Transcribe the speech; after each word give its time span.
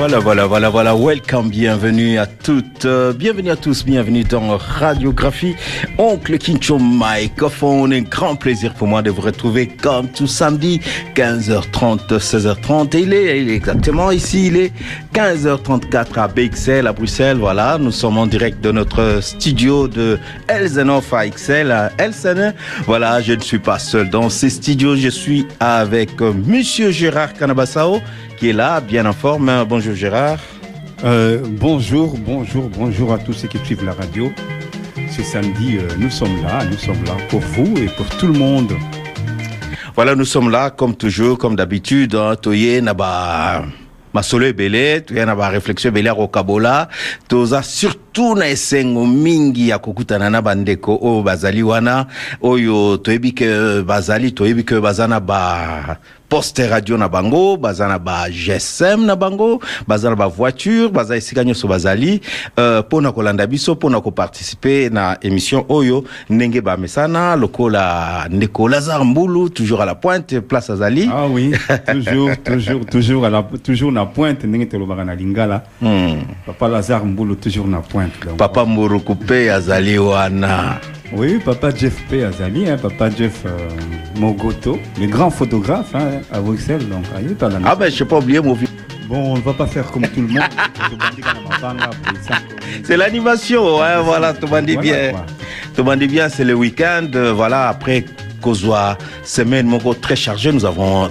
Voilà, 0.00 0.18
voilà, 0.18 0.46
voilà, 0.46 0.70
voilà. 0.70 0.94
Welcome, 0.96 1.50
bienvenue 1.50 2.18
à 2.18 2.24
toutes, 2.24 2.86
euh, 2.86 3.12
bienvenue 3.12 3.50
à 3.50 3.56
tous, 3.56 3.84
bienvenue 3.84 4.24
dans 4.24 4.56
Radiographie. 4.56 5.54
Oncle 5.98 6.38
Kincho 6.38 6.78
Microphone, 6.80 7.92
un 7.92 8.00
grand 8.00 8.34
plaisir 8.34 8.72
pour 8.72 8.88
moi 8.88 9.02
de 9.02 9.10
vous 9.10 9.20
retrouver 9.20 9.66
comme 9.66 10.08
tout 10.08 10.26
samedi, 10.26 10.80
15h30, 11.14 12.16
16h30. 12.18 12.96
Et 12.96 13.00
il 13.00 13.12
est, 13.12 13.42
il 13.42 13.50
est 13.50 13.54
exactement 13.54 14.10
ici, 14.10 14.46
il 14.46 14.56
est 14.56 14.72
15h34 15.12 16.18
à 16.18 16.28
BXL, 16.28 16.86
à 16.86 16.94
Bruxelles. 16.94 17.36
Voilà, 17.36 17.76
nous 17.76 17.92
sommes 17.92 18.16
en 18.16 18.26
direct 18.26 18.64
de 18.64 18.72
notre 18.72 19.18
studio 19.20 19.86
de 19.86 20.18
Elzenhof 20.48 21.12
à 21.12 21.28
XL, 21.28 21.70
à 21.70 21.92
Elsen. 21.98 22.54
Voilà, 22.86 23.20
je 23.20 23.34
ne 23.34 23.40
suis 23.40 23.58
pas 23.58 23.78
seul 23.78 24.08
dans 24.08 24.30
ces 24.30 24.48
studios, 24.48 24.96
je 24.96 25.10
suis 25.10 25.46
avec 25.60 26.22
euh, 26.22 26.32
Monsieur 26.32 26.90
Gérard 26.90 27.34
Canabassao 27.34 28.00
qui 28.40 28.48
est 28.48 28.54
là, 28.54 28.80
bien 28.80 29.04
en 29.04 29.12
forme. 29.12 29.66
Bonjour 29.68 29.94
Gérard. 29.94 30.38
Euh, 31.04 31.40
bonjour, 31.46 32.16
bonjour, 32.16 32.70
bonjour 32.70 33.12
à 33.12 33.18
tous 33.18 33.34
ceux 33.34 33.48
qui 33.48 33.58
suivent 33.58 33.84
la 33.84 33.92
radio. 33.92 34.32
Ce 35.10 35.22
samedi, 35.22 35.76
euh, 35.76 35.86
nous 35.98 36.08
sommes 36.08 36.42
là, 36.42 36.64
nous 36.64 36.78
sommes 36.78 37.04
là 37.04 37.16
pour 37.28 37.40
vous 37.40 37.76
et 37.76 37.88
pour 37.98 38.08
tout 38.08 38.28
le 38.28 38.32
monde. 38.32 38.72
Voilà, 39.94 40.14
nous 40.14 40.24
sommes 40.24 40.50
là 40.50 40.70
comme 40.70 40.96
toujours, 40.96 41.36
comme 41.36 41.54
d'habitude. 41.54 42.14
Hein, 42.14 42.34
toye 42.36 42.80
naba 42.80 43.66
masolo 44.14 44.46
ebele 44.46 45.02
toye 45.04 45.26
na 45.26 45.34
réflexion 45.50 45.90
ebele 45.90 46.08
ya 46.08 46.14
kokabola 46.14 46.88
toza 47.28 47.62
surtout 47.62 48.34
na 48.36 48.48
esengo 48.48 49.04
mingi 49.06 49.68
ya 49.68 49.78
kokutana 49.78 50.30
na 50.30 50.40
bandeko 50.40 50.98
oyo 51.02 51.22
bazali 51.22 51.62
wana 51.62 52.06
oyo 52.40 52.96
toyebi 52.96 53.34
ke 53.34 53.82
bazali 53.86 54.32
toyebi 54.32 54.64
ke 54.64 54.80
baza 54.80 55.06
na 55.06 55.20
ba 55.20 55.98
poste 56.30 56.66
radio 56.68 56.96
na 56.96 57.08
bango 57.08 57.56
baza 57.56 57.88
na 57.88 57.98
ba 57.98 58.30
GSM 58.30 59.04
na 59.04 59.16
bango 59.16 59.60
baza 59.86 60.10
na 60.10 60.16
ba 60.16 60.28
voiture 60.28 60.88
baza 60.88 61.16
esika 61.16 61.44
nyonso 61.44 61.68
bazali 61.68 62.20
uh, 62.56 62.78
mpona 62.78 63.12
kolanda 63.12 63.46
biso 63.46 63.74
mpona 63.74 64.00
koparticipe 64.00 64.88
na 64.92 65.18
émission 65.22 65.64
oyo 65.68 66.04
ndenge 66.30 66.60
bamesana 66.60 67.36
lokola 67.36 68.26
ndeko 68.30 68.68
Lazare 68.68 69.04
Mbulu 69.04 69.50
toujours 69.50 69.82
à 69.82 69.84
la 69.86 69.94
pointe 69.94 70.40
place 70.40 70.70
azali 70.70 71.10
Ah 71.12 71.26
oui, 71.26 71.50
toujours, 71.92 72.30
toujours, 72.44 72.86
toujours, 72.86 73.24
à 73.26 73.30
la, 73.30 73.42
toujours 73.64 73.90
na 73.92 74.06
pointe, 74.06 74.44
ndenge 74.44 74.66
tolobaka 74.66 75.04
na 75.04 75.14
lingala. 75.14 75.62
hmm. 75.82 76.22
Papa 76.46 76.68
Lazare 76.68 77.04
Mbulu, 77.04 77.34
toujours 77.36 77.66
na 77.66 77.80
pointe. 77.80 78.24
donc. 78.26 78.36
papa 78.36 78.64
Muruku 78.64 79.12
mpe 79.12 79.52
azali 79.52 79.98
wana 79.98 80.78
Oui, 81.12 81.40
papa 81.44 81.70
Jeff 81.74 82.00
P. 82.08 82.24
Azali, 82.24 82.68
hein, 82.68 82.76
papa 82.80 83.10
Jeff 83.10 83.42
euh, 83.44 83.50
Mogoto, 84.16 84.78
le 85.00 85.06
grand 85.08 85.30
photographe 85.30 85.92
hein, 85.94 86.20
à 86.30 86.40
Bruxelles. 86.40 86.88
Donc, 86.88 87.04
allez, 87.16 87.34
par 87.34 87.48
la 87.48 87.58
ah 87.64 87.74
ben 87.74 87.90
je 87.90 87.96
sais 87.96 88.04
pas 88.04 88.18
oublier 88.18 88.40
mon 88.40 88.54
vieux 88.54 88.68
Bon, 89.08 89.32
on 89.32 89.36
ne 89.36 89.42
va 89.42 89.52
pas 89.52 89.66
faire 89.66 89.90
comme 89.90 90.06
tout 90.06 90.20
le 90.20 90.28
monde. 90.28 90.38
C'est 92.84 92.96
l'animation, 92.96 93.82
hein, 93.82 94.02
voilà, 94.02 94.32
tout 94.32 94.46
le 94.46 94.52
monde 94.52 94.66
dit 94.66 94.74
Voilà, 94.74 95.10
bien. 95.10 95.26
Tout 95.74 95.78
le 95.78 95.82
monde 95.82 95.98
dit 95.98 96.06
bien, 96.06 96.28
c'est 96.28 96.44
le 96.44 96.54
week-end, 96.54 97.08
euh, 97.14 97.32
voilà, 97.32 97.68
après 97.68 98.04
Kozwa, 98.40 98.96
semaine 99.24 99.66
Moko 99.66 99.94
très 99.94 100.14
chargée, 100.14 100.52
nous 100.52 100.64
avons, 100.64 101.10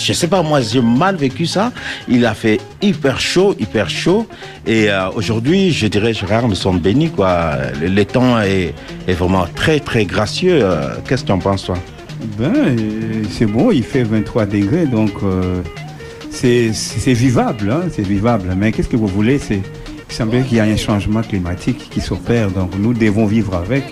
je 0.00 0.12
sais 0.12 0.28
pas, 0.28 0.42
moi 0.42 0.60
j'ai 0.60 0.80
mal 0.80 1.16
vécu 1.16 1.46
ça. 1.46 1.72
Il 2.08 2.24
a 2.26 2.34
fait 2.34 2.60
hyper 2.82 3.20
chaud, 3.20 3.54
hyper 3.58 3.90
chaud. 3.90 4.26
Et 4.66 4.90
euh, 4.90 5.10
aujourd'hui, 5.10 5.70
je 5.70 5.86
dirais, 5.86 6.14
Gérard, 6.14 6.48
nous 6.48 6.54
sommes 6.54 6.78
bénis, 6.78 7.10
quoi. 7.10 7.56
Le, 7.80 8.04
temps 8.04 8.40
est, 8.40 8.74
vraiment 9.08 9.46
très, 9.54 9.80
très 9.80 10.04
gracieux. 10.04 10.60
Euh, 10.62 10.96
Qu'est-ce 11.06 11.22
que 11.22 11.26
tu 11.26 11.32
en 11.32 11.38
penses, 11.38 11.64
toi? 11.64 11.76
Ben, 12.38 12.52
euh, 12.54 13.22
c'est 13.30 13.46
bon, 13.46 13.70
il 13.70 13.82
fait 13.82 14.02
23 14.02 14.46
degrés, 14.46 14.86
donc 14.86 15.12
c'est 16.30 16.70
vivable, 17.06 17.70
hein, 17.70 17.88
c'est 17.90 18.06
vivable. 18.06 18.54
Mais 18.56 18.72
qu'est-ce 18.72 18.88
que 18.88 18.96
vous 18.96 19.06
voulez? 19.06 19.38
C'est 19.38 19.62
il 20.10 20.16
semblait 20.16 20.42
qu'il 20.42 20.56
y 20.56 20.60
a 20.60 20.64
un 20.64 20.76
changement 20.76 21.22
climatique 21.22 21.88
qui 21.88 22.00
s'opère, 22.00 22.50
donc 22.50 22.72
nous 22.76 22.92
devons 22.92 23.26
vivre 23.26 23.54
avec 23.54 23.84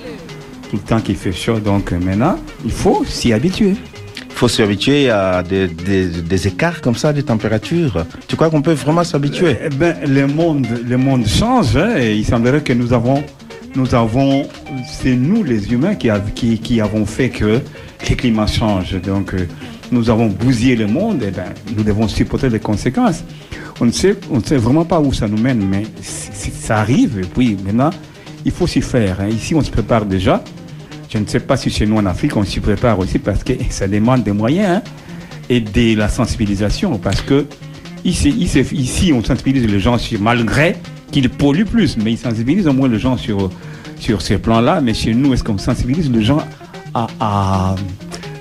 tout 0.68 0.76
le 0.76 0.82
temps 0.82 1.00
qu'il 1.00 1.14
fait 1.14 1.32
chaud. 1.32 1.60
Donc 1.60 1.92
maintenant, 1.92 2.36
il 2.64 2.72
faut 2.72 3.04
s'y 3.04 3.32
habituer. 3.32 3.76
Il 4.38 4.42
faut 4.42 4.46
s'habituer 4.46 5.10
à 5.10 5.42
des, 5.42 6.46
écarts 6.46 6.80
comme 6.80 6.94
ça 6.94 7.12
de 7.12 7.20
température. 7.22 8.06
Tu 8.28 8.36
crois 8.36 8.50
qu'on 8.50 8.62
peut 8.62 8.70
vraiment 8.72 9.02
s'habituer? 9.02 9.56
Eh 9.64 9.68
ben, 9.68 9.96
le 10.06 10.28
monde, 10.28 10.64
le 10.88 10.96
monde 10.96 11.26
change. 11.26 11.76
hein, 11.76 11.96
et 11.98 12.14
il 12.14 12.24
semblerait 12.24 12.60
que 12.62 12.72
nous 12.72 12.92
avons, 12.92 13.24
nous 13.74 13.96
avons, 13.96 14.46
c'est 14.88 15.16
nous 15.16 15.42
les 15.42 15.72
humains 15.72 15.96
qui, 15.96 16.08
av- 16.08 16.30
qui, 16.36 16.56
qui 16.60 16.80
avons 16.80 17.04
fait 17.04 17.30
que 17.30 17.58
les 18.08 18.14
climats 18.14 18.46
changent. 18.46 18.94
Donc, 19.02 19.34
euh, 19.34 19.48
nous 19.90 20.08
avons 20.08 20.28
bousillé 20.28 20.76
le 20.76 20.86
monde. 20.86 21.20
Et 21.24 21.32
ben, 21.32 21.46
nous 21.76 21.82
devons 21.82 22.06
supporter 22.06 22.48
les 22.48 22.60
conséquences. 22.60 23.24
On 23.80 23.86
ne 23.86 23.90
sait, 23.90 24.14
vraiment 24.52 24.84
pas 24.84 25.00
où 25.00 25.12
ça 25.12 25.26
nous 25.26 25.42
mène, 25.42 25.66
mais 25.68 25.82
ça 26.00 26.76
arrive. 26.78 27.18
Et 27.18 27.26
puis 27.26 27.56
maintenant, 27.66 27.90
il 28.44 28.52
faut 28.52 28.68
s'y 28.68 28.82
faire. 28.82 29.16
hein. 29.20 29.30
Ici, 29.30 29.56
on 29.56 29.62
se 29.62 29.70
prépare 29.72 30.06
déjà. 30.06 30.44
Je 31.08 31.16
ne 31.16 31.26
sais 31.26 31.40
pas 31.40 31.56
si 31.56 31.70
chez 31.70 31.86
nous 31.86 31.96
en 31.96 32.04
Afrique, 32.06 32.36
on 32.36 32.44
s'y 32.44 32.60
prépare 32.60 32.98
aussi 32.98 33.18
parce 33.18 33.42
que 33.42 33.54
ça 33.70 33.88
demande 33.88 34.24
des 34.24 34.32
moyens 34.32 34.76
hein, 34.76 34.82
et 35.48 35.60
de 35.60 35.96
la 35.96 36.08
sensibilisation. 36.08 36.98
Parce 36.98 37.22
que 37.22 37.46
ici, 38.04 39.12
on 39.14 39.24
sensibilise 39.24 39.66
les 39.66 39.80
gens 39.80 39.96
sur, 39.96 40.20
malgré 40.20 40.76
qu'ils 41.10 41.30
polluent 41.30 41.64
plus, 41.64 41.96
mais 41.96 42.12
ils 42.12 42.18
sensibilisent 42.18 42.68
au 42.68 42.74
moins 42.74 42.88
les 42.88 42.98
gens 42.98 43.16
sur, 43.16 43.50
sur 43.98 44.20
ces 44.20 44.36
plans-là. 44.36 44.82
Mais 44.82 44.92
chez 44.92 45.14
nous, 45.14 45.32
est-ce 45.32 45.42
qu'on 45.42 45.56
sensibilise 45.56 46.10
les 46.10 46.22
gens 46.22 46.42
à, 46.92 47.06
à 47.18 47.74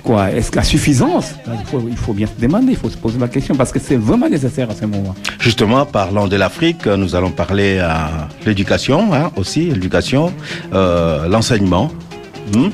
quoi 0.04 0.30
Est-ce 0.30 0.50
qu'à 0.50 0.62
suffisance? 0.62 1.34
Il 1.46 1.66
faut, 1.66 1.82
il 1.88 1.96
faut 1.96 2.12
bien 2.12 2.26
se 2.26 2.38
demander, 2.38 2.72
il 2.72 2.76
faut 2.76 2.90
se 2.90 2.98
poser 2.98 3.18
la 3.18 3.28
question 3.28 3.54
parce 3.54 3.72
que 3.72 3.78
c'est 3.78 3.96
vraiment 3.96 4.28
nécessaire 4.28 4.70
à 4.70 4.74
ce 4.74 4.84
moment. 4.84 5.14
Justement, 5.40 5.86
parlant 5.86 6.28
de 6.28 6.36
l'Afrique, 6.36 6.84
nous 6.86 7.14
allons 7.14 7.30
parler 7.30 7.78
à 7.78 8.28
l'éducation 8.44 9.14
hein, 9.14 9.30
aussi, 9.36 9.70
l'éducation, 9.70 10.34
euh, 10.74 11.28
l'enseignement. 11.28 11.90
Hmm? 12.54 12.68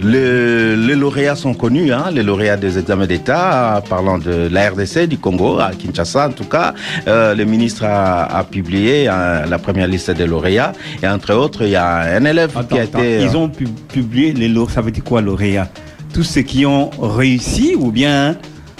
Le- 0.00 0.76
les 0.76 0.94
lauréats 0.94 1.34
sont 1.34 1.54
connus, 1.54 1.92
hein, 1.92 2.04
les 2.12 2.22
lauréats 2.22 2.56
des 2.56 2.78
examens 2.78 3.06
d'État, 3.06 3.82
parlant 3.88 4.16
de 4.18 4.48
la 4.48 4.70
RDC, 4.70 5.08
du 5.08 5.18
Congo, 5.18 5.58
à 5.58 5.72
Kinshasa 5.72 6.28
en 6.28 6.30
tout 6.30 6.44
cas. 6.44 6.72
Euh, 7.08 7.34
le 7.34 7.44
ministre 7.44 7.84
a, 7.84 8.22
a 8.24 8.44
publié 8.44 9.06
euh, 9.08 9.44
la 9.46 9.58
première 9.58 9.88
liste 9.88 10.12
des 10.12 10.26
lauréats. 10.26 10.72
Et 11.02 11.08
entre 11.08 11.34
autres, 11.34 11.62
il 11.62 11.70
y 11.70 11.76
a 11.76 12.16
un 12.16 12.24
élève 12.24 12.52
Attends, 12.56 12.76
qui 12.76 12.78
a 12.78 12.82
attends, 12.84 12.98
été... 13.00 13.22
Ils 13.22 13.36
ont 13.36 13.48
pu- 13.48 13.64
publié 13.92 14.32
les 14.32 14.46
lauréats. 14.48 14.74
Ça 14.74 14.82
veut 14.82 14.92
dire 14.92 15.02
quoi, 15.02 15.20
lauréats? 15.20 15.68
Tous 16.14 16.22
ceux 16.22 16.42
qui 16.42 16.64
ont 16.64 16.90
réussi 17.00 17.74
ou 17.76 17.90
bien 17.90 18.36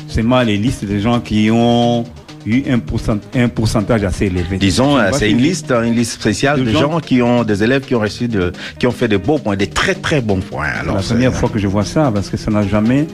seulement 0.06 0.40
les 0.42 0.56
listes 0.56 0.84
des 0.84 1.00
gens 1.00 1.18
qui 1.18 1.50
ont 1.52 2.04
eu 2.48 2.64
un, 2.70 2.78
pourcent- 2.78 3.18
un 3.34 3.48
pourcentage 3.48 4.04
assez 4.04 4.26
élevé 4.26 4.56
Disons, 4.58 4.96
euh, 4.98 5.10
c'est 5.12 5.30
une 5.30 5.38
liste, 5.38 5.70
une 5.70 5.94
liste 5.94 6.12
spéciale 6.20 6.60
de 6.60 6.64
de 6.64 6.70
gens- 6.70 6.90
gens 6.92 7.00
qui 7.00 7.20
ont 7.22 7.44
des 7.44 7.62
élèves 7.62 7.82
qui 7.82 7.94
ont 7.94 8.00
reçu 8.00 8.28
de, 8.28 8.52
qui 8.78 8.86
ont 8.86 8.90
fait 8.92 9.08
de 9.08 9.16
beaux 9.16 9.38
points, 9.38 9.56
des 9.56 9.66
très 9.68 9.94
très 9.94 10.20
bons 10.20 10.40
points. 10.40 10.66
C'est 10.74 10.80
Alors, 10.80 10.96
la 10.96 11.02
première 11.02 11.34
fois 11.34 11.48
que 11.48 11.58
je 11.58 11.66
vois 11.66 11.84
ça 11.84 12.10
parce 12.12 12.28
que 12.30 12.36
ça 12.36 12.50
n'a 12.50 12.66
jamais, 12.66 13.06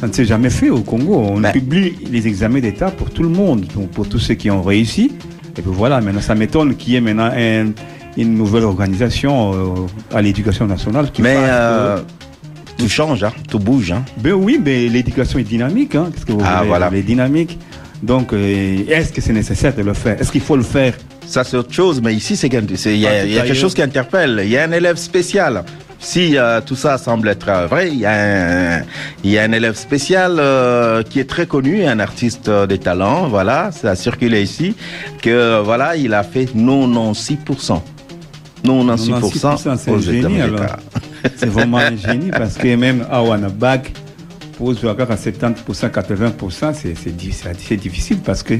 ça 0.00 0.06
ne 0.06 0.12
s'est 0.12 0.24
jamais 0.24 0.50
fait 0.50 0.70
au 0.70 0.80
Congo. 0.80 1.14
On 1.30 1.40
Ben. 1.40 1.52
publie 1.52 1.94
les 2.10 2.26
examens 2.26 2.60
d'État 2.60 2.90
pour 2.90 3.10
tout 3.10 3.22
le 3.22 3.28
monde, 3.30 3.64
donc 3.74 3.90
pour 3.90 4.08
tous 4.08 4.18
ceux 4.18 4.34
qui 4.34 4.50
ont 4.50 4.62
réussi. 4.62 5.12
Et 5.58 5.62
puis 5.62 5.70
voilà, 5.72 6.00
maintenant 6.00 6.20
ça 6.20 6.34
m'étonne 6.34 6.74
qu'il 6.76 6.92
y 6.92 6.96
ait 6.96 7.00
maintenant 7.00 7.30
un- 7.34 7.72
une 8.18 8.34
nouvelle 8.34 8.64
organisation 8.64 9.52
euh, 9.54 9.86
à 10.16 10.22
l'éducation 10.22 10.66
nationale 10.66 11.10
qui 11.12 11.20
Mais 11.22 11.36
euh, 11.38 11.98
tout 12.78 12.88
change, 12.88 13.24
hein, 13.24 13.32
tout 13.50 13.58
bouge. 13.58 13.90
Hein. 13.92 14.04
Ben 14.18 14.32
oui, 14.32 14.60
mais 14.62 14.88
l'éducation 14.88 15.38
est 15.38 15.42
dynamique. 15.44 15.94
Hein. 15.94 16.10
Qu'est-ce 16.12 16.26
que 16.26 16.32
vous 16.32 16.40
Ah, 16.44 16.56
voulez 16.58 16.68
voilà. 16.68 16.88
Elle 16.92 16.98
est 16.98 17.02
dynamique. 17.02 17.58
Donc, 18.06 18.32
euh, 18.32 18.84
est-ce 18.88 19.12
que 19.12 19.20
c'est 19.20 19.32
nécessaire 19.32 19.74
de 19.74 19.82
le 19.82 19.92
faire? 19.92 20.20
Est-ce 20.20 20.30
qu'il 20.30 20.40
faut 20.40 20.56
le 20.56 20.62
faire? 20.62 20.94
Ça, 21.26 21.42
c'est 21.42 21.56
autre 21.56 21.72
chose, 21.72 22.00
mais 22.00 22.14
ici, 22.14 22.36
c'est 22.36 22.46
il 22.46 22.52
y 22.52 22.56
a, 22.56 22.60
tout 22.70 23.26
il 23.26 23.32
y 23.32 23.38
a 23.38 23.42
quelque 23.42 23.54
chose 23.54 23.74
qui 23.74 23.82
interpelle. 23.82 24.42
Il 24.44 24.50
y 24.50 24.56
a 24.56 24.62
un 24.62 24.70
élève 24.70 24.96
spécial. 24.96 25.64
Si 25.98 26.36
euh, 26.36 26.60
tout 26.60 26.76
ça 26.76 26.98
semble 26.98 27.28
être 27.28 27.50
vrai, 27.68 27.88
il 27.88 27.98
y 27.98 28.06
a 28.06 28.12
un, 28.12 28.82
il 29.24 29.30
y 29.30 29.38
a 29.38 29.42
un 29.42 29.50
élève 29.50 29.74
spécial 29.74 30.36
euh, 30.38 31.02
qui 31.02 31.18
est 31.18 31.28
très 31.28 31.46
connu, 31.46 31.84
un 31.84 31.98
artiste 31.98 32.48
de 32.48 32.76
talent, 32.76 33.28
voilà, 33.28 33.72
ça 33.72 33.90
a 33.90 33.96
circulé 33.96 34.42
ici, 34.42 34.76
que 35.20 35.60
voilà, 35.62 35.96
il 35.96 36.14
a 36.14 36.22
fait 36.22 36.44
96%. 36.54 37.80
96%, 38.64 39.64
96%, 39.64 39.76
c'est 39.78 40.00
génie. 40.00 40.38
C'est 41.36 41.48
vraiment 41.48 41.78
un 41.78 41.96
génie 41.96 42.30
parce 42.30 42.54
que 42.54 42.76
même 42.76 43.04
à 43.10 43.22
Wanabag, 43.22 43.90
pose 44.58 44.84
encore 44.84 45.10
à 45.10 45.16
70%, 45.16 45.88
80%, 45.90 46.72
c'est 46.74 46.94
c'est 46.96 47.14
di- 47.16 47.32
c'est 47.32 47.58
c'est 47.60 47.76
difficile 47.76 48.18
parce 48.24 48.42
que 48.42 48.54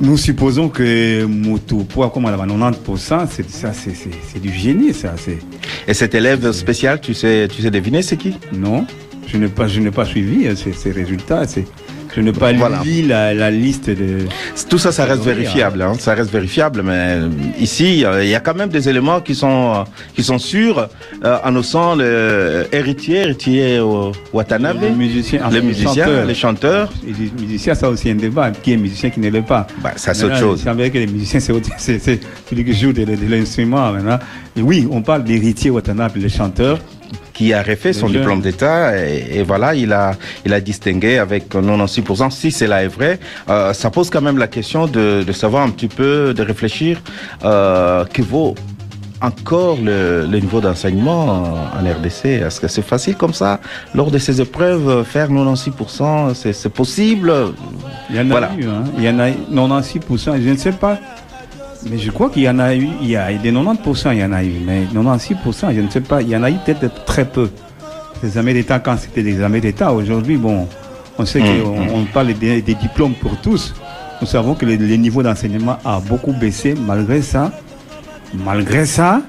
nous 0.00 0.16
supposons 0.16 0.68
que 0.68 1.24
Moto 1.24 1.78
poids 1.84 2.10
comme 2.10 2.26
à 2.26 2.32
90%, 2.36 3.26
c'est 3.30 3.48
ça, 3.50 3.72
c'est- 3.72 4.38
du 4.40 4.52
génie, 4.52 4.92
ça. 4.92 5.14
C'est 5.16 5.38
Et 5.86 5.94
cet 5.94 6.14
élève 6.14 6.50
spécial, 6.52 7.00
tu 7.00 7.14
sais, 7.14 7.48
tu 7.48 7.62
sais 7.62 7.70
deviner 7.70 8.02
c'est 8.02 8.16
qui? 8.16 8.36
Non, 8.52 8.86
je 9.26 9.36
n'ai 9.36 9.48
pas, 9.48 9.66
je 9.68 9.80
n'ai 9.80 9.90
pas 9.90 10.04
suivi 10.04 10.46
ces, 10.56 10.72
ces 10.72 10.90
résultats. 10.92 11.46
C'est 11.46 11.64
Je 12.14 12.20
n'ai 12.20 12.32
pas 12.32 12.52
Voilà. 12.52 12.80
lu 12.84 13.02
la, 13.02 13.32
la 13.32 13.50
liste 13.50 13.88
de. 13.88 14.18
Tout 14.68 14.78
ça, 14.78 14.92
ça 14.92 15.04
reste 15.06 15.22
vérifiable. 15.24 15.80
Hein, 15.82 15.94
ça 15.98 16.14
reste 16.14 16.30
vérifiable, 16.30 16.82
mais 16.82 16.92
euh, 17.16 17.28
ici, 17.58 18.04
euh, 18.04 18.22
il 18.22 18.28
y 18.28 18.34
a 18.34 18.40
quand 18.40 18.54
même 18.54 18.68
des 18.68 18.88
éléments 18.88 19.20
qui 19.20 19.34
sont 19.34 19.72
euh, 19.76 19.84
qui 20.14 20.22
sont 20.22 20.38
sûrs. 20.38 20.88
Euh, 21.24 21.38
en 21.44 21.56
osant 21.56 21.94
le 21.94 22.66
héritier, 22.72 23.18
héritier 23.20 23.78
au 23.80 24.12
Watanabe, 24.32 24.78
Les 24.82 24.90
musiciens, 24.90 25.48
les 25.50 25.62
musiciens, 25.62 26.04
chanteurs. 26.04 26.26
les 26.26 26.34
chanteurs. 26.34 26.92
Les 27.06 27.42
musiciens, 27.42 27.74
ça 27.74 27.88
aussi 27.88 28.10
un 28.10 28.14
débat. 28.16 28.50
Qui 28.50 28.72
est 28.74 28.76
musicien, 28.76 29.08
qui 29.10 29.20
ne 29.20 29.30
l'est 29.30 29.40
pas? 29.42 29.66
Bah, 29.82 29.92
ça 29.96 30.12
c'est 30.12 30.24
autre 30.24 30.36
chose. 30.38 30.60
Il 30.60 30.64
semblerait 30.64 30.90
que 30.90 30.98
les 30.98 31.06
musiciens, 31.06 31.40
c'est 31.40 31.52
c'est 31.78 31.98
c'est 31.98 32.20
celui 32.48 32.64
qui 32.64 32.74
joue 32.74 32.92
de, 32.92 33.04
de- 33.04 33.16
l'instrument 33.28 33.90
maintenant. 33.92 34.18
Et 34.56 34.60
oui, 34.60 34.86
on 34.90 35.00
parle 35.00 35.24
d'héritier 35.24 35.70
Watanabe, 35.70 36.12
le 36.16 36.28
chanteur. 36.28 36.78
Qui 37.32 37.52
a 37.52 37.62
refait 37.62 37.92
son 37.92 38.06
diplôme 38.18 38.40
d'État 38.40 38.96
et, 38.98 39.38
et 39.38 39.42
voilà, 39.42 39.74
il 39.74 39.92
a, 39.92 40.12
il 40.44 40.52
a 40.52 40.60
distingué 40.60 41.18
avec 41.18 41.48
96%. 41.52 42.30
Si 42.30 42.50
cela 42.50 42.82
est 42.84 42.88
vrai, 42.88 43.18
euh, 43.48 43.72
ça 43.72 43.90
pose 43.90 44.10
quand 44.10 44.20
même 44.20 44.38
la 44.38 44.48
question 44.48 44.86
de, 44.86 45.22
de 45.26 45.32
savoir 45.32 45.62
un 45.64 45.70
petit 45.70 45.88
peu, 45.88 46.34
de 46.34 46.42
réfléchir 46.42 47.00
euh, 47.44 48.04
que 48.04 48.22
vaut 48.22 48.54
encore 49.20 49.78
le, 49.80 50.26
le 50.26 50.38
niveau 50.40 50.60
d'enseignement 50.60 51.44
en 51.78 51.78
RDC. 51.78 52.24
Est-ce 52.26 52.60
que 52.60 52.66
c'est 52.66 52.82
facile 52.82 53.14
comme 53.14 53.32
ça, 53.32 53.60
lors 53.94 54.10
de 54.10 54.18
ces 54.18 54.40
épreuves, 54.40 55.04
faire 55.04 55.30
96%, 55.30 56.34
c'est 56.34 56.68
possible? 56.68 57.32
Il 58.10 58.16
y 58.16 58.18
en 58.18 58.22
a 58.22 58.24
Voilà. 58.30 58.50
eu, 58.58 58.64
hein. 58.66 58.82
Il 58.98 59.04
y 59.04 59.08
en 59.08 59.18
a 59.20 59.30
eu 59.30 59.34
96%, 59.54 60.42
je 60.42 60.48
ne 60.50 60.56
sais 60.56 60.72
pas. 60.72 60.98
Mais 61.90 61.98
je 61.98 62.10
crois 62.10 62.30
qu'il 62.30 62.42
y 62.42 62.48
en 62.48 62.58
a 62.58 62.74
eu, 62.74 62.88
il 63.00 63.08
y 63.10 63.16
a 63.16 63.32
des 63.32 63.50
90%, 63.52 64.12
il 64.12 64.18
y 64.20 64.24
en 64.24 64.32
a 64.32 64.44
eu. 64.44 64.52
Mais 64.64 64.84
96%, 64.94 65.74
je 65.74 65.80
ne 65.80 65.90
sais 65.90 66.00
pas, 66.00 66.22
il 66.22 66.28
y 66.28 66.36
en 66.36 66.42
a 66.42 66.50
eu 66.50 66.56
peut-être 66.64 67.04
très 67.04 67.24
peu. 67.24 67.50
Les 68.22 68.28
examens 68.28 68.52
d'État, 68.52 68.78
quand 68.78 68.96
c'était 68.96 69.22
des 69.22 69.30
examens 69.30 69.58
d'État, 69.58 69.92
aujourd'hui, 69.92 70.36
bon, 70.36 70.68
on 71.18 71.24
sait 71.26 71.40
Mm, 71.40 71.62
qu'on 71.62 71.94
on 72.00 72.04
parle 72.04 72.34
des, 72.34 72.62
des 72.62 72.74
diplômes 72.74 73.14
pour 73.14 73.36
tous. 73.40 73.74
Nous 74.20 74.26
savons 74.26 74.54
que 74.54 74.64
le, 74.64 74.76
le 74.76 74.96
niveau 74.96 75.22
d'enseignement 75.22 75.78
a 75.84 75.98
beaucoup 76.00 76.32
baissé 76.32 76.74
malgré 76.86 77.20
ça. 77.22 77.50
Malgré 78.44 78.86
ça, 78.86 79.22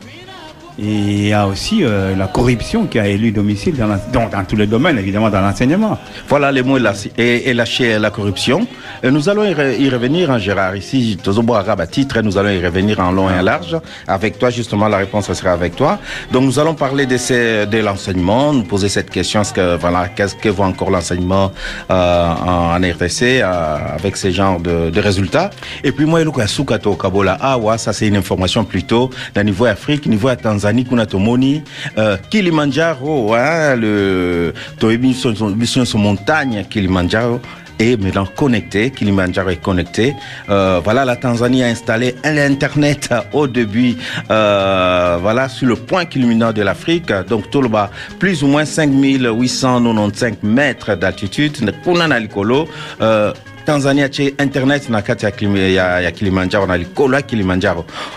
et 0.79 0.85
il 0.85 1.27
y 1.27 1.33
a 1.33 1.47
aussi 1.47 1.83
euh, 1.83 2.15
la 2.15 2.27
corruption 2.27 2.85
qui 2.87 2.97
a 2.97 3.07
élu 3.07 3.31
domicile 3.31 3.75
dans, 3.75 3.87
dans, 4.11 4.43
tous 4.43 4.55
les 4.55 4.65
domaines, 4.65 4.97
évidemment, 4.97 5.29
dans 5.29 5.41
l'enseignement. 5.41 5.97
Voilà 6.27 6.51
les 6.51 6.63
mots 6.63 6.77
et, 7.17 7.53
lâcher 7.53 7.99
la 7.99 8.09
corruption. 8.09 8.65
Et 9.03 9.11
nous 9.11 9.29
allons 9.29 9.43
y, 9.43 9.53
re- 9.53 9.79
y 9.79 9.89
revenir, 9.89 10.31
hein, 10.31 10.39
Gérard. 10.39 10.75
Ici, 10.75 11.17
Tozobo 11.21 11.53
Arabe 11.53 11.81
à 11.81 11.87
titre, 11.87 12.19
nous 12.21 12.37
allons 12.37 12.49
y 12.49 12.63
revenir 12.63 12.99
en 12.99 13.11
long 13.11 13.29
et 13.29 13.33
en 13.33 13.41
large. 13.41 13.77
Avec 14.07 14.39
toi, 14.39 14.49
justement, 14.49 14.87
la 14.87 14.97
réponse 14.97 15.31
sera 15.31 15.51
avec 15.51 15.75
toi. 15.75 15.99
Donc, 16.31 16.43
nous 16.43 16.57
allons 16.59 16.73
parler 16.73 17.05
de, 17.05 17.77
l'enseignement, 17.79 18.53
nous 18.53 18.63
poser 18.63 18.89
cette 18.89 19.09
question, 19.09 19.41
est-ce 19.41 19.53
que, 19.53 19.77
voilà, 19.77 20.07
qu'est-ce 20.07 20.35
que 20.35 20.49
vaut 20.49 20.63
encore 20.63 20.89
l'enseignement 20.89 21.51
euh, 21.91 22.29
en, 22.33 22.77
en 22.77 22.83
euh, 22.83 23.77
avec 23.95 24.17
ces 24.17 24.31
genres 24.31 24.59
de, 24.59 24.89
de 24.89 24.99
résultats? 24.99 25.51
Et 25.83 25.91
puis, 25.91 26.05
moi, 26.05 26.21
Kabola, 26.99 27.37
ah, 27.41 27.57
ouais, 27.57 27.77
ça, 27.77 27.93
c'est 27.93 28.07
une 28.07 28.15
information 28.15 28.63
plutôt 28.63 29.09
d'un 29.35 29.43
niveau 29.43 29.65
Afrique, 29.65 30.05
niveau 30.07 30.29
à 30.29 30.35
Tanzanie, 30.63 30.85
kuna 30.85 31.05
tomoni, 31.05 31.61
euh, 31.97 32.15
Kilimanjaro, 32.29 33.33
hein, 33.35 33.75
le, 33.75 34.53
toyebi 34.79 35.09
biso- 35.09 35.33
nyonso 35.75 35.97
montagne 35.97 36.63
Kilimanjaro 36.69 37.41
est 37.79 37.97
maintenant 38.01 38.25
connecté. 38.33 38.89
Kilimanjaro 38.91 39.49
est 39.49 39.61
connecté. 39.61 40.13
Euh, 40.49 40.79
voilà, 40.81 41.03
la 41.03 41.17
Tanzanie 41.17 41.63
a 41.63 41.67
installé 41.67 42.15
l'Internet 42.23 43.09
au 43.33 43.45
début, 43.47 43.95
euh, 44.31 45.17
voilà, 45.21 45.49
sur 45.49 45.67
le 45.67 45.75
point 45.75 46.05
culminant 46.05 46.53
de 46.53 46.61
l'Afrique. 46.61 47.11
Donc, 47.27 47.49
tout 47.51 47.61
le 47.61 47.67
bas, 47.67 47.89
plus 48.19 48.41
ou 48.41 48.47
moins 48.47 48.63
5895 48.63 50.35
mètres 50.43 50.95
d'altitude. 50.95 51.73
Kuna 51.83 52.07
na 52.07 52.19
likolo, 52.21 52.69
euh, 53.01 53.33
Tanzania 53.65 54.09
chez 54.11 54.35
Internet 54.39 54.89
na 54.89 55.01
kati 55.01 55.25
ya 55.25 55.31
ya- 55.69 56.01
ya 56.01 56.11
Kilimanjaro 56.11 56.65
na 56.67 56.77
likolo. 56.77 57.17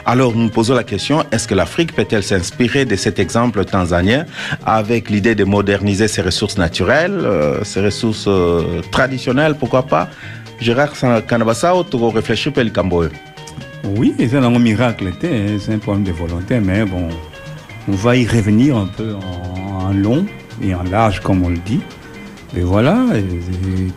Alors 0.04 0.34
nous 0.34 0.48
posons 0.48 0.74
la 0.74 0.82
question 0.84 1.24
est-ce 1.30 1.46
que 1.46 1.54
l'Afrique 1.54 1.94
peut-elle 1.94 2.22
s'inspirer 2.22 2.84
de 2.84 2.96
cet 2.96 3.18
exemple 3.18 3.64
tanzanien 3.64 4.26
avec 4.64 5.08
l'idée 5.10 5.34
de 5.34 5.44
moderniser 5.44 6.08
ses 6.08 6.22
ressources 6.22 6.58
naturelles, 6.58 7.20
euh, 7.24 7.62
ses 7.64 7.80
ressources 7.80 8.26
euh, 8.28 8.80
traditionnelles, 8.90 9.54
pourquoi 9.58 9.82
pas? 9.84 10.08
Gérard 10.60 10.96
Sa- 10.96 11.22
Kanabasao, 11.22 11.84
tu 11.84 11.96
réfléchis 11.96 12.50
peu 12.50 12.62
le 12.62 12.70
Camboy. 12.70 13.08
Oui, 13.84 14.14
c'est 14.18 14.34
un 14.36 14.58
miracle, 14.58 15.04
hein, 15.08 15.58
c'est 15.60 15.74
un 15.74 15.78
problème 15.78 16.04
de 16.04 16.12
volonté, 16.12 16.58
mais 16.60 16.84
bon, 16.84 17.08
on 17.88 17.92
va 17.92 18.16
y 18.16 18.26
revenir 18.26 18.76
un 18.76 18.86
peu 18.86 19.14
en 19.14 19.92
long 19.92 20.26
et 20.62 20.74
en 20.74 20.82
large, 20.82 21.20
comme 21.20 21.44
on 21.44 21.50
le 21.50 21.58
dit. 21.58 21.80
Et 22.56 22.62
voilà, 22.62 22.96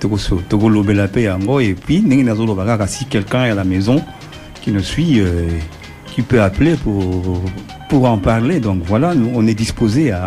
Togo 0.02 0.18
so- 0.18 0.42
Togo 0.50 0.68
lobe 0.68 0.90
la 0.90 1.08
paix 1.08 1.24
yango, 1.24 1.62
et 1.62 1.74
puis 1.74 2.04
si 2.88 3.06
quelqu'un 3.06 3.46
est 3.46 3.52
à 3.52 3.56
la 3.56 3.64
maison 3.64 4.04
qui 4.62 4.72
nous 4.72 4.84
suit, 4.84 5.22
euh, 5.22 5.48
qui 6.14 6.22
peut 6.22 6.42
appeler 6.42 6.76
pour, 6.76 7.42
pour 7.88 8.04
en 8.06 8.18
parler. 8.18 8.60
Donc 8.60 8.82
voilà, 8.86 9.16
nous, 9.16 9.32
on 9.34 9.48
est 9.48 9.54
disposé 9.54 10.12
à, 10.12 10.26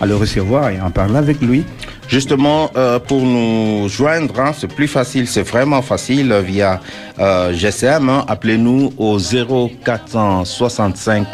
à 0.00 0.06
le 0.06 0.14
recevoir 0.14 0.68
et 0.68 0.78
en 0.80 0.90
parler 0.90 1.16
avec 1.16 1.40
lui. 1.40 1.64
Justement, 2.06 2.70
euh, 2.76 2.98
pour 2.98 3.22
nous 3.22 3.88
joindre, 3.88 4.38
hein, 4.40 4.52
c'est 4.54 4.70
plus 4.74 4.88
facile, 4.88 5.26
c'est 5.28 5.42
vraiment 5.48 5.80
facile 5.80 6.32
euh, 6.32 6.42
via 6.42 6.80
euh, 7.18 7.54
hein. 7.92 8.24
Appelez-nous 8.28 8.92
au 8.98 9.16
0465 9.18 11.28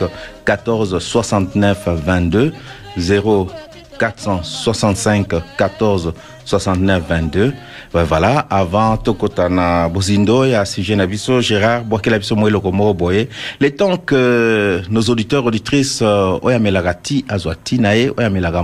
14 0.44 0.98
69 1.00 1.88
22. 1.88 2.52
0465 2.98 5.26
14 5.58 6.02
69 6.04 6.14
22. 6.46 7.52
Ben 7.92 8.04
voilà, 8.04 8.46
avant 8.50 8.96
tokotana 8.96 9.88
bozindo 9.88 10.46
ya 10.46 10.64
sujet 10.64 10.96
Gérard 11.40 11.84
bwakela 11.84 12.18
biso 12.18 12.36
mwelo 12.36 12.60
komo 12.60 12.94
boye. 12.94 13.28
Le 13.60 13.70
temps 13.70 13.96
que 13.96 14.82
nos 14.90 15.10
auditeurs 15.10 15.44
auditrices 15.44 16.00
euh, 16.02 16.38
oyamelaka 16.42 16.94
ti 16.94 17.24
azwa 17.28 17.54
ti 17.54 17.80
oyamelaka 18.16 18.62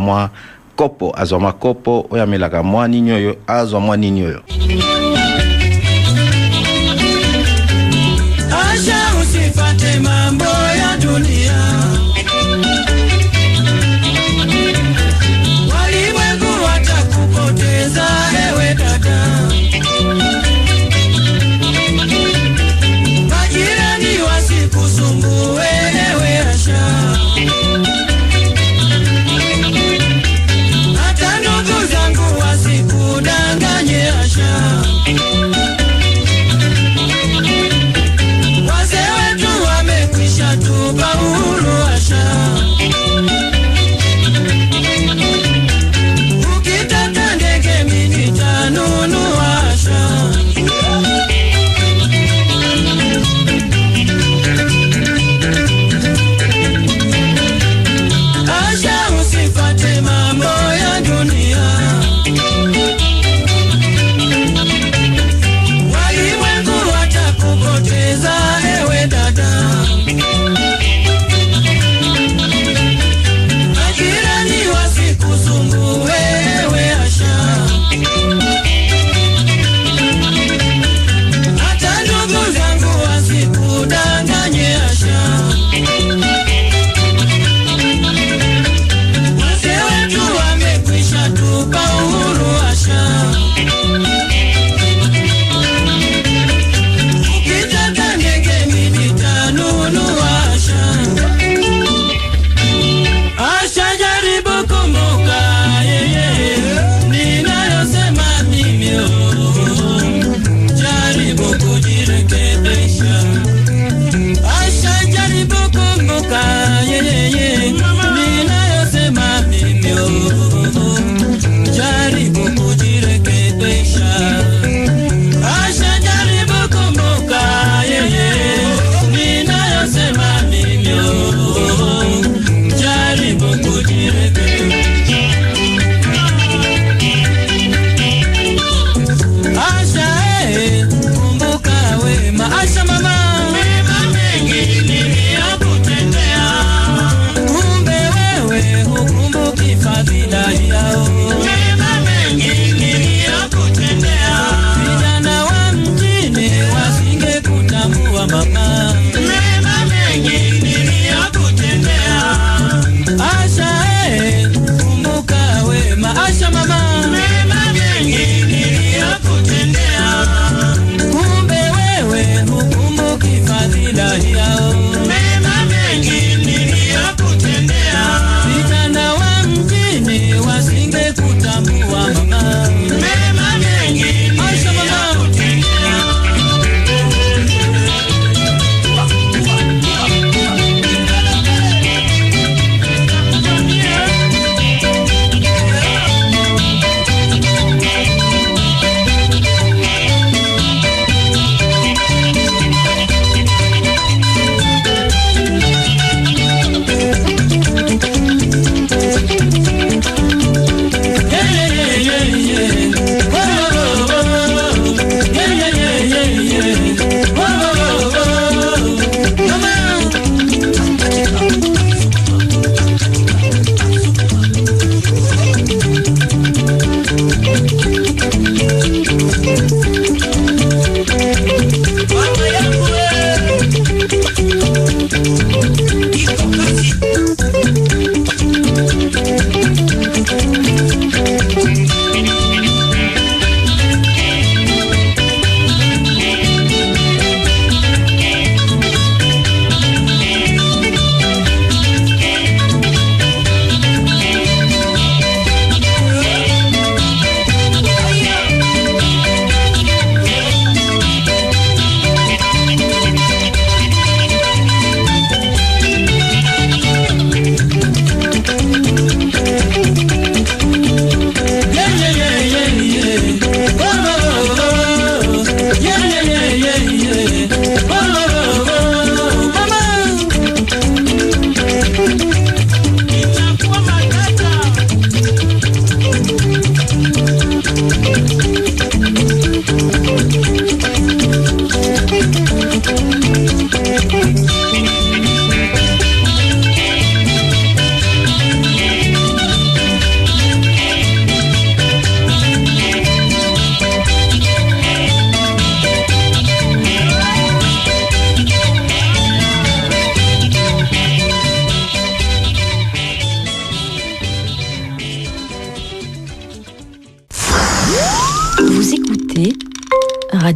kopo 0.77 1.13
azwa 1.17 1.41
mwa 1.41 1.53
kopo 1.53 2.07
oyo 2.11 2.23
amelaka 2.23 2.63
mwa 2.63 2.89
azwa 3.47 3.81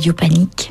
Radio 0.06 0.12
Panique. 0.12 0.70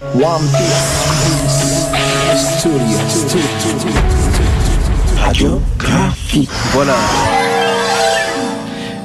Radiographie. 5.18 6.48
Voilà. 6.72 6.96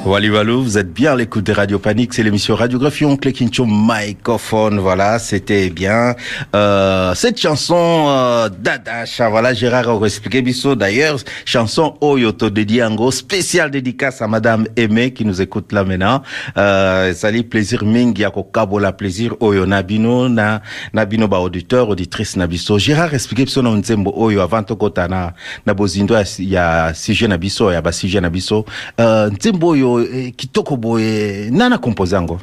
Wally 0.06 0.30
Walou, 0.30 0.62
vous 0.62 0.78
êtes 0.78 0.94
bien 0.94 1.12
à 1.12 1.16
l'écoute 1.16 1.44
de 1.44 1.52
Radio 1.52 1.78
Panique, 1.78 2.14
c'est 2.14 2.22
l'émission 2.22 2.54
Radiographie, 2.54 3.04
on 3.04 3.18
clique 3.18 3.54
sur 3.54 3.66
microphone, 3.66 4.78
voilà, 4.78 5.18
c'était 5.18 5.68
bien. 5.68 6.14
Euh, 6.56 7.14
cette 7.14 7.38
chanson 7.38 8.06
euh, 8.08 8.48
d'Adacha, 8.48 9.28
voilà, 9.28 9.52
Gérard 9.52 9.90
a 9.90 10.06
expliqué 10.06 10.40
Bissot 10.40 10.74
d'ailleurs, 10.74 11.18
chanson 11.44 11.98
Oyoto 12.00 12.48
dédiée 12.48 12.82
en 12.82 12.94
gros, 12.94 13.10
spéciale 13.10 13.70
dédicace 13.70 14.22
à 14.22 14.26
Madame 14.26 14.66
Aimée 14.74 15.12
qui 15.12 15.26
nous 15.26 15.42
écoute 15.42 15.70
là 15.70 15.84
maintenant. 15.84 16.22
Euh, 16.56 17.12
sali 17.12 17.42
plaisir 17.42 17.84
mingi 17.84 18.22
ya 18.22 18.30
kokabola 18.30 18.92
plaisir 18.92 19.34
oyo 19.40 19.66
nabino 19.66 20.28
na 20.28 20.62
nabino 20.94 21.28
ba 21.28 21.36
auditeur 21.38 21.90
auditrice 21.90 22.36
na 22.36 22.46
biso. 22.46 22.78
Gérard 22.78 23.12
expliqué 23.12 23.44
Bissot 23.44 23.62
na 23.62 23.70
nzembo 23.70 24.14
oyo 24.16 24.40
avant 24.40 24.62
tokota 24.62 25.08
na 25.08 25.34
na 25.66 25.74
bozindo 25.74 26.14
ya, 26.38 26.94
sujet 26.94 27.28
na 27.28 27.36
biso 27.36 27.70
ya 27.70 27.82
ba 27.82 27.92
sujet 27.92 28.20
na 28.20 28.30
biso. 28.30 28.64
Euh, 28.98 29.28
nzembo 29.30 29.68
oyo 29.68 29.89
eh, 29.98 30.30
kitoko 30.36 30.76
boye 30.76 31.50
nana 31.50 31.78
compose 31.78 32.12
yango? 32.12 32.38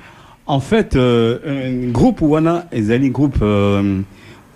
En 0.45 0.59
fait, 0.59 0.95
euh, 0.95 1.39
un 1.45 1.91
groupe 1.91 2.21
wana 2.21 2.65
ezali 2.71 3.09
groupe 3.09 3.37
euh, 3.41 4.01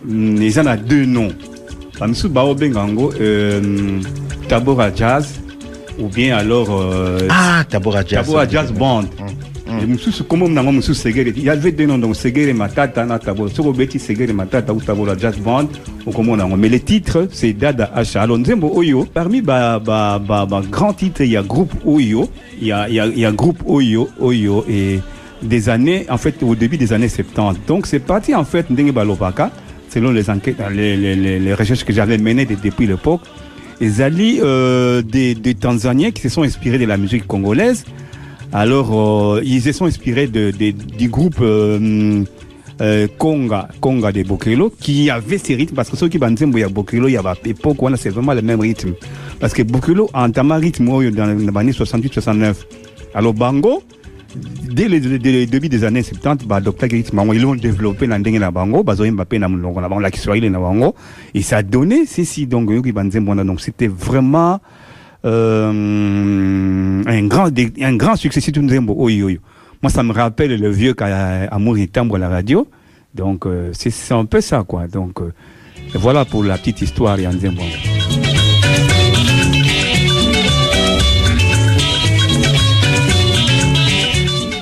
mm, 0.05 0.41
eza 0.41 0.63
na 0.63 0.75
deux 0.77 1.05
noms. 1.05 1.31
Bamisu 1.99 2.29
baobenga 2.29 2.79
yango 2.79 3.13
euh, 3.21 3.99
Tabora 4.47 4.93
Jazz 4.93 5.39
ou 5.99 6.07
bien 6.07 6.35
alors 6.35 6.69
euh, 6.71 7.27
ah 7.29 7.63
tabora 7.69 8.03
jazz 8.05 8.25
Tabora 8.25 8.47
Jazz 8.47 8.71
Band. 8.71 9.03
Et 9.60 9.60
mosusu 9.87 10.23
kombo 10.25 10.47
nango 10.49 10.71
mosusu 10.71 10.93
segere 11.01 11.29
il 11.35 11.43
y 11.43 11.49
avait 11.49 11.71
deux 11.71 11.85
noms 11.85 11.97
donc 11.99 12.15
segere 12.15 12.53
matata 12.53 13.05
na 13.05 13.19
tabora 13.19 13.49
soki 13.49 13.67
obeti 13.69 13.99
segere 13.99 14.33
matata 14.33 14.73
ou 14.73 14.81
tabora 14.81 15.15
jazz 15.17 15.37
band 15.37 15.69
okomona 16.05 16.43
yango 16.43 16.57
mais 16.57 16.69
le 16.69 16.79
titre 16.79 17.27
c'est 17.31 17.53
dada 17.53 17.91
asha 17.95 18.21
alors 18.21 18.37
nzembo 18.37 18.71
oyo. 18.73 19.05
Parmi 19.13 19.41
ba, 19.41 19.79
ba, 19.79 20.19
ba, 20.19 20.45
ba 20.45 20.61
grand 20.69 20.93
titre 20.93 21.21
il 21.21 21.31
y 21.31 21.37
a 21.37 21.43
groupe 21.43 21.73
oyo. 21.85 22.29
Il 22.61 22.67
y 22.67 22.71
a, 22.71 22.87
il 22.89 22.95
y 22.95 22.99
a, 22.99 23.05
il 23.07 23.19
y 23.19 23.25
a 23.25 23.31
groupe 23.31 23.61
oyo 23.65 24.09
oyo 24.19 24.65
et 24.69 24.99
des 25.41 25.69
années 25.69 26.05
en 26.09 26.17
fait 26.17 26.35
au 26.43 26.55
début 26.55 26.77
des 26.77 26.93
années 26.93 27.09
70 27.09 27.61
donc 27.67 27.87
c'est 27.87 27.99
parti 27.99 28.35
en 28.35 28.43
fait 28.45 28.69
ndenge 28.69 28.91
balobaka 28.91 29.49
selon 29.89 30.11
les 30.11 30.29
enquêtes 30.29 30.57
les, 30.71 30.95
les, 30.95 31.15
les, 31.15 31.39
les 31.39 31.53
recherches 31.53 31.83
que 31.83 31.91
j'avais 31.93 32.17
menées 32.17 32.45
de- 32.45 32.55
depuis 32.63 32.85
l'époque. 32.87 33.21
Ezali 33.81 34.39
euh, 34.41 35.01
des, 35.01 35.33
des 35.33 35.55
Tanzaniens 35.55 36.11
qui 36.11 36.21
se 36.21 36.29
sont 36.29 36.43
inspirés 36.43 36.77
de 36.77 36.85
la 36.85 36.97
musique 36.97 37.25
congolaise. 37.25 37.83
Alors, 38.53 39.35
euh, 39.37 39.41
ils 39.45 39.61
se 39.61 39.71
sont 39.71 39.85
inspirés 39.85 40.27
de, 40.27 40.51
de- 40.51 40.71
du 40.71 41.07
groupe 41.07 41.37
euh, 41.41 42.23
euh, 42.81 43.07
Conga, 43.17 43.69
Conga 43.79 44.11
de 44.11 44.23
Bokelo, 44.23 44.73
qui 44.77 45.09
avait 45.09 45.37
ces 45.37 45.55
rythmes, 45.55 45.75
parce 45.75 45.89
que 45.89 45.95
ceux 45.95 46.09
qui 46.09 46.17
banzembo 46.17 46.57
ya 46.57 46.67
Bokelo, 46.67 47.07
il 47.07 47.13
y 47.13 47.17
avait 47.17 47.29
époque, 47.45 47.77
c'est 47.95 48.09
vraiment 48.09 48.33
le 48.33 48.41
même 48.41 48.59
rythme. 48.59 48.93
Parce 49.39 49.53
que 49.53 49.63
Bokelo 49.63 50.09
a 50.13 50.25
entamé 50.25 50.55
rythme 50.55 50.89
oyo 50.89 51.11
dans 51.11 51.25
les 51.27 51.47
années 51.57 51.71
68-69. 51.71 52.55
Alors, 53.13 53.33
Bango, 53.33 53.83
dès 54.35 54.87
le, 54.89 54.97
le 54.99 55.45
début 55.45 55.69
des 55.69 55.83
années 55.85 56.03
70 56.03 56.45
badokta 56.45 56.87
rythme 56.87 57.17
bango 57.17 57.33
ils 57.33 57.41
l'ont 57.41 57.55
développé 57.55 58.07
ndenge 58.07 58.39
na 58.39 58.49
bango 58.49 58.81
na 58.83 59.49
bango 59.49 59.99
la 59.99 60.59
bango 60.59 60.95
et 61.33 61.41
ça 61.41 61.57
a 61.57 61.63
donné 61.63 62.05
ceci 62.05 62.47
donc 62.47 62.69
c'était 63.59 63.87
vraiment 63.89 64.61
euh, 65.23 67.03
un 67.05 67.27
grand 67.27 67.49
un 67.81 67.95
grand 67.95 68.15
succès 68.15 68.41
surtout 68.41 68.61
nzembo 68.61 68.95
moi 69.83 69.89
ça 69.89 70.03
me 70.03 70.13
rappelle 70.13 70.59
le 70.59 70.69
vieux 70.69 70.93
ka 70.93 71.47
amour 71.51 71.77
et 71.77 71.87
timbre 71.87 72.15
à 72.15 72.19
la 72.19 72.29
radio. 72.29 72.67
Donc 73.15 73.45
euh, 73.45 73.71
c'est 73.73 73.89
c'est 73.89 74.13
un 74.13 74.25
peu 74.25 74.41
ça 74.41 74.63
quoi. 74.63 74.87
Donc 74.87 75.21
euh, 75.21 75.33
voilà 75.93 76.25
pour 76.25 76.43
la 76.43 76.57
petite 76.57 76.81
histoire 76.81 77.17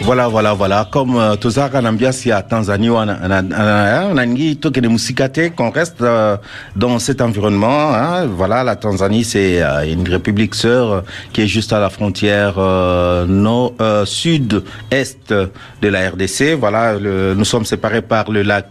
Voilà, 0.10 0.28
voilà, 0.28 0.54
voilà. 0.56 0.88
Comme 0.90 1.18
euh, 1.18 1.36
tozalaka 1.36 1.82
na 1.84 1.90
ambiance 1.90 2.26
ya 2.26 2.42
Tanzanie 2.42 2.90
wana 2.90 3.28
na- 3.28 3.44
na- 3.44 4.12
na 4.12 4.26
ningi 4.26 4.56
tokende 4.56 4.88
musika 4.90 5.30
te, 5.30 5.50
qu'on 5.52 5.70
reste 5.70 6.02
euh, 6.02 6.36
dans 6.76 6.98
cet 6.98 7.22
environnement. 7.22 7.94
hein. 7.94 8.26
Voilà, 8.26 8.64
la 8.64 8.76
Tanzanie 8.76 9.24
c'est 9.24 9.62
euh, 9.62 9.84
une 9.86 10.10
république 10.10 10.56
sœur 10.56 11.04
qui 11.32 11.42
est 11.44 11.48
juste 11.48 11.74
à 11.74 11.80
la 11.80 11.92
frontière 11.92 12.56
euh, 12.58 13.28
nord, 13.28 13.74
euh, 13.82 14.04
sud-est 14.04 15.32
de 15.32 15.88
la 15.88 16.10
RDC. 16.10 16.56
Voilà, 16.60 16.94
le- 16.98 17.36
nous 17.36 17.46
sommes 17.46 17.66
séparés 17.66 18.02
par 18.02 18.32
le 18.32 18.42
lac 18.42 18.70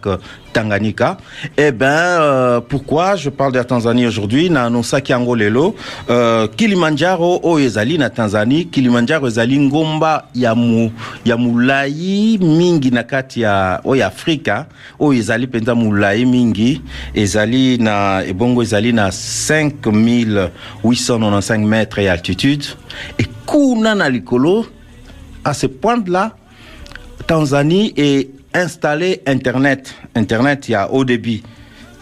Tanganyika. 0.53 1.17
Eh 1.57 1.71
ben, 1.71 1.87
euh, 1.87 2.61
pourquoi 2.61 3.15
je 3.15 3.29
parle 3.29 3.53
de 3.53 3.57
la 3.57 3.63
Tanzanie 3.63 4.05
aujourd'hui? 4.07 4.49
Na 4.49 4.69
nosaki 4.69 5.11
yango 5.11 5.35
lelo 5.35 5.75
euh, 6.09 6.47
Kilimanjaro 6.47 7.39
oyo 7.43 7.65
ezali 7.65 7.97
na 7.97 8.09
Tanzanie. 8.09 8.65
Kilimanjaro 8.65 9.27
ezali 9.27 9.59
ngomba 9.59 10.25
ya 10.35 10.55
mu 10.55 10.91
ya 11.25 11.37
mulai 11.37 12.37
mingi 12.41 12.91
na 12.91 13.03
kati 13.03 13.41
ya 13.41 13.81
oyo 13.83 14.05
Afrika 14.05 14.65
oyo 14.99 15.19
ezali 15.19 15.47
penza 15.47 15.75
mulai 15.75 16.25
mingi 16.25 16.81
ezali 17.13 17.77
na 17.77 18.23
ebongo 18.25 18.63
ezali 18.63 18.93
na 18.93 19.09
5895 19.09 21.65
mètres 21.65 22.03
ya 22.03 22.13
altitude 22.13 22.65
et 23.17 23.27
kuna 23.45 23.95
na 23.95 24.09
likolo 24.09 24.65
à 25.43 25.53
ce 25.53 25.67
point 25.67 26.03
là 26.07 26.35
Tanzanie 27.27 27.93
est 27.95 28.38
installé 28.53 29.21
Internet. 29.25 29.93
Internet, 30.15 30.69
il 30.69 30.71
y 30.71 30.75
a 30.75 30.91
haut 30.91 31.05
débit. 31.05 31.43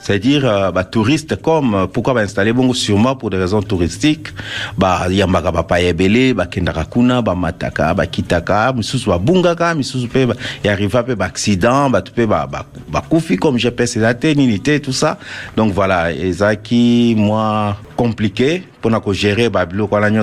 C'est-à-dire, 0.08 0.46
euh, 0.46 0.72
bah, 0.72 0.86
touristes 0.86 1.42
comme, 1.42 1.76
euh, 1.76 1.86
pourquoi 1.86 2.14
bah, 2.14 2.22
installer 2.22 2.54
bon, 2.54 2.72
sûrement 2.72 3.18
pour 3.18 3.30
des 3.30 3.36
raisons 3.38 3.62
touristiques, 3.62 4.30
bah, 4.78 5.08
yambaka 5.10 5.52
ba 5.52 5.64
paebele, 5.64 6.34
bah, 6.34 6.46
kendaka 6.46 6.86
kuna, 6.86 7.22
bah, 7.22 7.36
mataka, 7.36 7.94
bah, 7.94 8.08
kitaka, 8.08 8.72
misusu 8.72 9.10
ba 9.10 9.18
bungaka, 9.18 9.76
misusu 9.76 10.08
pe, 10.08 10.26
bah, 10.26 10.36
y 10.64 10.70
arriva 10.70 11.04
pe, 11.04 11.14
bah, 11.14 11.26
accident, 11.26 11.90
bah, 11.90 12.02
tu 12.02 12.14
peux, 12.14 12.26
bah, 12.26 12.48
bah, 12.50 12.66
bah, 12.88 13.04
koufi 13.10 13.36
comme 13.36 13.58
GPS, 13.58 13.98
et 13.98 14.36
nilité, 14.36 14.80
tout 14.80 14.94
ça. 14.94 15.18
Donc 15.58 15.74
voilà, 15.74 16.14
et 16.14 17.16
moi, 17.16 17.76
compliqué, 17.98 18.64
pour 18.82 18.92
na 18.92 19.02
gérer 19.12 19.50
bah 19.50 19.66
biloko 19.66 19.96
wana 19.96 20.22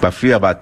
ba 0.00 0.10
ba 0.40 0.54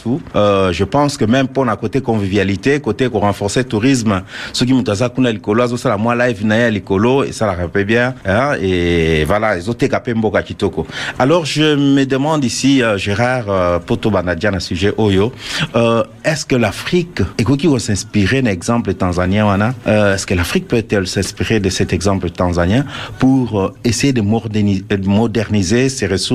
je 0.72 0.84
pense 0.84 1.16
que 1.16 1.24
même 1.24 1.48
pour 1.48 1.64
na 1.64 1.76
côté 1.76 2.00
convivialité 2.00 2.80
côté 2.80 3.08
ko 3.08 3.20
renforcer 3.20 3.64
tourisme 3.64 4.22
soki 4.52 4.72
moto 4.72 4.92
aza 4.92 5.08
kuna 5.08 5.30
likolo 5.30 5.62
azosala 5.62 5.98
mwa 5.98 6.14
live 6.16 6.44
na 6.44 6.56
ye 6.56 6.62
ya 6.62 6.70
likolo 6.70 7.24
esalaka 7.24 7.66
mpe 7.66 7.84
bien 7.84 8.14
hein, 8.24 8.54
et 8.60 9.24
voilà 9.24 9.56
ezoteka 9.58 10.00
mpe 10.00 10.14
mboka 10.14 10.42
kitoko. 10.42 10.86
Alors 11.18 11.44
je 11.44 11.74
me 11.76 12.04
demande 12.04 12.44
ici 12.44 12.82
euh, 12.82 12.96
Gérard 12.96 13.48
euh, 13.48 13.78
po 13.78 13.96
tobanda 13.96 14.34
dia 14.34 14.50
na 14.50 14.60
sujet 14.60 14.94
oyo 14.96 15.32
euh, 15.76 16.02
est-ce 16.24 16.46
que 16.46 16.56
l'Afrique 16.56 17.20
ekoki 17.38 17.68
s'inspirer 17.78 18.42
na 18.42 18.52
exemple 18.52 18.94
tanzanien 18.94 19.46
euh, 19.86 20.14
est-ce 20.14 20.26
que 20.26 20.34
l'Afrique 20.34 20.68
peut-elle 20.68 21.06
s'inspirer 21.06 21.60
de 21.60 21.68
cet 21.68 21.92
exemple 21.92 22.30
tanzanien 22.30 22.84
pour 23.18 23.60
euh, 23.60 23.74
essayer 23.84 24.12
de 24.12 24.22
moderniser, 24.22 24.84
de 24.88 25.08
moderniser 25.08 25.88
ses 25.88 26.06
ressources 26.06 26.29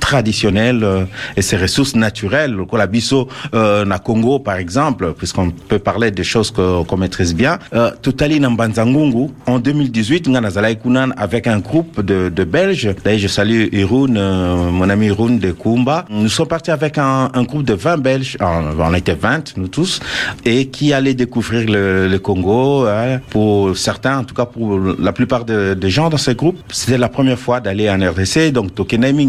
traditionnelles 0.00 0.84
euh, 0.84 1.04
et 1.36 1.42
ses 1.42 1.56
ressources 1.56 1.94
naturelles 1.94 2.52
lokola 2.52 2.86
biso 2.86 3.28
euh, 3.54 3.84
na 3.84 3.98
Congo 3.98 4.38
par 4.38 4.56
exemple 4.56 5.12
puisqu'on 5.16 5.50
peut 5.50 5.78
parler 5.78 6.10
des 6.10 6.24
choses 6.24 6.50
qu'on 6.50 6.96
maîtrise 6.96 7.34
bien. 7.34 7.58
Euh, 7.74 7.90
totali 8.02 8.40
na 8.40 8.50
Mbanzangungu 8.50 9.30
en 9.46 9.58
2018 9.58 10.28
nga 10.28 10.40
nazalaki 10.40 10.80
kuna 10.82 11.06
avec 11.16 11.46
un 11.46 11.58
groupe 11.58 12.00
de, 12.00 12.44
Belges. 12.44 12.94
D'ailleurs 13.04 13.20
je 13.20 13.28
salue 13.28 13.66
Irun 13.72 14.16
euh, 14.16 14.70
mon 14.70 14.88
ami 14.88 15.06
Irun 15.06 15.36
de 15.36 15.52
Kumba 15.52 16.04
nous 16.10 16.28
sommes 16.28 16.48
partis 16.48 16.70
avec 16.70 16.98
un, 16.98 17.28
groupe 17.44 17.64
de 17.64 17.74
20 17.74 17.98
Belges. 17.98 18.36
On 18.40 18.94
était 18.94 19.14
20 19.14 19.56
nous 19.56 19.68
tous 19.68 20.00
et 20.44 20.66
qui 20.66 20.92
allaient 20.92 21.14
découvrir 21.14 21.64
le, 21.68 22.18
Congo 22.18 22.86
hein, 22.86 23.20
pour 23.30 23.76
certains 23.76 24.18
en 24.18 24.24
tout 24.24 24.34
cas 24.34 24.44
pour 24.46 24.78
la 24.98 25.12
plupart 25.12 25.44
de- 25.44 25.74
des 25.74 25.90
gens 25.90 26.08
dans 26.10 26.18
ce 26.18 26.32
groupe. 26.32 26.58
C'était 26.70 26.98
la 26.98 27.08
première 27.08 27.38
fois 27.38 27.60
d'aller 27.60 27.88
en 27.88 27.98
RDC 27.98 28.52
donc 28.52 28.74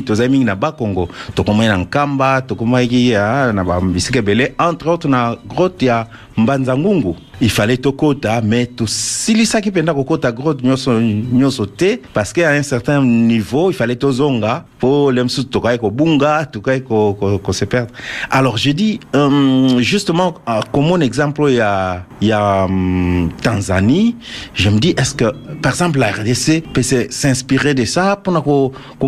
tokenaming 0.02 0.06
tozaming 0.06 0.46
na 0.46 0.56
bas 0.56 0.74
Congo 0.78 1.10
tokomai 1.36 1.68
na 1.68 1.78
Nkamba 1.78 2.42
tokomaki 2.42 3.16
ah, 3.16 3.52
na 3.54 3.64
bambisika 3.64 4.20
ebele 4.20 4.54
entre 4.60 4.90
autres 4.90 5.12
na 5.12 5.36
grotte 5.48 5.86
ya 5.86 6.08
Mbanzangungu 6.38 7.16
il 7.44 7.50
fallait 7.50 7.78
tokota 7.78 8.40
mais 8.42 8.68
tosilisaki 8.68 9.70
mpenza 9.72 9.94
kokota 9.94 10.32
grotte 10.32 10.64
nyonso 10.64 10.92
nyonso 11.02 11.66
te 11.66 11.98
parce 12.14 12.32
que 12.34 12.42
à 12.42 12.52
un 12.52 12.62
certain 12.64 13.02
niveau 13.04 13.72
fallait 13.72 13.96
tozonga 13.96 14.66
po 14.80 15.10
le 15.12 15.24
mosusu 15.24 15.48
tokaki 15.48 15.80
kobunga 15.80 16.46
tokaki 16.46 16.84
ko- 16.84 17.14
ko- 17.16 17.40
kose 17.40 17.66
perdre. 17.66 17.92
Alors 18.30 18.58
je 18.58 18.72
dis 18.72 19.00
euh, 19.16 19.80
justement 19.80 20.36
euh, 20.48 20.60
comme 20.72 20.86
mon 20.88 21.00
exemple 21.02 21.44
il 21.50 21.56
y 21.56 21.60
a, 21.62 22.04
il 22.22 22.28
y 22.28 22.32
a 22.32 22.66
hum, 22.66 23.30
Tanzanie 23.42 24.16
je 24.54 24.70
me 24.70 24.78
dis 24.80 24.94
est-ce 24.98 25.16
que 25.16 25.26
par 25.64 25.72
exemple 25.72 25.98
la 26.00 26.12
RDC 26.12 26.64
peut 26.74 26.84
s'inspirer 26.84 27.74
de 27.74 27.86
ça 27.86 28.16
pour 28.18 28.44
ko, 28.44 28.72
ko 29.00 29.08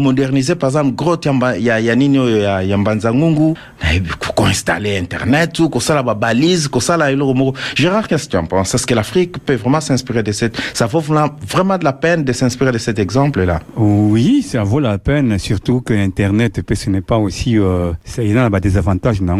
par 0.59 0.69
exemple 0.69 0.95
grotte 0.95 1.25
ya, 1.25 1.57
ya, 1.59 1.79
ya 1.79 1.95
nini 1.95 2.17
oyo 2.17 2.37
ya, 2.37 2.63
ya 2.63 2.77
Mbanzangungu 2.77 3.55
na 3.81 3.89
ko 4.35 4.47
installer 4.47 4.97
internet 4.97 5.61
kosala 5.69 6.01
ba 6.01 6.15
balise 6.15 6.67
kosala 6.67 7.11
moko. 7.15 7.57
Gérard, 7.75 8.07
qu'est-ce 8.07 8.25
que 8.25 8.31
tu 8.31 8.37
en 8.37 8.45
penses 8.45 8.73
Est-ce 8.73 8.87
que 8.87 8.93
l'Afrique 8.93 9.37
peut 9.39 9.55
vraiment 9.55 9.81
s'inspirer 9.81 10.23
de 10.23 10.31
cette... 10.31 10.59
Ça 10.73 10.85
vaut 10.85 10.99
vraiment 10.99 11.77
de 11.77 11.83
la 11.83 11.93
peine 11.93 12.23
de 12.23 12.33
s'inspirer 12.33 12.71
de 12.71 12.77
cet 12.77 12.99
exemple-là 12.99 13.61
Oui, 13.77 14.41
ça 14.41 14.63
vaut 14.63 14.79
la 14.79 14.97
peine, 14.97 15.37
surtout 15.39 15.81
que 15.81 15.93
Internet, 15.93 16.61
ce 16.73 16.89
n'est 16.89 17.01
pas 17.01 17.17
aussi... 17.17 17.57
Euh, 17.57 17.91
ça, 18.05 18.23
y 18.23 18.37
a 18.37 18.59
des 18.59 18.77
avantages 18.77 19.21
dans 19.21 19.37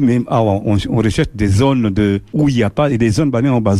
même 0.00 0.24
ah, 0.28 0.42
on, 0.42 0.76
on, 0.88 0.96
recherche 0.96 1.28
des 1.34 1.48
zones 1.48 1.90
de, 1.90 2.20
où 2.32 2.48
il 2.48 2.56
n'y 2.56 2.62
a 2.62 2.70
pas... 2.70 2.90
Et 2.90 2.98
des 2.98 3.10
zones, 3.10 3.30
bah, 3.30 3.40
bah, 3.42 3.74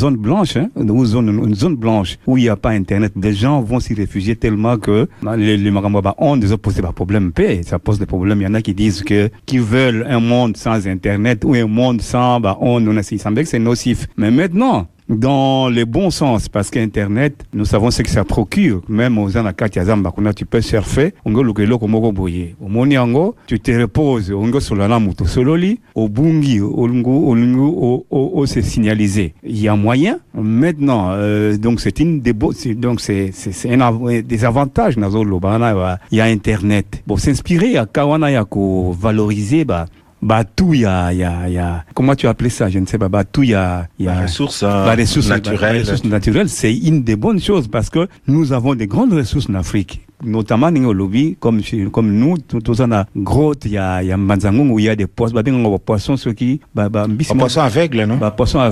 hein, 0.57 0.68
une 0.85 1.54
zone, 1.54 1.76
blanche, 1.76 2.18
où 2.26 2.38
il 2.38 2.42
n'y 2.42 2.48
a 2.48 2.57
pas 2.57 2.70
Internet. 2.70 3.12
Des 3.16 3.35
gens 3.35 3.61
vont 3.61 3.80
s'y 3.80 3.94
réfugier 3.94 4.37
tellement 4.37 4.76
que 4.76 5.09
bah, 5.22 5.37
les, 5.37 5.57
les 5.57 5.70
bah, 5.70 6.14
on 6.18 6.37
des 6.37 6.57
posé 6.57 6.83
des 6.83 6.88
problèmes 6.88 7.33
paix. 7.33 7.61
Ça 7.64 7.78
pose 7.78 7.98
des 7.98 8.07
problèmes. 8.07 8.40
Il 8.40 8.44
y 8.44 8.46
en 8.46 8.54
a 8.54 8.62
qui 8.62 8.74
disent 8.74 9.02
que, 9.02 9.30
qui 9.46 9.59
veulent 9.59 10.07
un 10.09 10.20
monde 10.20 10.57
sans 10.57 10.87
Internet 10.87 11.44
ou 11.44 11.54
un 11.54 11.66
monde 11.66 12.00
sans, 12.00 12.40
bah, 12.40 12.57
on, 12.61 12.87
on 12.87 12.96
a, 12.96 13.02
il 13.11 13.18
que 13.42 13.49
c'est 13.49 13.59
nocif. 13.59 14.07
Mais 14.16 14.31
maintenant, 14.31 14.87
dans 15.09 15.68
le 15.68 15.85
bon 15.85 16.11
sens 16.11 16.49
parce 16.49 16.70
qu'internet 16.70 17.44
nous 17.53 17.64
savons 17.66 17.90
ce 17.90 18.03
que 18.03 18.09
ça 18.09 18.25
procure. 18.25 18.81
Même 18.88 19.18
aux 19.18 19.31
na 19.31 19.53
kati 19.53 19.79
ya 19.79 19.85
zamba 19.85 20.11
kuna 20.11 20.33
tu 20.33 20.47
peux 20.47 20.62
surfer 20.62 21.12
ongo 21.27 21.42
luka 21.42 21.62
eloko 21.62 21.87
moko 21.87 22.12
boye 22.12 22.55
omoni 22.64 22.94
yango 22.94 23.35
tu 23.47 23.61
te 23.61 23.70
reposes 23.73 24.31
ongo 24.31 24.61
solo 24.61 24.88
na 24.88 24.99
moto 24.99 25.27
sololi 25.27 25.79
obungi 25.94 26.61
olungu 26.61 27.31
olungu 27.31 28.05
o 28.11 28.47
se 28.47 28.62
signaliser 28.62 29.35
il 29.42 29.61
y 29.61 29.68
a 29.68 29.77
moyen. 29.77 30.20
Maintenant 30.35 31.11
euh, 31.11 31.57
donc 31.59 31.81
c'est 31.81 32.01
une 32.01 32.20
des 32.20 32.33
donc 32.33 33.01
c'est 33.01 33.31
c'est 33.33 33.75
un 33.75 34.23
des 34.23 34.44
avantages. 34.44 34.97
Nazo 34.97 35.23
lobana 35.23 35.99
il 36.11 36.18
y 36.18 36.20
a 36.23 36.25
internet. 36.25 37.03
Bon 37.07 37.18
s'inspirer 37.18 37.77
à 37.77 37.85
kawana 37.85 38.31
ya 38.31 38.44
ko 38.44 38.97
valoriser 38.99 39.66
bah 39.66 39.85
bah 40.24 40.42
tout 40.44 40.72
il 40.72 40.80
y 40.80 40.87
a 40.87 41.12
y 41.12 41.22
a 41.22 41.48
il 41.48 41.54
y 41.54 41.58
a 41.58 41.84
comment 41.94 42.14
tu 42.16 42.26
appelles 42.26 42.50
ça? 42.50 42.70
Je 42.70 42.78
ne 42.78 42.87
sais 42.87 42.98
pas. 42.98 43.08
Bah 43.08 43.24
tout 43.24 43.42
il 43.42 43.50
y 43.50 43.54
a 43.54 43.87
y 43.98 44.08
a 44.08 44.22
ressources, 44.22 44.64
bah, 44.64 44.94
ressources 44.96 45.28
naturelles. 45.28 45.80
ressources 45.80 46.04
naturelles 46.04 46.48
c'est 46.48 46.74
une 46.74 47.04
des 47.04 47.14
bonnes 47.16 47.40
choses 47.40 47.68
parce 47.68 47.90
que 47.90 48.08
nous 48.26 48.52
avons 48.52 48.74
des 48.74 48.87
grandes 48.87 49.12
ressources 49.12 49.50
en 49.50 49.54
Afrique 49.54 50.00
notamment 50.24 50.68
au 50.68 50.92
lobby 50.92 51.37
comme 51.38 51.60
comme 51.92 52.12
nous 52.12 52.38
tous 52.38 52.80
on 52.80 52.92
a 52.92 53.06
grotte 53.16 53.64
il 53.64 53.72
y 53.72 53.78
a 53.78 54.02
il 54.02 54.08
y 54.08 54.12
a 54.12 54.16
Manzangung 54.16 54.70
où 54.70 54.78
il 54.78 54.87
y 54.87 54.88
a 54.88 54.96
des 54.96 55.06
poissons 55.06 56.16
bah 56.74 56.88
bah 56.88 57.06
bah 57.06 57.64
aveugles 57.64 58.04
non? 58.04 58.16
bah 58.16 58.34
bah, 58.37 58.70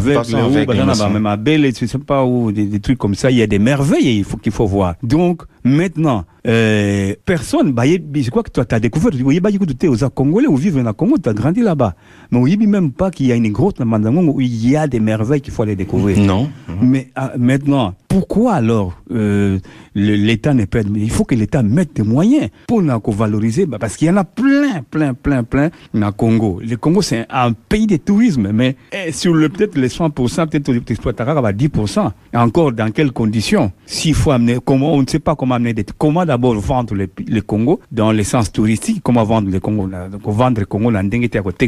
bah, 0.99 1.09
même 1.09 1.27
à 1.27 1.37
Belle 1.37 1.73
je 1.79 1.87
sais 1.87 1.99
pas 1.99 2.25
où 2.25 2.53
des, 2.53 2.67
des 2.67 2.81
trucs 2.81 2.99
comme 2.99 3.15
ça 3.15 3.31
il 3.31 3.39
y 3.39 3.43
a 3.43 3.47
des 3.47 3.59
merveilles 3.59 4.19
il 4.19 4.25
faut 4.25 4.37
qu'il 4.37 4.53
faut 4.53 4.67
voir. 4.67 4.95
Donc 5.03 5.43
maintenant 5.65 6.25
euh, 6.47 7.15
personne 7.25 7.73
bah 7.73 7.85
je 7.87 8.31
crois 8.31 8.43
que 8.43 8.51
toi 8.51 8.65
tu 8.65 8.75
as 8.75 8.81
découvert 8.81 9.11
tu 9.11 9.41
bah 9.41 9.51
écoute 9.51 9.79
tu 9.79 9.87
es 9.87 9.89
aux 9.89 10.11
Congolais 10.11 10.49
ou 10.49 10.57
vivent 10.57 10.85
en 10.85 10.93
Congo 10.93 11.17
tu 11.19 11.29
as 11.29 11.35
grandi 11.35 11.61
là-bas. 11.61 11.95
Mais 12.31 12.57
dit 12.57 12.67
même 12.67 12.93
pas 12.93 13.11
qu'il 13.11 13.27
y 13.27 13.33
a 13.33 13.35
une 13.35 13.53
grotte 13.53 13.81
à 13.81 13.85
Manzangung 13.85 14.29
où 14.29 14.41
il 14.41 14.69
y 14.69 14.77
a 14.77 14.87
des 14.87 15.01
merveilles 15.01 15.41
qu'il 15.41 15.53
faut 15.53 15.63
aller 15.63 15.77
découvrir. 15.77 16.19
Non. 16.19 16.51
Mais 16.81 17.09
ah, 17.15 17.33
maintenant 17.39 17.95
pourquoi 18.13 18.53
alors 18.57 18.93
euh, 19.11 19.59
l'État 19.95 20.53
n'est 20.53 20.67
pas 20.67 20.81
il 20.81 21.11
faut 21.11 21.25
que 21.25 21.35
l'État 21.35 21.63
mette 21.63 21.97
des 21.97 22.03
moyens 22.03 22.51
pour 22.67 22.83
nous 22.83 23.01
valoriser 23.09 23.65
bah, 23.65 23.79
parce 23.81 23.97
qu'il 23.97 24.09
y 24.09 24.11
en 24.11 24.19
a 24.19 24.25
plein 24.25 24.83
plein 24.91 25.15
plein 25.15 25.43
plein 25.45 25.71
dans 25.95 26.13
Congo. 26.13 26.61
Le 26.63 26.77
Congo 26.77 27.01
c'est 27.01 27.25
un 27.31 27.53
pays 27.53 27.87
de 27.87 27.97
tourisme 27.97 28.51
mais 28.53 28.77
eh, 28.93 29.13
sur 29.13 29.33
le 29.33 29.49
peut-être 29.49 29.79
les 29.79 29.89
100% 29.89 30.47
peut-être 30.49 30.71
l'exploitation 30.73 31.41
va 31.41 31.53
10% 31.53 32.11
et 32.35 32.37
encore 32.37 32.73
dans 32.73 32.91
quelles 32.93 33.13
conditions? 33.13 33.73
S'il 33.87 34.15
faut 34.15 34.31
amener 34.31 34.59
comment 34.63 34.93
on 34.93 35.01
ne 35.01 35.07
sait 35.09 35.19
pas 35.19 35.35
comment 35.35 35.55
amener 35.55 35.73
des 35.73 35.87
comment 35.97 36.27
d'abord 36.27 36.55
vendre 36.57 36.95
le, 36.95 37.09
le, 37.27 37.41
Congo 37.41 37.81
dans 37.91 38.13
le 38.13 38.23
sens 38.25 38.53
touristique 38.53 39.01
comment 39.03 39.25
vendre 39.25 39.51
le 39.51 39.59
Congo 39.59 39.89
donc 39.89 40.21
vendre 40.27 40.61
le 40.61 40.67
Congo 40.67 40.91
là 40.91 40.99
à 41.01 41.39
côté 41.43 41.67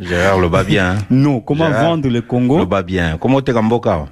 Gérard 0.00 0.40
le 0.40 0.48
bas 0.48 0.64
bien 0.64 0.96
hein. 0.96 0.98
non 1.10 1.38
comment 1.38 1.68
Gérard, 1.68 1.84
vendre 1.84 2.08
le 2.08 2.22
Congo? 2.22 2.58
le 2.58 2.64
bas 2.64 2.82
bien. 2.82 3.18
Comment 3.20 3.40
te 3.40 3.52
gamboka 3.52 4.06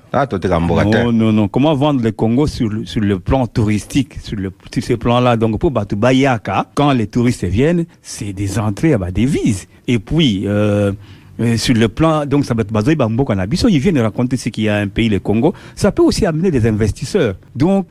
non 0.68 1.12
non 1.12 1.33
non 1.33 1.48
comment 1.48 1.74
vendre 1.74 2.02
le 2.02 2.12
Congo 2.12 2.46
sur 2.46 2.68
le, 2.68 2.85
sur 2.87 3.00
le 3.00 3.18
plan 3.18 3.46
touristique, 3.46 4.18
sur, 4.22 4.37
le, 4.37 4.52
sur 4.72 4.83
ce 4.83 4.94
plan-là? 4.94 5.37
Donc 5.37 5.59
pour 5.59 5.70
Batu 5.70 5.96
Bayaka, 5.96 6.66
quand 6.74 6.92
les 6.92 7.07
touristes 7.07 7.44
viennent, 7.44 7.87
c'est 8.02 8.33
des 8.33 8.59
entrées 8.59 8.94
à 8.94 9.11
des 9.11 9.26
vises. 9.26 9.66
Et 9.87 9.98
puis, 9.98 10.42
euh, 10.46 10.92
euh, 11.40 11.57
sur 11.57 11.74
le 11.74 11.88
plan, 11.88 12.26
donc 12.26 12.44
ça 12.44 12.54
va 12.54 12.62
être 12.62 12.72
basé 12.72 12.96
ils 12.96 13.78
viennent 13.78 13.98
raconter 14.00 14.37
ce 14.37 14.48
qu'il 14.48 14.64
y 14.64 14.68
a 14.68 14.76
un 14.76 14.88
pays, 14.88 15.09
le 15.09 15.20
Congo. 15.20 15.54
Ça 15.76 15.92
peut 15.92 16.02
aussi 16.02 16.26
amener 16.26 16.50
des 16.50 16.66
investisseurs. 16.66 17.37
Donc, 17.54 17.87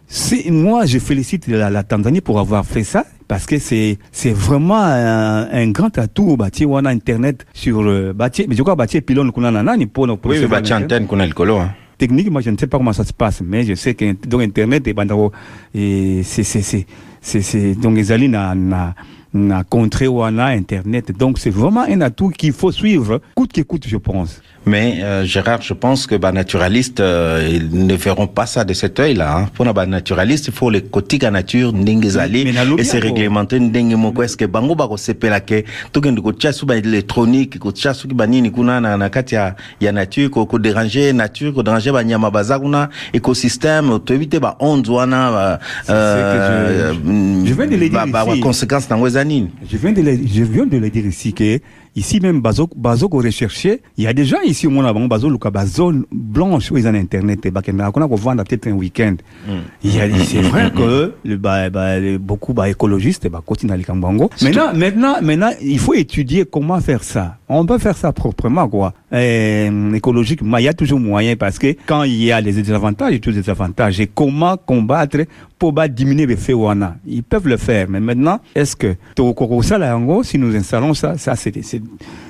moi, 0.49 0.85
je 0.85 0.99
félicite 0.99 1.47
la, 1.47 1.69
la, 1.69 1.83
Tanzanie 1.83 2.21
pour 2.21 2.39
avoir 2.39 2.65
fait 2.65 2.83
ça. 2.83 3.05
Parce 3.27 3.45
que 3.45 3.57
c'est 3.59 3.97
c'est 4.11 4.31
vraiment 4.31 4.81
un, 4.81 5.49
un 5.51 5.67
grand 5.71 5.97
atout 5.97 6.37
bâti 6.37 6.65
on 6.65 6.77
a 6.77 6.89
internet 6.89 7.45
sur 7.53 7.83
le 7.83 8.13
bâti 8.13 8.45
mais 8.47 8.55
je 8.55 8.61
crois 8.61 8.77
bâti 8.77 9.01
pylône 9.01 9.33
qu'on 9.33 9.43
a 9.43 9.51
nani 9.51 9.85
pour 9.85 10.07
pour 10.17 10.31
oui, 10.31 10.45
bâti 10.45 10.73
antenne 10.73 11.07
qu'on 11.07 11.19
a 11.19 11.27
le 11.27 11.33
colo 11.33 11.57
hein 11.57 11.71
technique, 11.97 12.29
moi 12.29 12.41
je 12.41 12.49
ne 12.49 12.57
sais 12.57 12.67
pas 12.67 12.77
comment 12.77 12.93
ça 12.93 13.03
se 13.03 13.13
passe, 13.13 13.41
mais 13.41 13.63
je 13.63 13.73
sais 13.73 13.93
que 13.93 14.13
donc 14.27 14.41
Internet 14.41 14.87
et 14.87 16.21
c'est 16.23 16.43
c'est 16.43 16.61
c'est 16.61 17.41
c'est 17.41 17.75
donc 17.75 17.97
alliés 18.09 18.27
na 18.27 18.55
na 18.55 18.95
na 19.33 19.63
contré 19.63 20.07
ou 20.07 20.27
na 20.29 20.47
Internet, 20.47 21.11
donc 21.17 21.39
c'est 21.39 21.49
vraiment 21.49 21.81
un 21.81 22.01
atout 22.01 22.29
qu'il 22.29 22.53
faut 22.53 22.71
suivre 22.71 23.21
coûte 23.35 23.53
que 23.53 23.61
coûte, 23.61 23.85
je 23.87 23.97
pense. 23.97 24.41
Mais 24.67 24.99
euh, 25.01 25.23
Gérard, 25.23 25.61
je 25.61 25.73
pense 25.73 26.05
que 26.07 26.15
bah, 26.15 26.31
naturalistes 26.31 26.99
euh, 26.99 27.47
ils 27.49 27.85
ne 27.87 27.95
verront 27.95 28.27
pas 28.27 28.45
ça 28.45 28.65
de 28.65 28.73
cet 28.73 28.99
œil-là. 28.99 29.37
Hein. 29.37 29.49
Pour 29.53 29.63
les 29.65 29.71
bah, 29.73 29.85
naturalistes, 29.85 30.47
il 30.47 30.53
faut 30.53 30.69
les 30.69 30.81
côtés 30.81 31.25
à 31.25 31.31
nature 31.31 31.71
ndengezali 31.73 32.41
et 32.77 32.83
c'est 32.83 32.99
réglementé 32.99 33.59
ndenge 33.59 33.95
moko 33.95 34.23
est-ce 34.23 34.35
que 34.35 34.45
bango 34.45 34.75
ba 34.75 34.87
ko 34.87 34.97
sepela 34.97 35.39
ke 35.39 35.63
to 35.91 36.01
kende 36.01 36.19
ko 36.21 36.33
tia 36.33 36.51
suba 36.51 36.75
électronique 36.77 37.57
ko 37.59 37.71
tia 37.71 37.93
suki 37.93 38.13
banini 38.13 38.51
kuna 38.51 38.79
na, 38.81 38.97
na 38.97 39.09
kati 39.09 39.35
ya, 39.35 39.55
ya 39.81 39.91
nature 39.91 40.29
ko 40.29 40.45
ko 40.45 40.59
déranger 40.59 41.13
nature 41.13 41.53
ko 41.53 41.63
déranger 41.63 41.93
ba 41.93 42.03
nyama 42.03 42.29
baza 42.29 42.59
kuna 42.59 42.89
écosystème 43.13 43.99
to 44.05 44.13
éviter 44.13 44.39
ba 44.39 44.57
onde 44.59 44.89
wana 44.89 45.31
ba 45.31 45.59
euh, 45.89 46.93
je, 46.93 47.49
je 47.49 47.53
viens 47.53 47.67
de 47.67 47.75
le 47.75 47.89
dire 47.89 48.05
ici. 48.05 48.39
conséquences 48.41 48.87
dans 48.87 49.07
zanini. 49.09 49.49
Je 49.69 49.77
viens 49.77 49.91
de 49.93 50.01
le, 50.01 50.11
je 50.11 50.43
viens 50.43 50.65
de 50.65 50.77
le 50.77 50.89
dire 50.89 51.05
ici 51.05 51.33
que 51.33 51.59
Ici 51.97 52.19
même, 52.19 52.41
Bazo, 52.41 52.69
Bazo 52.75 53.07
recherché, 53.11 53.81
il 53.97 54.03
y 54.03 54.07
a 54.07 54.13
des 54.13 54.23
gens 54.23 54.41
ici, 54.45 54.67
mon 54.67 54.85
avant, 54.85 55.07
Bazo, 55.07 55.31
Luka, 55.31 55.49
zone 55.65 56.05
blanche, 56.11 56.69
où 56.69 56.77
ils 56.77 56.87
ont 56.87 56.93
Internet, 56.93 57.43
et 57.43 57.49
Bakena, 57.49 57.89
qu'on 57.89 58.03
a 58.03 58.05
vendre 58.05 58.43
peut-être 58.43 58.67
un 58.67 58.73
week-end. 58.73 59.15
Il 59.83 59.95
y 59.95 59.99
a, 59.99 60.07
c'est 60.23 60.41
vrai 60.41 60.69
que, 60.69 61.13
le, 61.25 61.37
bah, 61.37 61.71
bah, 61.71 61.95
beaucoup, 62.19 62.53
bah, 62.53 62.69
écologistes, 62.69 63.27
bah, 63.27 63.41
continuent 63.43 63.71
à 63.71 63.79
Kambango. 63.79 64.29
Maintenant, 64.43 64.75
maintenant, 64.75 65.15
maintenant, 65.23 65.49
il 65.59 65.79
faut 65.79 65.95
étudier 65.95 66.45
comment 66.45 66.79
faire 66.81 67.03
ça. 67.03 67.37
On 67.49 67.65
peut 67.65 67.79
faire 67.79 67.97
ça 67.97 68.11
proprement, 68.11 68.69
quoi. 68.69 68.93
Et, 69.11 69.67
écologiquement, 69.95 70.57
il 70.57 70.65
y 70.65 70.67
a 70.67 70.73
toujours 70.73 70.99
moyen 70.99 71.35
parce 71.35 71.57
que 71.57 71.75
quand 71.87 72.03
il 72.03 72.23
y 72.23 72.31
a 72.31 72.43
des 72.43 72.51
désavantages, 72.51 73.09
il 73.09 73.13
y 73.13 73.17
a 73.17 73.19
toujours 73.19 73.41
des 73.41 73.49
avantages. 73.49 73.99
Et 73.99 74.05
comment 74.05 74.55
combattre 74.55 75.17
pour 75.57 75.73
bah, 75.73 75.87
diminuer 75.87 76.27
faits 76.35 76.55
Ils 77.05 77.23
peuvent 77.23 77.47
le 77.47 77.57
faire. 77.57 77.87
Mais 77.89 77.99
maintenant, 77.99 78.39
est-ce 78.55 78.75
que, 78.75 78.95
si 80.23 80.37
nous 80.37 80.55
installons 80.55 80.93
ça, 80.93 81.17
ça, 81.17 81.35
c'est, 81.35 81.53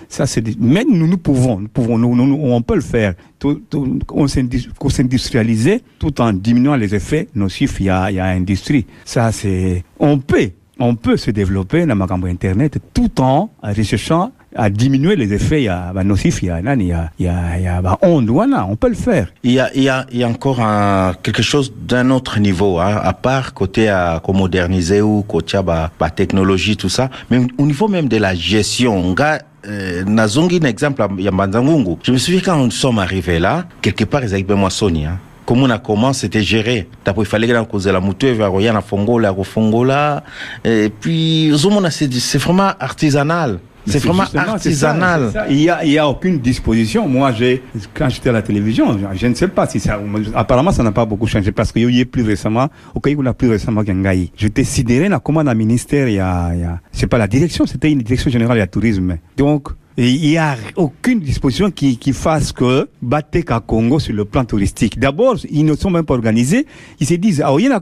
ça, 0.07 0.25
c'est 0.25 0.43
mais 0.59 0.85
nous, 0.89 1.07
nous 1.07 1.17
pouvons, 1.17 1.59
nous 1.59 1.67
pouvons, 1.67 1.97
nous, 1.97 2.15
nous, 2.15 2.39
on 2.41 2.61
peut 2.61 2.75
le 2.75 2.81
faire. 2.81 3.13
Tout, 3.39 3.61
tout, 3.69 3.99
on 4.11 4.27
s'industrialiser 4.27 5.81
tout 5.99 6.19
en 6.21 6.33
diminuant 6.33 6.75
les 6.75 6.95
effets 6.95 7.27
nocifs. 7.35 7.79
Il 7.79 7.87
y 7.87 7.89
a, 7.89 8.11
il 8.11 8.15
y 8.15 8.19
a 8.19 8.25
industrie. 8.25 8.85
Ça, 9.05 9.31
c'est, 9.31 9.83
on 9.99 10.19
peut, 10.19 10.49
on 10.79 10.95
peut 10.95 11.17
se 11.17 11.31
développer 11.31 11.85
dans 11.85 11.95
ma 11.95 12.07
internet 12.29 12.79
tout 12.93 13.21
en 13.21 13.49
recherchant 13.61 14.31
à 14.55 14.69
diminuer 14.69 15.15
les 15.15 15.33
effets 15.33 15.61
il 15.61 15.65
y 15.65 15.67
a 15.67 15.91
bah, 15.93 16.03
nocifs, 16.03 16.41
il 16.41 16.47
y 16.47 16.51
a 16.51 16.59
il 16.59 16.65
y 16.65 16.91
a 16.91 17.09
il 17.19 17.25
y 17.25 17.27
a, 17.27 17.57
il 17.57 17.63
y 17.63 17.67
a 17.67 17.81
bah, 17.81 17.97
onde, 18.01 18.29
voilà, 18.29 18.65
on 18.69 18.75
peut 18.75 18.89
le 18.89 18.95
faire. 18.95 19.27
Il 19.43 19.51
y 19.51 19.59
a 19.59 19.75
y 19.77 19.89
a 19.89 20.05
y 20.11 20.23
a 20.23 20.27
encore 20.27 20.61
quelque 21.23 21.43
chose 21.43 21.73
d'un 21.77 22.09
autre 22.09 22.39
niveau, 22.39 22.79
hein, 22.79 22.99
à 23.01 23.13
part 23.13 23.53
côté 23.53 23.89
à 23.89 24.21
moderniser 24.33 25.01
ou 25.01 25.21
côté 25.23 25.59
bah, 25.63 25.91
bah, 25.99 26.09
technologie 26.09 26.77
tout 26.77 26.89
ça, 26.89 27.09
mais 27.29 27.39
au 27.57 27.65
niveau 27.65 27.87
même 27.87 28.07
de 28.07 28.17
la 28.17 28.35
gestion, 28.35 29.13
gars 29.13 29.39
euh, 29.67 30.03
nazongi 30.05 30.59
un 30.61 30.67
exemple 30.67 31.05
ya. 31.17 31.31
Je 32.03 32.11
me 32.11 32.17
souviens 32.17 32.41
quand 32.43 32.57
nous 32.57 32.71
sommes 32.71 32.99
arrivés 32.99 33.39
là, 33.39 33.65
quelque 33.81 34.05
part 34.05 34.23
ils 34.23 34.33
avaient 34.33 34.55
moi 34.55 34.69
Sony, 34.69 35.05
hein 35.05 35.19
comment 35.47 35.63
on 35.63 35.69
a 35.69 35.79
commencé, 35.79 36.21
c'était 36.21 36.43
géré. 36.43 36.87
D'abord, 37.05 37.23
il 37.23 37.27
fallait 37.27 37.47
que 37.47 37.63
cause 37.63 37.87
la 37.87 38.01
moto, 38.01 38.27
il 38.27 38.35
y 38.35 38.67
a 38.67 38.73
la 38.73 38.81
fongola, 38.81 39.33
la 39.35 39.43
fongola. 39.43 40.23
Et 40.63 40.89
puis, 40.89 41.53
c'est 42.19 42.37
vraiment 42.37 42.73
artisanal. 42.79 43.59
C'est 43.87 43.99
vraiment 43.99 44.23
artisanal. 44.35 45.31
Ça, 45.31 45.45
ça. 45.45 45.45
Il 45.49 45.61
y 45.61 45.69
a, 45.69 45.83
il 45.83 45.91
y 45.91 45.97
a 45.97 46.07
aucune 46.07 46.39
disposition. 46.39 47.07
Moi, 47.07 47.31
j'ai, 47.31 47.63
quand 47.93 48.09
j'étais 48.09 48.29
à 48.29 48.33
la 48.33 48.41
télévision, 48.41 48.97
je 49.13 49.27
ne 49.27 49.33
sais 49.33 49.47
pas 49.47 49.67
si 49.67 49.79
ça, 49.79 49.99
apparemment, 50.35 50.71
ça 50.71 50.83
n'a 50.83 50.91
pas 50.91 51.05
beaucoup 51.05 51.27
changé 51.27 51.51
parce 51.51 51.71
qu'il 51.71 51.89
y 51.89 52.01
a 52.01 52.05
plus 52.05 52.23
récemment, 52.23 52.67
au 52.93 52.99
cas 52.99 53.11
où 53.11 53.27
a 53.27 53.33
plus 53.33 53.49
récemment 53.49 53.83
qu'Angaï. 53.83 54.31
J'étais 54.35 54.63
sidéré, 54.63 55.09
là, 55.09 55.19
comment 55.23 55.39
un 55.39 55.53
ministère, 55.53 56.07
il 56.07 56.15
y 56.15 56.19
a, 56.19 56.51
il 56.53 56.61
y 56.61 56.63
a, 56.63 56.79
c'est 56.91 57.07
pas 57.07 57.17
la 57.17 57.27
direction, 57.27 57.65
c'était 57.65 57.91
une 57.91 57.99
direction 57.99 58.29
générale, 58.29 58.57
il 58.57 58.61
a 58.61 58.67
tourisme. 58.67 59.17
Donc, 59.37 59.69
il 59.99 60.29
n'y 60.29 60.37
a 60.37 60.55
aucune 60.75 61.19
disposition 61.19 61.71
qui, 61.71 61.97
qui 61.97 62.13
fasse 62.13 62.51
que 62.51 62.87
Bateka 63.01 63.59
Congo 63.59 63.97
sur 63.97 64.13
le 64.13 64.25
plan 64.25 64.45
touristique. 64.45 64.99
D'abord, 64.99 65.37
ils 65.49 65.65
ne 65.65 65.75
sont 65.75 65.89
même 65.89 66.05
pas 66.05 66.13
organisés. 66.13 66.67
Ils 66.99 67.07
se 67.07 67.15
disent, 67.15 67.41
ah, 67.43 67.51
il 67.57 67.65
y 67.65 67.67
a 67.67 67.81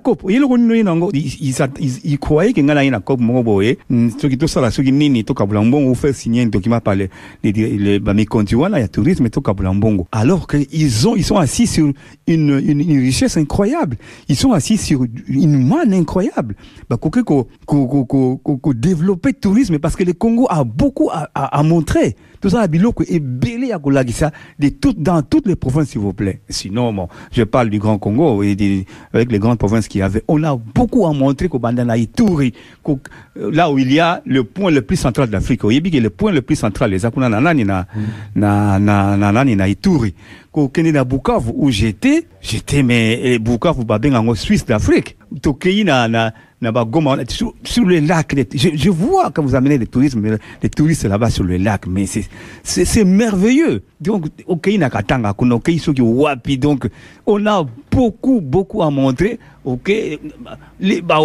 ils, 1.13 1.91
ils, 2.06 2.17
croyaient 2.19 2.54
qu'il 2.54 2.65
y 2.65 2.71
a 2.71 2.84
une 2.86 2.99
COP, 3.01 3.19
moi, 3.19 3.43
boye. 3.43 3.75
Ce 3.89 4.28
qui 4.28 4.38
tout 4.38 4.47
ça, 4.47 4.71
ce 4.71 4.82
qui 4.82 4.93
nini, 4.93 5.25
tout 5.25 5.34
kabulambongo, 5.34 5.89
ou 5.89 5.95
faire 5.95 6.15
signer 6.15 6.43
un 6.43 6.45
document 6.45 6.80
par 6.80 6.95
les, 6.95 7.10
les, 7.43 7.51
les, 7.51 7.78
les, 7.78 7.95
il 7.99 8.80
y 8.80 8.82
a 8.82 8.88
tourisme, 8.88 9.30
tout 9.30 9.41
kabulambongo. 9.41 10.08
Alors 10.13 10.47
qu'ils 10.47 11.08
ont, 11.10 11.17
ils 11.17 11.25
sont 11.25 11.36
assis 11.38 11.67
sur 11.67 11.91
une, 12.28 12.49
une, 12.65 12.80
une 12.80 12.99
richesse 12.99 13.36
incroyable. 13.36 13.97
Ils 14.30 14.38
sont 14.38 14.54
assis 14.54 14.78
sur 14.78 15.04
une 15.28 15.67
manne 15.67 15.93
incroyable. 15.93 16.56
Bah, 16.89 16.95
qu'on, 16.95 17.10
qu'on, 17.10 17.45
qu'on, 18.06 18.38
qu'on 18.38 18.73
développer 18.73 19.30
le 19.30 19.39
tourisme 19.39 19.80
parce 19.80 19.97
que 19.97 20.06
le 20.06 20.13
Congo 20.13 20.47
a 20.49 20.63
beaucoup 20.63 21.10
à, 21.12 21.30
à, 21.36 21.60
à 21.60 21.63
montrer. 21.63 22.05
Tout 22.46 22.52
ça, 22.52 22.68
biloko 22.68 23.04
est 23.10 23.20
belé 23.20 23.72
à 23.72 23.80
Golagissa 23.80 24.30
de 24.60 24.70
tout, 24.70 24.94
dans 24.96 25.24
toutes 25.24 25.48
les 25.48 25.56
provinces, 25.56 25.88
s'il 25.90 26.00
vous 26.02 26.14
plaît. 26.14 26.42
Sinon, 26.48 26.94
bon, 26.94 27.08
je 27.32 27.42
parle 27.42 27.72
du 27.72 27.80
Grand 27.80 27.98
Congo 27.98 28.44
et 28.44 28.56
des, 28.56 28.86
avec 29.14 29.32
les 29.32 29.40
grandes 29.40 29.58
provinces 29.58 29.88
qu'il 29.88 30.02
y 30.02 30.04
avait. 30.04 30.24
On 30.28 30.44
a 30.44 30.56
beaucoup 30.56 31.08
à 31.08 31.12
montrer 31.12 31.50
qu'au 31.50 31.58
Bandana 31.58 31.98
Ituri, 31.98 32.54
qu'au- 32.84 33.00
là 33.36 33.72
où 33.72 33.80
il 33.80 33.92
y 33.92 34.00
a 34.00 34.22
le 34.28 34.44
point 34.44 34.70
le 34.70 34.84
plus 34.84 34.96
central 34.96 35.32
d'Afrique. 35.32 35.64
Au 35.64 35.72
Yébi, 35.72 35.90
le 36.00 36.12
point 36.12 36.32
le 36.32 36.44
plus 36.44 36.56
central, 36.56 36.92
les 36.92 37.04
Akuna 37.04 37.30
Nanani 37.30 37.66
na, 37.66 37.88
na, 38.36 38.78
na, 38.78 39.18
na, 39.18 39.32
nani 39.32 39.56
na 39.56 39.68
Ituri. 39.68 40.14
Na 40.94 41.04
Bukavu, 41.04 41.52
où 41.56 41.72
j'étais, 41.72 42.28
j'étais, 42.42 42.84
mais, 42.84 43.20
eh, 43.24 43.40
Bukavu, 43.40 43.84
babeng 43.86 44.14
en 44.14 44.36
Suisse 44.36 44.66
d'Afrique. 44.66 45.18
Tokei 45.42 45.84
na, 45.84 46.08
na, 46.08 46.32
lac. 48.00 48.34
les- 48.34 48.48
Je, 48.56 48.89
vois 48.89 49.30
quand 49.32 49.44
vous 49.44 49.56
amenez 49.56 49.78
des 49.78 49.88
touristes, 49.88 50.18
les 50.63 50.70
touristes 50.70 51.04
là-bas 51.06 51.30
sur 51.30 51.44
le 51.44 51.58
lac, 51.58 51.88
mais 51.88 52.06
c'est, 52.06 53.04
merveilleux. 53.04 53.84
Donc. 54.00 54.28
Donc, 56.58 56.88
on 57.26 57.46
a 57.46 57.65
beaucoup, 57.91 58.41
beaucoup 58.41 58.82
à 58.84 58.89
montrer. 58.89 59.39
Ok, 59.63 59.91
les, 60.80 61.02
bah, 61.02 61.20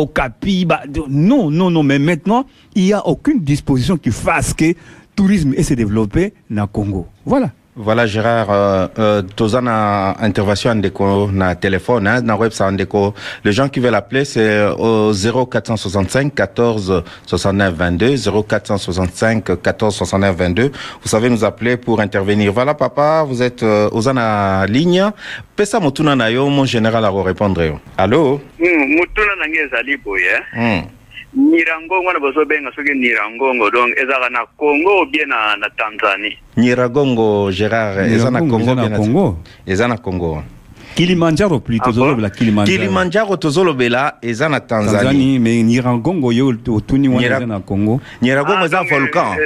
bah, 0.67 0.83
non, 1.09 1.51
non, 1.51 1.71
non, 1.71 1.83
mais 1.83 1.99
maintenant, 1.99 2.45
il 2.75 2.85
n'y 2.85 2.93
a 2.93 3.07
aucune 3.07 3.41
disposition 3.41 3.97
qui 3.97 4.11
fasse 4.11 4.55
que 4.55 4.75
tourisme 5.15 5.53
et 5.57 5.63
se 5.63 5.75
développer 5.75 6.33
dans 6.49 6.63
le 6.63 6.67
Congo. 6.69 7.07
Voilà. 7.27 7.51
Voilà 7.83 8.07
Gérard, 8.07 8.51
euh, 8.51 8.89
euh, 8.99 9.61
na 9.63 10.15
intervention 10.21 10.75
ndeko 10.75 11.31
na 11.33 11.55
téléphone, 11.55 12.07
hein, 12.07 12.21
na 12.21 12.37
website 12.37 12.73
ndeko. 12.73 13.15
Les 13.43 13.53
gens 13.53 13.69
qui 13.71 13.81
veulent 13.81 13.95
appeler, 13.95 14.27
c'est 14.27 14.67
au 14.79 15.13
0465 15.15 16.35
14 16.35 17.03
69 17.27 17.75
22, 17.75 18.17
0465 18.47 19.63
14 19.63 19.95
69 19.95 20.37
22. 20.37 20.73
Vous 21.03 21.09
savez 21.09 21.31
nous 21.31 21.43
appeler 21.43 21.79
pour 21.79 22.01
intervenir. 22.01 22.53
Voilà 22.53 22.75
papa, 22.75 23.25
vous 23.27 23.43
êtes 23.43 23.63
euh, 23.63 23.89
aux 23.93 24.13
na 24.13 24.67
ligne. 24.67 25.11
Pesa 25.57 25.81
motuna 25.81 26.15
na 26.15 26.31
yo, 26.31 26.51
mon 26.51 26.67
général 26.67 27.03
a 27.05 27.11
répondre. 27.11 27.63
Allô? 27.97 28.41
Mm, 28.59 28.97
mutuna 28.97 29.37
nange 29.41 29.59
ezali 29.67 29.97
boye 29.97 30.21
Hmm. 30.53 31.00
Nirangongo 31.35 32.13
na 32.13 32.19
bazobenga 32.21 32.71
soki 32.75 32.95
nirangongo 32.95 33.71
donc 33.71 33.95
ezalaka 33.97 34.31
na 34.31 34.47
congo 34.57 35.03
ou 35.03 35.07
bien 35.07 35.27
na, 35.29 35.57
na 35.57 35.69
tanzanie 35.71 36.37
Nyiragongo 36.57 37.51
Gérard, 37.51 37.99
eza 38.13 38.31
na 38.31 38.41
Congo. 38.41 39.39
Eza 39.67 39.89
na 39.89 39.97
Congo. 39.97 40.43
Kilimanjaro 40.95 41.61
plutôt, 41.61 41.89
Ah 41.89 41.93
bon? 41.93 42.17
la 42.21 42.31
Kilimanjaro. 42.31 43.37
Tozolobela 43.37 44.19
eza 44.23 44.49
na 44.49 44.61
Tanzanie. 44.61 45.39
Mais 45.39 45.63
Nirangongo, 45.65 46.33
yo, 46.33 46.49
otuni 46.69 47.09
wana 47.09 47.27
eza 47.27 47.47
na 47.47 47.61
Congo. 47.61 48.01
Nyiragongo 48.21 48.65
eza 48.67 48.83
volcan. 48.83 49.37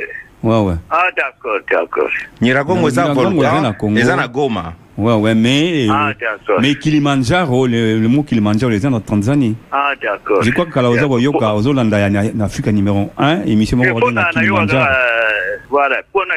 Ouais, 0.42 0.58
ouais. 0.60 0.74
ah 0.90 1.10
d'accord 1.16 1.60
d'accord 1.70 2.10
Nyiragongo 2.40 2.88
eza 2.88 3.02
Nyiragongo 3.02 3.40
volcan. 3.42 3.96
Eza 3.96 4.16
na 4.16 4.26
Goma. 4.28 4.72
Ouais, 4.96 5.12
ouais, 5.14 5.34
mais, 5.34 5.86
Ah, 5.90 6.12
d'accord. 6.20 6.60
mais 6.60 6.74
Kilimanjaro, 6.76 7.66
le, 7.66 7.98
le 7.98 8.08
mot 8.08 8.22
Kilimanjaro, 8.22 8.70
les 8.70 8.86
en 8.94 9.00
Tanzanie. 9.00 9.56
ah 9.72 9.92
d'accord 10.00 10.42
Je 10.42 10.50
crois 10.52 10.66
que 10.66 10.72
Kala 10.72 10.90
Oza 10.90 11.06
Boyoka, 11.08 11.54
Ozolanda, 11.54 12.08
na 12.08 12.22
na 12.32 12.44
Afrique 12.44 12.66
numéro 12.68 13.10
1, 13.18 13.42
émission 13.46 13.76
Eh, 13.82 13.86
Moko 13.88 13.98
mpona 13.98 14.22
na 14.22 14.40
nayokaka 14.40 14.40
Kilimanjaro. 14.40 14.94
voilà 15.70 15.96
na 16.28 16.34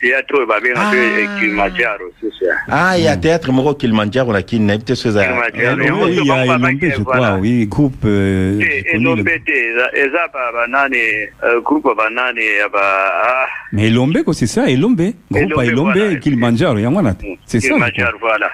théâtre 0.00 0.46
babenga 0.46 0.74
Ah. 0.76 0.92
mpe 0.92 1.40
kilimajaro 1.40 2.04
sisa 2.20 2.52
Ah, 2.68 2.96
il 2.98 3.04
y 3.04 3.08
a 3.08 3.16
théâtre 3.16 3.50
moko 3.52 3.74
Kilimanjaro 3.74 4.32
na 4.32 4.42
Kilimanjaro. 4.42 5.34
Oui, 5.76 5.84
yango 5.86 6.04
oui, 6.04 6.18
il 6.20 6.26
y 6.26 6.30
a 6.30 6.44
Elombe, 6.44 6.78
je 6.80 7.02
crois, 7.02 7.34
oui, 7.40 7.66
groupe. 7.66 8.04
Euh, 8.04 8.58
te 8.58 8.64
je 8.64 8.68
connais 8.92 8.92
le- 8.92 9.00
elombe 9.00 9.24
te 9.24 9.50
eza- 9.50 9.90
eza 9.94 10.28
ba- 10.32 10.52
banani 10.54 10.96
euh, 11.44 11.60
groupe 11.62 11.86
ah, 12.76 13.46
Mais 13.72 13.86
Elombe, 13.88 14.18
c'est 14.32 14.46
ça, 14.46 14.68
Elombe. 14.68 15.00
Groupe 15.30 15.62
Elombe, 15.62 15.92
voilà. 15.92 16.10
Kilimanjaro. 16.64 17.16
C'est 17.46 17.60
ça. 17.60 17.74
voilà 18.20 18.48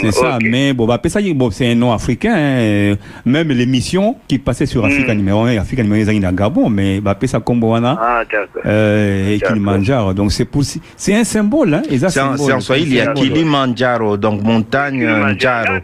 C'est 0.00 0.10
ça, 0.10 0.38
mais 0.42 0.72
bon, 0.72 0.86
bah, 0.86 0.94
après 0.94 1.08
ça, 1.08 1.20
bon, 1.34 1.50
c'est 1.52 1.70
un 1.70 1.74
nom 1.76 1.92
africain. 1.92 2.34
hein, 2.34 2.94
Même 3.24 3.48
l'émission 3.50 4.16
qui 4.26 4.38
passait 4.38 4.66
sur 4.66 4.84
Africa 4.84 5.14
Mm. 5.14 5.18
numéro 5.18 5.44
1, 5.44 5.56
Africa 5.58 5.82
numéro 5.84 6.08
1, 6.08 6.12
il 6.14 6.22
y 6.22 6.24
a 6.26 6.32
Gabon, 6.32 6.68
mais 6.68 7.00
bah, 7.00 7.12
après 7.12 7.28
ça, 7.28 7.38
Combo 7.38 7.68
Wana, 7.70 7.96
Ah, 8.00 8.22
euh, 8.66 9.34
et. 9.34 9.38
Kilimanjaro. 9.38 10.14
Donc 10.14 10.32
c'est 10.32 10.46
pour, 10.46 10.62
c'est 10.64 11.14
un 11.14 11.22
symbole, 11.24 11.74
hein. 11.74 11.82
et 11.88 11.98
ça, 11.98 12.08
C'est 12.08 12.20
en, 12.20 12.32
symbole, 12.32 12.46
c'est 12.46 12.52
en 12.54 12.60
Swahili, 12.60 12.90
il 12.90 12.96
y 12.96 13.00
a. 13.00 13.12
Kilimanjaro, 13.12 14.16
donc 14.16 14.42
montagne. 14.42 15.06
Njaro. 15.34 15.74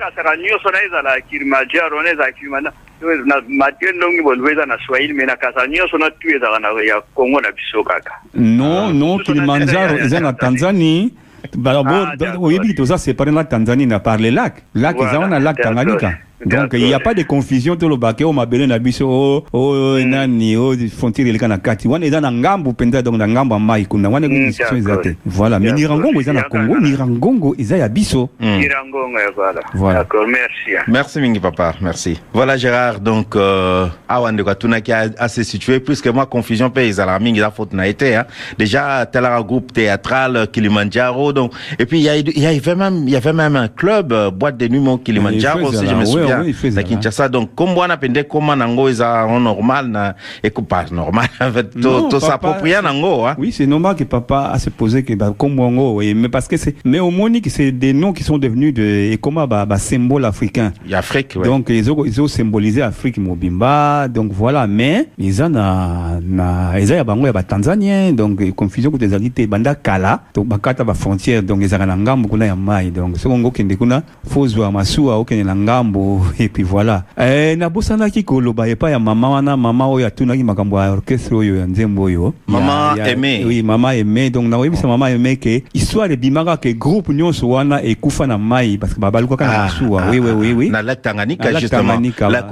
Non, 8.34 8.88
non, 8.90 9.18
Kilimanjaro, 9.18 9.98
sont 10.08 10.24
en 10.24 10.32
Tanzanie. 10.32 11.14
D'abord, 11.56 11.86
Ah, 11.86 12.16
d'accord. 12.16 12.42
au 12.42 12.50
début, 12.50 12.74
tout 12.74 12.86
ça, 12.86 12.98
c'est 12.98 13.14
par 13.14 13.26
la 13.26 13.44
Tanzanie, 13.44 13.86
on 13.86 13.90
a 13.92 14.00
parlé 14.00 14.30
lac. 14.30 14.62
Lac, 14.74 14.96
Voilà, 14.96 15.36
un 15.36 15.38
lac. 15.40 15.60
Tanganyika. 15.60 16.12
Donc, 16.44 16.70
il 16.74 16.84
n'y 16.84 16.94
a 16.94 17.00
pas 17.00 17.14
de 17.14 17.22
confusion, 17.22 17.76
tout 17.76 17.88
le 17.88 17.96
baquet, 17.96 18.24
oh, 18.24 18.32
ma 18.32 18.44
belle, 18.46 18.66
na 18.66 18.78
biso, 18.78 19.06
oh, 19.08 19.44
oh, 19.52 19.98
nani, 20.04 20.56
oh, 20.56 20.74
frontière, 20.96 21.26
il 21.26 21.40
y 21.40 21.44
a 21.44 21.48
na 21.48 21.58
kati. 21.58 21.88
Wana, 21.88 22.06
ont 22.06 22.24
un 22.24 22.32
ngambo, 22.32 22.72
penda, 22.72 23.00
donc, 23.02 23.16
na 23.16 23.26
ngambo, 23.26 23.58
mai, 23.58 23.86
kuna, 23.86 24.08
wana, 24.08 24.28
Mm, 24.28 24.46
discussion, 24.48 24.78
d'accord. 24.78 25.06
ont 25.06 25.14
Voilà, 25.24 25.58
mais. 25.58 25.72
Nirangongo, 25.72 26.18
ont 26.20 26.32
na 26.32 26.42
Congo, 26.42 26.78
Nirangongo, 26.80 27.54
ont 27.58 27.80
à 27.82 27.88
biso. 27.88 28.28
Irangongo 28.40 29.18
ya 29.18 29.30
voilà 29.34 29.60
Voilà. 29.74 29.98
d'accord 30.00 30.26
merci 30.26 30.70
Merci 30.88 31.20
Mingi 31.20 31.40
Papa, 31.40 31.74
merci. 31.80 32.20
Voilà 32.32 32.56
Gérard, 32.56 33.00
donc 33.00 33.36
euh, 33.36 33.86
awa 34.08 34.32
ndeko 34.32 34.50
atunaki 34.50 34.92
a- 34.92 35.10
assez 35.18 35.44
situé 35.44 35.80
puisque 35.80 36.06
moi 36.08 36.26
confusion 36.26 36.70
pe 36.70 36.80
ezala 36.86 37.18
mingi 37.18 37.40
za 37.40 37.50
faute 37.50 37.72
na 37.72 37.86
été 37.88 38.14
hein. 38.16 38.24
Déjà 38.58 39.06
tel 39.06 39.24
un 39.24 39.40
groupe 39.42 39.72
théâtral 39.72 40.36
euh, 40.36 40.46
Kilimanjaro 40.46 41.32
donc 41.32 41.52
et 41.78 41.86
puis 41.86 41.98
il 41.98 42.02
y, 42.04 42.08
a- 42.08 42.16
il 42.16 42.38
y 42.38 42.46
avait 42.46 42.74
même 42.74 43.04
il 43.06 43.10
y 43.10 43.16
avait 43.16 43.32
même 43.32 43.56
un 43.56 43.68
club 43.68 44.12
euh, 44.12 44.30
boîte 44.30 44.56
de 44.56 44.68
nuit 44.68 44.80
mon 44.80 44.98
Kilimanjaro 44.98 45.72
si 45.72 45.86
je 45.86 45.94
me 45.94 46.04
souviens. 46.04 46.23
Il 46.46 46.54
fait 46.54 46.70
ça 46.70 46.76
na 46.76 46.82
là. 46.82 46.88
Kinshasa 46.88 47.28
donc 47.28 47.54
comme 47.54 47.74
bwana 47.74 47.96
pende 47.96 48.22
koma 48.28 48.56
nango 48.56 48.88
eza 48.88 49.26
en 49.26 49.40
normal 49.40 49.88
na 49.88 50.14
et 50.42 50.50
pas 50.50 50.86
normal 50.90 51.26
en 51.40 51.50
to, 51.52 52.08
to 52.08 52.20
papa, 52.20 52.20
s'approprie 52.20 52.74
nango 52.82 53.26
hein. 53.26 53.36
Oui, 53.38 53.52
c'est 53.52 53.66
normal 53.66 53.96
que 53.96 54.04
papa 54.04 54.50
a 54.52 54.58
se 54.58 54.70
posé 54.70 55.02
que 55.02 55.14
bah, 55.14 55.34
comme 55.36 55.58
Wango, 55.58 55.98
oui, 55.98 56.14
mais 56.14 56.28
parce 56.28 56.48
que 56.48 56.56
c'est, 56.56 56.74
mais 56.84 57.00
au 57.00 57.10
Monique, 57.10 57.50
c'est 57.50 57.72
des 57.72 57.92
noms 57.92 58.12
qui 58.12 58.22
sont 58.22 58.38
devenus 58.38 58.72
de, 58.74 58.82
et 58.82 59.18
comment, 59.20 59.46
bah, 59.46 59.66
bah, 59.66 59.78
symboles 59.78 60.24
africains. 60.24 60.72
Il 60.84 60.90
y 60.90 60.94
a 60.94 60.98
Afrique 60.98 61.34
ouais. 61.36 61.44
Donc, 61.44 61.66
ils 61.68 61.90
ont, 61.90 62.04
ils 62.04 62.20
ont 62.20 62.28
symbolisé 62.28 62.82
Afrique 62.82 63.18
Mobimba, 63.18 64.08
donc 64.08 64.32
voilà, 64.32 64.66
mais, 64.66 65.08
ils 65.18 65.42
ont 65.42 65.48
na, 65.48 66.20
na, 66.22 66.80
ils 66.80 66.92
ont 66.92 66.96
ya 66.96 67.04
bango 67.04 67.26
ya 67.26 67.32
ba 67.32 67.42
Tanzanien, 67.42 68.12
donc, 68.12 68.54
confusion 68.54 68.90
que 68.90 68.96
des 68.96 69.12
alités, 69.14 69.46
banda 69.46 69.74
kala, 69.74 70.22
donc, 70.34 70.46
bakata 70.46 70.84
ba 70.84 70.94
frontière, 70.94 71.42
donc, 71.42 71.58
ils 71.62 71.74
ont 71.74 71.96
ngambo 71.96 72.28
kuna 72.28 72.46
ya 72.46 72.56
mai, 72.56 72.90
donc, 72.90 73.18
ce 73.18 73.28
qu'on 73.28 73.50
kende 73.50 73.76
kuna, 73.76 74.02
fozwa 74.26 74.70
masua, 74.70 75.18
okende 75.18 75.44
na 75.44 75.54
ngambo, 75.54 76.13
et 76.38 76.48
puis 76.48 76.62
voilà. 76.62 77.04
Eh, 77.18 77.56
na 77.56 77.68
bosana 77.68 78.10
ki 78.10 78.24
koloba, 78.24 78.68
epa 78.68 78.90
ya 78.90 78.98
mama 78.98 79.28
wana, 79.30 79.56
mama 79.56 79.86
oyo 79.88 80.06
atunaki 80.06 80.44
makambo 80.44 80.78
ya 80.80 80.92
orchestre 80.92 81.34
oyo 81.36 81.56
ya 81.56 81.66
nzembo 81.66 82.02
oyo. 82.02 82.34
Mama 82.46 82.94
Ya- 82.96 83.04
ya- 83.06 83.12
Aimé. 83.14 83.44
Oui, 83.46 83.62
mama 83.62 83.94
aimé, 83.96 84.30
donc, 84.30 84.46
na 84.48 84.58
oyebisa 84.58 84.86
mama 84.86 85.10
aimé 85.10 85.36
ke, 85.36 85.62
histoire 85.74 86.10
ebimaka 86.12 86.56
ke 86.56 86.74
groupe 86.74 87.08
nyonso 87.12 87.48
wana 87.48 87.82
ekufa 87.84 88.26
na 88.26 88.38
mai, 88.38 88.76
parce 88.78 88.94
que 88.94 89.00
babalukaka 89.00 89.46
na 89.46 89.58
masuwa, 89.64 90.02
oui, 90.10 90.18
oui, 90.18 90.30
oui, 90.32 90.52
oui. 90.52 90.70
Na 90.70 90.82
lac 90.82 91.02
Tanganyika 91.02 91.44
Na 91.44 91.50
lac 91.52 91.60
justement. 91.62 92.00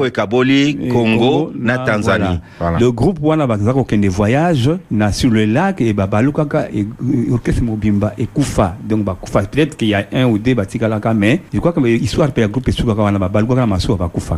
Ekaboli, 0.07 0.88
Congo, 0.92 1.53
na 1.59 1.79
Tanzanie. 1.79 2.25
voilà. 2.25 2.40
Voilà. 2.61 2.79
Le 2.79 2.90
groupe 2.92 3.18
wana 3.22 3.46
baza 3.46 3.72
kokende 3.72 4.07
voyage 4.09 4.70
na 4.90 5.12
sur 5.12 5.31
le 5.31 5.44
lac 5.46 5.81
et 5.81 5.92
babalukaka 5.92 6.68
et 6.72 6.87
orchestre 7.33 7.62
mobimba 7.62 8.12
ekufa 8.18 8.77
donc 8.88 9.05
bakufa 9.05 9.42
peut-être 9.42 9.77
qu'il 9.77 9.88
y 9.88 9.94
a 9.94 10.07
un 10.12 10.27
ou 10.27 10.38
deux 10.38 10.55
batikalaka 10.55 11.14
mais 11.14 11.40
je 11.53 11.59
crois 11.59 11.72
que 11.72 11.81
histoire 11.87 12.31
pe 12.33 12.40
ya 12.40 12.48
groupe 12.48 12.68
esukaka 12.68 13.03
wana 13.03 13.18
bakufa 13.18 13.52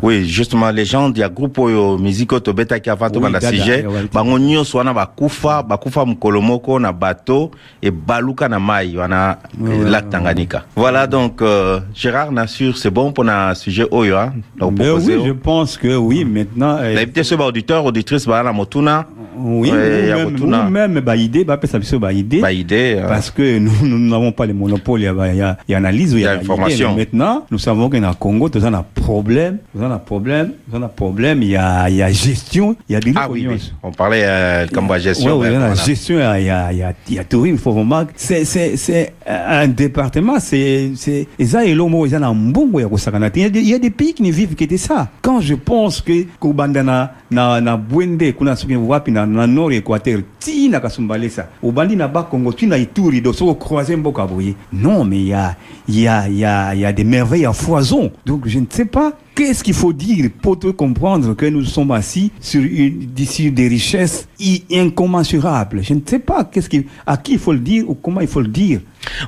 oui 0.03 0.25
justement 0.29 0.71
les 0.71 0.85
gens 0.85 1.13
ya 1.15 1.29
groupe 1.29 1.59
oyo 1.59 1.99
musique 1.99 2.33
oyo 2.33 2.41
tobetaki 2.41 2.91
avant 2.91 3.07
Oui, 3.07 3.13
tobanda 3.13 3.41
sujet 3.41 3.87
wali- 3.87 4.09
bango 4.13 4.39
nyonso 4.39 4.79
wana 4.79 4.93
bakufa 4.95 5.63
bakufa 5.63 6.05
mokolo 6.05 6.41
moko 6.41 6.79
na 6.79 6.93
bato 6.93 7.51
ebaluka 7.83 8.49
na 8.49 8.59
mai 8.59 8.97
wana 8.97 9.39
eh, 9.61 9.69
ouais, 9.69 9.91
lac 9.91 10.09
Tanganyika 10.11 10.65
voilà 10.77 11.07
donc 11.07 11.43
euh, 11.43 11.81
Gérard 11.95 12.33
Nassur 12.33 12.77
c'est 12.77 12.91
bon 12.91 13.13
pour 13.13 13.25
na 13.25 13.55
sujet 13.55 13.87
oyo 13.91 14.17
hein 14.17 14.33
Mais 14.57 14.89
opposé 14.89 15.17
oui, 15.17 15.23
je 15.27 15.33
pense 15.33 15.77
que 15.77 15.97
oui, 15.97 16.25
maintenant. 16.25 16.77
euh, 16.81 16.95
nayebi 16.95 17.13
te 17.13 17.23
so 17.23 17.37
baauditeur 17.37 17.85
auditrice 17.85 18.27
baa 18.27 18.43
na 18.43 18.53
motuna 18.53 19.07
oui, 19.37 19.69
ya 19.69 20.27
ou 20.27 20.31
même, 20.31 20.67
ou 20.67 20.71
même 20.71 21.01
bah, 21.01 21.17
idée, 21.17 21.45
bah, 21.45 21.59
ça 21.65 21.79
bah, 21.99 22.13
idée. 22.13 22.41
baide 22.41 23.03
Parce 23.09 23.31
que 23.33 23.59
nous 23.59 23.99
n'avons 23.99 24.31
pas 24.31 24.47
le 24.47 24.55
monopole, 24.55 25.01
il 25.01 25.05
y 25.05 25.07
a, 25.09 25.13
bah, 25.13 25.29
il 25.29 25.37
y 25.39 25.43
a, 25.43 25.57
il 25.69 25.73
y 25.73 25.75
a 25.75 25.79
analyse, 25.79 26.13
il 26.13 26.19
y 26.19 26.21
Il 26.21 26.25
y 26.25 26.27
a, 26.29 26.31
a 26.31 26.35
idée. 26.37 26.45
information. 26.45 26.95
Maintenant, 26.95 27.45
nous 27.51 27.59
savons 27.59 27.89
que 27.89 27.97
dans 27.97 28.11
le 28.11 28.15
Congo, 28.15 28.49
avons 28.55 28.75
un 28.77 28.85
problème, 29.05 29.59
avons 29.77 29.93
un 29.93 29.99
problème, 29.99 30.53
avons 30.73 30.85
un 30.85 30.89
problème, 30.89 31.43
il 31.43 31.51
y 31.51 31.57
a, 31.57 31.89
il 31.91 31.97
y 31.97 32.03
a 32.03 32.11
gestion, 32.11 32.75
il 32.89 32.93
y 32.95 32.97
a 32.97 33.01
des 33.01 33.13
ah 33.15 33.29
oui, 33.31 33.47
oui 33.49 33.73
on 33.83 33.93
parlait 33.93 34.23
euh, 34.25 34.67
comme 34.73 34.89
la 34.89 34.99
gestion 34.99 35.39
Ouais, 35.39 35.49
ouais, 35.49 35.49
ouais, 35.49 35.53
la 35.53 35.59
voilà. 35.59 35.75
gestion, 35.75 36.17
il 36.17 36.45
y 36.47 36.51
a, 36.51 36.73
il 36.73 36.79
y 36.79 36.83
a, 36.83 36.93
il 37.09 37.15
y 37.15 37.19
a, 37.19 37.25
tourisme, 37.25 37.57
il 37.57 37.61
faut 37.61 37.73
vraiment, 37.73 38.05
c'est, 38.17 38.45
c'est, 38.45 38.77
c'est 38.77 39.15
un 39.27 39.69
département, 39.69 40.39
c'est, 40.41 40.93
c'est, 40.97 41.27
et 41.39 41.47
ça, 41.47 41.65
et 41.65 41.75
l'homme, 41.75 41.95
ils 42.07 42.17
ont 42.17 42.23
un 42.23 42.35
bon 42.35 42.67
goût, 42.67 42.81
il 42.81 43.43
y 43.43 43.45
a 43.45 43.51
des, 43.51 43.61
il 43.61 43.69
y 43.69 43.75
a 43.75 43.79
des 43.79 43.91
pays 43.91 44.15
qui 44.15 44.23
ne 44.23 44.33
vivent 44.33 44.55
que 44.55 44.65
de 44.65 44.77
ça. 44.77 45.09
Quand 45.23 45.41
je 45.41 45.55
pense 45.55 46.01
que, 46.01 46.25
Kubanda 46.41 46.83
na, 46.83 47.13
na, 47.31 47.77
Bwende, 47.77 48.33
kuna 48.33 48.57
suki 48.57 48.77
wapi 48.77 49.13
na, 49.13 49.27
na 49.27 49.47
nord 49.47 49.73
équateur, 49.73 50.21
ti 50.39 50.69
na 50.69 50.81
kasumbalesa, 50.81 51.49
ubandi 51.63 51.97
na 51.97 52.09
bas 52.09 52.27
Congo, 52.31 52.53
tu 52.53 52.67
na 52.67 52.79
ituri, 52.79 53.21
donc, 53.21 53.35
so 53.35 53.55
croiser 53.55 53.97
mboka. 53.97 54.27
Non, 54.73 55.05
mais 55.05 55.19
il 55.19 55.29
y 55.29 55.35
a, 55.35 55.57
il 55.89 56.01
y 56.01 56.09
a, 56.09 56.29
il 56.29 56.39
y 56.39 56.45
a, 56.45 56.75
il 56.75 56.81
y 56.81 56.85
a 56.85 56.93
des 56.93 57.05
merveilles 57.05 57.47
à 57.47 57.53
foison. 57.53 58.11
Donc, 58.25 58.47
je 58.47 58.59
ne 58.59 58.67
sais 58.69 58.85
pas 58.85 58.94
participar. 58.95 59.24
Qu'est-ce 59.35 59.65
qu'il 59.65 59.75
faut 59.75 59.93
dire 59.93 60.31
pour 60.41 60.59
te 60.61 60.69
comprendre 60.69 61.35
que 61.35 61.47
nous 61.47 61.65
sommes 61.65 61.91
assis 61.91 62.31
sur 62.41 62.63
une, 62.63 62.99
d'ici 63.07 63.51
des 63.51 63.67
richesses 63.67 64.29
incommensurables 64.71 65.83
Je 65.83 65.95
ne 65.95 66.01
sais 66.07 66.21
pas 66.21 66.45
qu'est-ce 66.45 66.69
qui, 66.69 66.87
à 67.05 67.17
qui 67.17 67.33
il 67.33 67.39
faut 67.41 67.53
le 67.53 67.59
dire 67.59 67.89
ou 67.91 67.95
comment 67.95 68.21
il 68.21 68.29
faut 68.29 68.41
le 68.41 68.49
dire. 68.49 68.81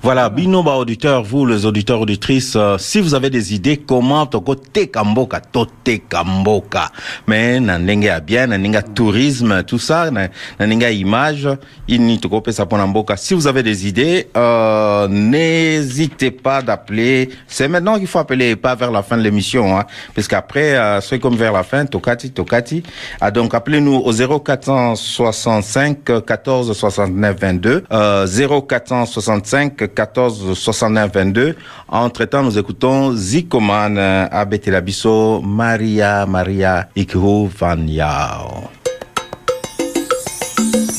Voilà, 0.03 0.29
bino 0.31 0.63
ba 0.63 0.77
auditeurs, 0.77 1.23
vous 1.23 1.47
les 1.47 1.67
auditeurs 1.67 2.01
auditrices, 2.01 2.55
euh, 2.57 2.79
si 2.79 3.01
vous 3.01 3.15
avez 3.15 3.31
des 3.31 3.55
idées 3.55 3.77
comment 3.77 4.27
toko 4.27 4.55
teka 4.55 5.05
mboka, 5.05 5.41
to 5.41 5.67
teka 5.85 6.25
mboka, 6.25 6.91
mais 7.27 7.61
na 7.61 7.79
ndenge 7.79 8.05
ya 8.07 8.21
bien, 8.21 8.47
na 8.47 8.59
ndenge 8.59 8.75
ya 8.75 8.83
tourisme, 8.83 9.63
tout 9.65 9.79
ça, 9.79 10.11
na, 10.11 10.29
na 10.59 10.67
ndenge 10.67 10.83
ya 10.83 10.91
image, 10.91 11.49
ini 11.89 12.19
toko 12.19 12.41
pesa 12.41 12.67
pona 12.67 12.87
mboka. 12.87 13.17
Si 13.17 13.35
vous 13.35 13.47
avez 13.47 13.63
des 13.63 13.87
idées, 13.87 14.29
euh, 14.37 15.09
n'hésitez 15.09 16.31
pas 16.31 16.63
d'appeler. 16.63 17.29
C'est 17.47 17.69
maintenant 17.69 17.99
qu'il 17.99 18.07
faut 18.07 18.19
appeler, 18.19 18.57
pas 18.57 18.75
vers 18.75 18.91
la 18.91 19.03
fin 19.03 19.17
de 19.17 19.23
l'émission, 19.23 19.79
hein, 19.79 19.85
parce 20.15 20.29
qu'après, 20.29 20.77
euh, 20.77 21.01
c'est 21.01 21.19
comme 21.19 21.37
vers 21.37 21.53
la 21.53 21.63
fin, 21.63 21.85
tokati, 21.87 22.31
tokati. 22.31 22.83
Ah, 23.21 23.31
donc 23.31 23.55
appelez-nous 23.55 23.95
au 23.97 24.13
0465 24.13 26.25
14 26.27 26.77
69 26.77 27.37
22, 27.41 27.85
euh, 27.93 28.27
0465 28.27 29.95
14 29.95 30.55
69 30.59 31.11
22. 31.13 31.57
Entre-temps, 31.89 32.43
nous 32.43 32.59
écoutons 32.59 33.13
Zikoman, 33.15 33.97
euh, 33.99 34.27
Abete 34.31 34.69
Labiso, 34.69 35.41
Maria, 35.43 36.27
Maria, 36.27 36.89
Ikiru 36.97 37.49
Van 37.59 37.87
Yao. 37.87 38.71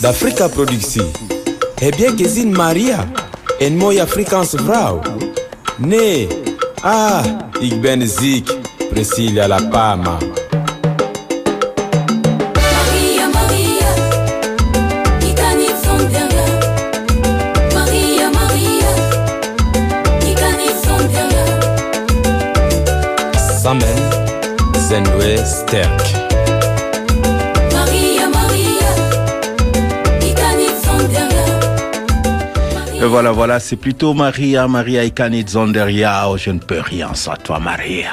d'Afrika 0.02 0.48
productie. 0.50 1.02
Eh 1.82 1.92
bien, 1.96 2.18
gezien 2.18 2.52
Maria, 2.52 3.06
een 3.60 3.78
mooie 3.78 4.02
Afrikaanse 4.02 4.58
vrouw. 4.58 5.02
Nee, 5.78 6.28
ah, 6.82 7.26
ik 7.60 7.82
ben 7.82 8.08
ziek, 8.08 8.58
Priscilla 8.90 9.48
La 9.48 9.60
Pama. 9.70 10.18
Maria, 12.56 13.30
Maria, 13.30 13.90
die 15.20 15.34
kan 15.34 15.58
voilà, 33.08 33.32
voilà, 33.32 33.60
c'est 33.60 33.76
plutôt 33.76 34.14
Maria, 34.14 34.68
Maria 34.68 35.04
Ikanit 35.04 35.48
Zonderia. 35.48 36.30
Oh, 36.30 36.38
je 36.38 36.52
ne 36.52 36.60
peux 36.60 36.80
rien 36.80 37.14
sans 37.14 37.36
toi, 37.36 37.60
Maria. 37.60 38.12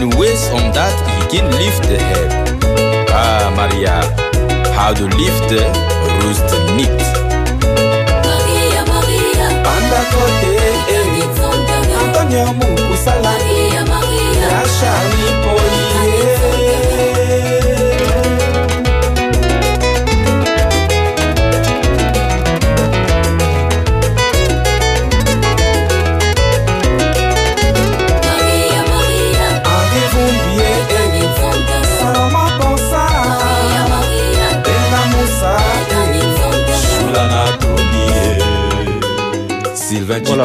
and 0.00 0.14
ways 0.14 0.48
on 0.48 0.72
that 0.72 0.94
you 1.20 1.26
can 1.28 1.46
lift 1.60 1.82
the 1.84 1.98
head. 1.98 2.30
Ah, 3.10 3.52
Maria, 3.54 4.00
how 4.72 4.94
to 4.94 5.04
lift 5.04 5.44
the 5.52 5.60
roast 6.20 6.48
meat. 6.76 7.00
Maria, 8.24 8.80
Maria, 8.92 9.46
Panda 9.64 10.00
Cote, 10.12 10.56
eh. 10.56 10.90
Antonio 12.00 12.69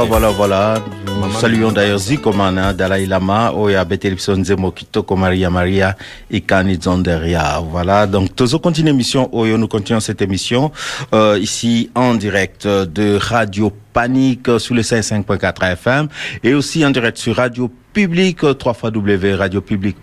voilà, 0.07 0.29
voilà. 0.29 0.75
Nous 1.05 1.31
saluons 1.39 1.71
d'ailleurs 1.71 1.97
Zikoman, 1.99 2.57
hein, 2.57 2.73
Dalai 2.73 3.05
Lama, 3.05 3.51
Oya 3.53 3.83
Betelipson 3.85 4.43
Zemo 4.43 4.71
Kitoko 4.71 5.15
Maria 5.15 5.49
Maria, 5.49 5.95
Ikani 6.31 6.77
Zonderia. 6.81 7.59
Voilà, 7.69 8.05
donc, 8.07 8.35
toujours 8.35 8.61
continue 8.61 8.87
l'émission, 8.87 9.29
Oyo, 9.35 9.57
nous 9.57 9.67
continuons 9.67 9.99
cette 9.99 10.21
émission, 10.21 10.71
euh, 11.13 11.39
ici 11.41 11.89
en 11.95 12.13
direct 12.13 12.67
de 12.67 13.17
Radio 13.17 13.71
Panique 13.95 14.49
sur 14.59 14.75
le 14.75 14.81
55.4 14.81 15.71
FM 15.71 16.07
et 16.43 16.53
aussi 16.53 16.85
en 16.85 16.91
direct 16.91 17.17
sur 17.17 17.37
Radio 17.37 17.71
Public, 17.93 18.43
euh, 18.43 18.53
3 18.53 18.73
fois 18.73 18.91
W, 18.91 19.35
Radio 19.35 19.61
Public. 19.61 19.95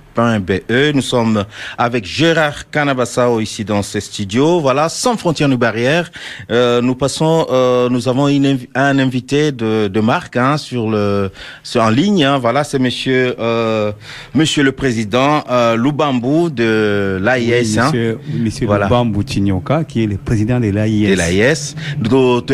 Nous 0.94 1.00
sommes 1.00 1.44
avec 1.78 2.04
Gérard 2.04 2.68
Canabassao 2.70 3.40
ici 3.40 3.64
dans 3.64 3.80
ce 3.82 3.98
studio. 3.98 4.60
Voilà, 4.60 4.90
sans 4.90 5.16
frontières 5.16 5.48
ni 5.48 5.56
barrières. 5.56 6.10
Euh, 6.50 6.82
nous 6.82 6.94
passons, 6.94 7.46
euh, 7.50 7.88
nous 7.88 8.08
avons 8.08 8.28
une 8.28 8.58
un 8.74 8.98
invité 8.98 9.52
de, 9.52 9.88
de 9.88 10.00
marque 10.00 10.36
hein, 10.36 10.58
sur 10.58 10.90
le, 10.90 11.30
sur, 11.62 11.82
en 11.82 11.88
ligne. 11.88 12.24
hein. 12.26 12.36
Voilà, 12.36 12.62
c'est 12.62 12.78
Monsieur, 12.78 13.34
euh, 13.38 13.92
Monsieur 14.34 14.62
le 14.64 14.72
Président 14.72 15.44
Lubambu 15.78 16.50
de 16.50 17.18
l'AIS. 17.22 17.78
hein. 17.78 17.86
Monsieur, 17.86 18.18
monsieur 18.38 18.66
Voilà. 18.66 18.84
Lubambu 18.86 19.24
Tinyoka, 19.24 19.84
qui 19.84 20.04
est 20.04 20.06
le 20.06 20.18
président 20.18 20.60
de 20.60 20.66
l'AIS. 20.68 21.74
de 21.98 22.52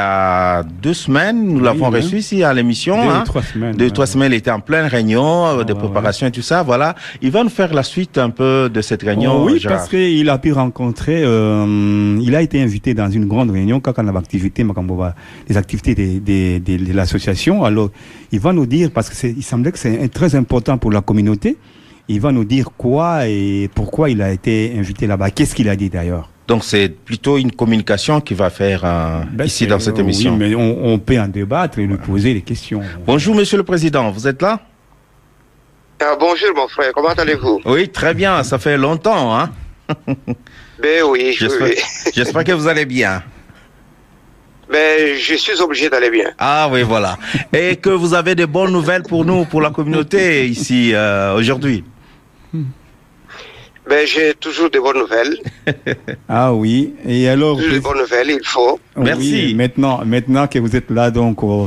a 0.00 0.62
deux 0.82 0.94
semaines, 0.94 1.38
nous 1.46 1.60
l'avons 1.60 1.88
oui. 1.90 1.96
reçu 2.00 2.16
ici 2.18 2.42
à 2.42 2.52
l'émission. 2.52 2.96
Deux, 2.96 3.08
hein. 3.08 3.22
trois 3.24 3.42
semaines. 3.42 3.76
Deux, 3.76 3.84
ouais. 3.84 3.90
trois 3.90 4.06
semaines, 4.06 4.32
il 4.32 4.38
était 4.38 4.50
en 4.50 4.60
pleine 4.60 4.86
réunion 4.86 5.46
euh, 5.46 5.64
de 5.64 5.72
ouais, 5.72 5.78
préparation 5.78 6.26
et 6.26 6.30
tout 6.32 6.42
ça. 6.42 6.62
Voilà. 6.62 6.94
Il 7.22 7.30
va 7.30 7.44
nous 7.44 7.50
faire 7.50 7.72
la 7.72 7.84
suite 7.84 8.18
un 8.18 8.30
peu 8.30 8.70
de 8.72 8.80
cette 8.80 9.02
réunion. 9.02 9.32
Oh, 9.36 9.46
oui, 9.46 9.58
Gérard. 9.58 9.78
parce 9.78 9.88
qu'il 9.90 10.28
a 10.28 10.38
pu 10.38 10.52
rencontrer, 10.52 11.22
euh, 11.22 12.18
il 12.20 12.34
a 12.34 12.42
été 12.42 12.60
invité 12.60 12.94
dans 12.94 13.10
une 13.10 13.26
grande 13.26 13.50
réunion 13.50 13.78
quand 13.80 13.94
on 13.98 14.08
avait 14.08 14.18
activité, 14.18 14.64
les 15.48 15.56
activités 15.56 15.94
de, 15.94 16.18
de, 16.18 16.58
de, 16.58 16.84
de 16.86 16.92
l'association. 16.92 17.64
Alors, 17.64 17.90
il 18.32 18.40
va 18.40 18.52
nous 18.52 18.66
dire, 18.66 18.90
parce 18.90 19.08
que 19.10 19.16
c'est, 19.16 19.30
il 19.30 19.42
semblait 19.42 19.72
que 19.72 19.78
c'est 19.78 20.08
très 20.08 20.34
important 20.34 20.78
pour 20.78 20.90
la 20.90 21.00
communauté, 21.00 21.56
il 22.08 22.20
va 22.20 22.32
nous 22.32 22.44
dire 22.44 22.70
quoi 22.76 23.28
et 23.28 23.70
pourquoi 23.74 24.10
il 24.10 24.20
a 24.22 24.32
été 24.32 24.74
invité 24.76 25.06
là-bas. 25.06 25.30
Qu'est-ce 25.30 25.54
qu'il 25.54 25.68
a 25.68 25.76
dit 25.76 25.90
d'ailleurs? 25.90 26.28
Donc 26.50 26.64
c'est 26.64 26.88
plutôt 26.88 27.38
une 27.38 27.52
communication 27.52 28.20
qu'il 28.20 28.36
va 28.36 28.50
faire 28.50 28.80
euh, 28.84 29.20
Ben, 29.30 29.44
ici 29.44 29.68
dans 29.68 29.78
cette 29.78 29.94
oui, 29.94 30.00
émission. 30.00 30.36
mais 30.36 30.52
on, 30.56 30.84
on 30.84 30.98
peut 30.98 31.16
en 31.16 31.28
débattre 31.28 31.78
et 31.78 31.86
lui 31.86 31.96
poser 31.96 32.34
des 32.34 32.40
questions. 32.40 32.82
Bonjour 33.06 33.36
Monsieur 33.36 33.56
le 33.56 33.62
Président, 33.62 34.10
vous 34.10 34.26
êtes 34.26 34.42
là? 34.42 34.58
Ah, 36.00 36.16
bonjour 36.18 36.48
mon 36.56 36.66
frère, 36.66 36.90
comment 36.92 37.10
allez-vous? 37.10 37.60
Oui, 37.66 37.88
très 37.88 38.14
bien. 38.14 38.42
Ça 38.42 38.58
fait 38.58 38.76
longtemps, 38.76 39.32
hein? 39.38 39.50
Ben 40.82 41.04
oui, 41.04 41.20
oui, 41.22 41.36
J'espère, 41.38 41.68
oui. 41.68 41.76
j'espère 42.16 42.42
que 42.42 42.52
vous 42.52 42.66
allez 42.66 42.84
bien. 42.84 43.22
Ben 44.68 45.14
je 45.16 45.34
suis 45.34 45.60
obligé 45.60 45.88
d'aller 45.88 46.10
bien. 46.10 46.32
Ah 46.36 46.68
oui, 46.72 46.82
voilà. 46.82 47.16
Et 47.52 47.76
que 47.76 47.90
vous 47.90 48.12
avez 48.12 48.34
de 48.34 48.46
bonnes 48.46 48.72
nouvelles 48.72 49.04
pour 49.04 49.24
nous, 49.24 49.44
pour 49.44 49.60
la 49.60 49.70
communauté 49.70 50.48
ici 50.48 50.90
euh, 50.94 51.36
aujourd'hui? 51.36 51.84
Ben 53.90 54.06
j'ai 54.06 54.34
toujours 54.34 54.70
de 54.70 54.78
bonnes 54.78 54.98
nouvelles. 54.98 55.36
Ah 56.28 56.54
oui, 56.54 56.94
et 57.04 57.28
alors... 57.28 57.56
Toujours 57.56 57.74
de 57.74 57.78
bonnes 57.80 57.98
nouvelles, 57.98 58.30
il 58.30 58.46
faut. 58.46 58.78
Merci. 58.96 59.46
Oui, 59.48 59.54
maintenant, 59.54 60.04
maintenant 60.06 60.46
que 60.46 60.60
vous 60.60 60.76
êtes 60.76 60.90
là, 60.90 61.10
donc, 61.10 61.42
euh, 61.42 61.66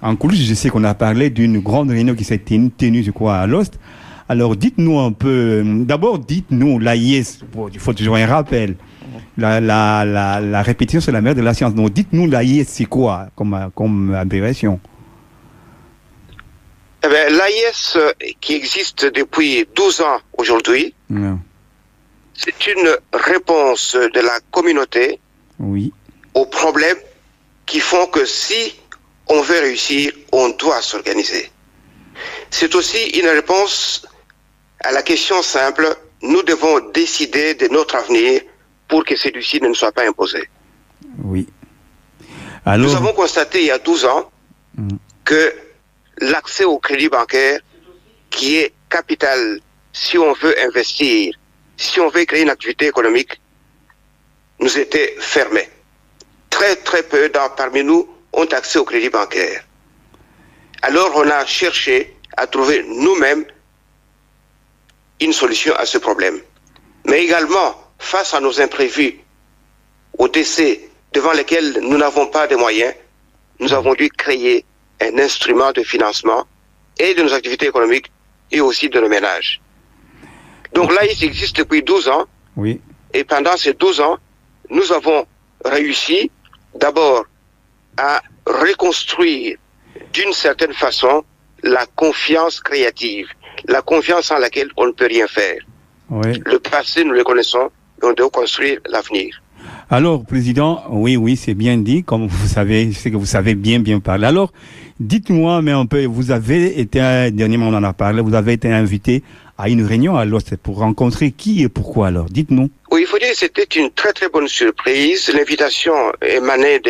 en 0.00 0.14
coulisses, 0.14 0.46
je 0.46 0.54
sais 0.54 0.68
qu'on 0.70 0.84
a 0.84 0.94
parlé 0.94 1.30
d'une 1.30 1.58
grande 1.58 1.90
réunion 1.90 2.14
qui 2.14 2.22
s'est 2.22 2.38
tenue, 2.38 3.02
je 3.02 3.10
crois, 3.10 3.38
à 3.38 3.46
Lost. 3.48 3.80
Alors, 4.28 4.54
dites-nous 4.54 5.00
un 5.00 5.10
peu, 5.10 5.64
d'abord, 5.64 6.20
dites-nous, 6.20 6.78
l'AIS, 6.78 7.40
bon, 7.52 7.68
il 7.68 7.80
faut 7.80 7.92
toujours 7.92 8.14
un 8.16 8.26
rappel. 8.26 8.76
La, 9.36 9.60
la, 9.60 10.04
la, 10.04 10.40
la 10.40 10.62
répétition, 10.62 11.00
c'est 11.00 11.10
la 11.10 11.20
mère 11.20 11.34
de 11.34 11.42
la 11.42 11.54
science. 11.54 11.74
Donc, 11.74 11.92
dites-nous, 11.92 12.28
l'AIS, 12.28 12.66
c'est 12.68 12.84
quoi 12.84 13.26
comme, 13.34 13.70
comme 13.74 14.14
abréviation? 14.14 14.78
Eh 17.04 17.08
ben, 17.08 17.32
l'AIS 17.32 17.96
euh, 17.96 18.12
qui 18.40 18.54
existe 18.54 19.12
depuis 19.12 19.66
12 19.74 20.02
ans 20.02 20.20
aujourd'hui. 20.38 20.94
C'est 22.34 22.66
une 22.66 22.96
réponse 23.12 23.94
de 23.94 24.20
la 24.20 24.38
communauté 24.50 25.20
Oui, 25.58 25.92
aux 26.34 26.46
problèmes 26.46 26.98
qui 27.66 27.80
font 27.80 28.06
que 28.06 28.24
si 28.24 28.74
on 29.28 29.40
veut 29.40 29.60
réussir, 29.60 30.12
on 30.32 30.50
doit 30.50 30.82
s'organiser. 30.82 31.50
C'est 32.50 32.74
aussi 32.74 32.98
une 33.18 33.26
réponse 33.28 34.06
à 34.80 34.92
la 34.92 35.02
question 35.02 35.42
simple, 35.42 35.96
nous 36.22 36.42
devons 36.42 36.80
décider 36.92 37.54
de 37.54 37.68
notre 37.68 37.96
avenir 37.96 38.42
pour 38.88 39.04
que 39.04 39.16
celui-ci 39.16 39.60
ne 39.60 39.68
nous 39.68 39.74
soit 39.74 39.92
pas 39.92 40.06
imposé. 40.06 40.48
oui. 41.24 41.48
Alors, 42.66 42.88
Nous 42.88 42.94
avons 42.96 43.12
constaté 43.12 43.60
il 43.60 43.66
y 43.66 43.70
a 43.70 43.78
12 43.78 44.04
ans 44.06 44.30
Mm. 44.76 44.96
que 45.24 45.54
l'accès 46.18 46.64
au 46.64 46.78
crédit 46.78 47.08
bancaire, 47.08 47.60
qui 48.30 48.56
est 48.56 48.72
capital 48.90 49.60
si 49.92 50.18
on 50.18 50.32
veut 50.32 50.54
investir, 50.66 51.32
si 51.76 52.00
on 52.00 52.08
veut 52.08 52.24
créer 52.24 52.42
une 52.42 52.50
activité 52.50 52.86
économique, 52.86 53.40
nous 54.60 54.78
était 54.78 55.14
fermé. 55.18 55.68
Très 56.50 56.76
très 56.76 57.02
peu 57.02 57.30
parmi 57.56 57.82
nous 57.82 58.08
ont 58.32 58.46
accès 58.46 58.78
au 58.78 58.84
crédit 58.84 59.10
bancaire. 59.10 59.64
Alors 60.82 61.12
on 61.16 61.28
a 61.28 61.44
cherché 61.46 62.14
à 62.36 62.46
trouver 62.46 62.84
nous-mêmes 62.86 63.44
une 65.20 65.32
solution 65.32 65.74
à 65.76 65.86
ce 65.86 65.98
problème. 65.98 66.40
Mais 67.06 67.24
également, 67.24 67.74
face 67.98 68.34
à 68.34 68.40
nos 68.40 68.60
imprévus, 68.60 69.18
aux 70.18 70.28
décès 70.28 70.88
devant 71.12 71.32
lesquels 71.32 71.78
nous 71.80 71.96
n'avons 71.96 72.26
pas 72.26 72.46
de 72.46 72.56
moyens, 72.56 72.94
nous 73.60 73.72
avons 73.72 73.94
dû 73.94 74.08
créer 74.08 74.64
un 75.00 75.18
instrument 75.18 75.72
de 75.72 75.82
financement 75.82 76.46
et 76.98 77.14
de 77.14 77.22
nos 77.22 77.32
activités 77.32 77.66
économiques 77.66 78.10
et 78.50 78.60
aussi 78.60 78.88
de 78.88 79.00
nos 79.00 79.08
ménages. 79.08 79.60
Donc 80.74 80.92
là, 80.92 81.04
existe 81.04 81.56
depuis 81.56 81.82
12 81.82 82.08
ans 82.08 82.24
oui, 82.56 82.80
et 83.12 83.24
pendant 83.24 83.56
ces 83.56 83.72
12 83.74 84.00
ans, 84.00 84.18
nous 84.70 84.92
avons 84.92 85.24
réussi 85.64 86.30
d'abord 86.78 87.24
à 87.96 88.20
reconstruire 88.46 89.56
d'une 90.12 90.32
certaine 90.32 90.72
façon 90.72 91.24
la 91.62 91.86
confiance 91.94 92.60
créative, 92.60 93.28
la 93.66 93.82
confiance 93.82 94.30
en 94.30 94.38
laquelle 94.38 94.68
on 94.76 94.86
ne 94.86 94.92
peut 94.92 95.06
rien 95.06 95.26
faire. 95.26 95.58
oui. 96.10 96.40
Le 96.44 96.58
passé, 96.58 97.04
nous 97.04 97.12
le 97.12 97.24
connaissons, 97.24 97.70
mais 98.02 98.08
on 98.08 98.12
doit 98.12 98.30
construire 98.30 98.80
l'avenir. 98.88 99.40
Alors, 99.90 100.24
Président, 100.24 100.82
oui, 100.90 101.16
oui, 101.16 101.36
c'est 101.36 101.54
bien 101.54 101.78
dit, 101.78 102.02
comme 102.02 102.26
vous 102.26 102.48
savez, 102.48 102.90
je 102.90 102.98
sais 102.98 103.10
que 103.10 103.16
vous 103.16 103.26
savez 103.26 103.54
bien, 103.54 103.80
bien 103.80 104.00
parler. 104.00 104.26
Alors, 104.26 104.52
dites-moi, 104.98 105.62
mais 105.62 105.72
un 105.72 105.86
peu, 105.86 106.04
vous 106.04 106.30
avez 106.30 106.80
été, 106.80 106.98
dernièrement 107.30 107.68
on 107.68 107.74
en 107.74 107.84
a 107.84 107.92
parlé, 107.92 108.20
vous 108.20 108.34
avez 108.34 108.54
été 108.54 108.70
invité 108.70 109.22
à 109.58 109.68
une 109.68 109.84
réunion 109.84 110.16
à 110.16 110.24
l'Ouest 110.24 110.56
pour 110.56 110.78
rencontrer 110.78 111.30
qui 111.30 111.62
et 111.62 111.68
pourquoi 111.68 112.08
alors 112.08 112.26
Dites-nous. 112.26 112.70
Oui, 112.90 113.02
il 113.02 113.06
faut 113.06 113.18
dire 113.18 113.30
que 113.30 113.36
c'était 113.36 113.80
une 113.80 113.90
très 113.90 114.12
très 114.12 114.28
bonne 114.28 114.48
surprise. 114.48 115.28
L'invitation 115.32 115.94
émanait 116.22 116.80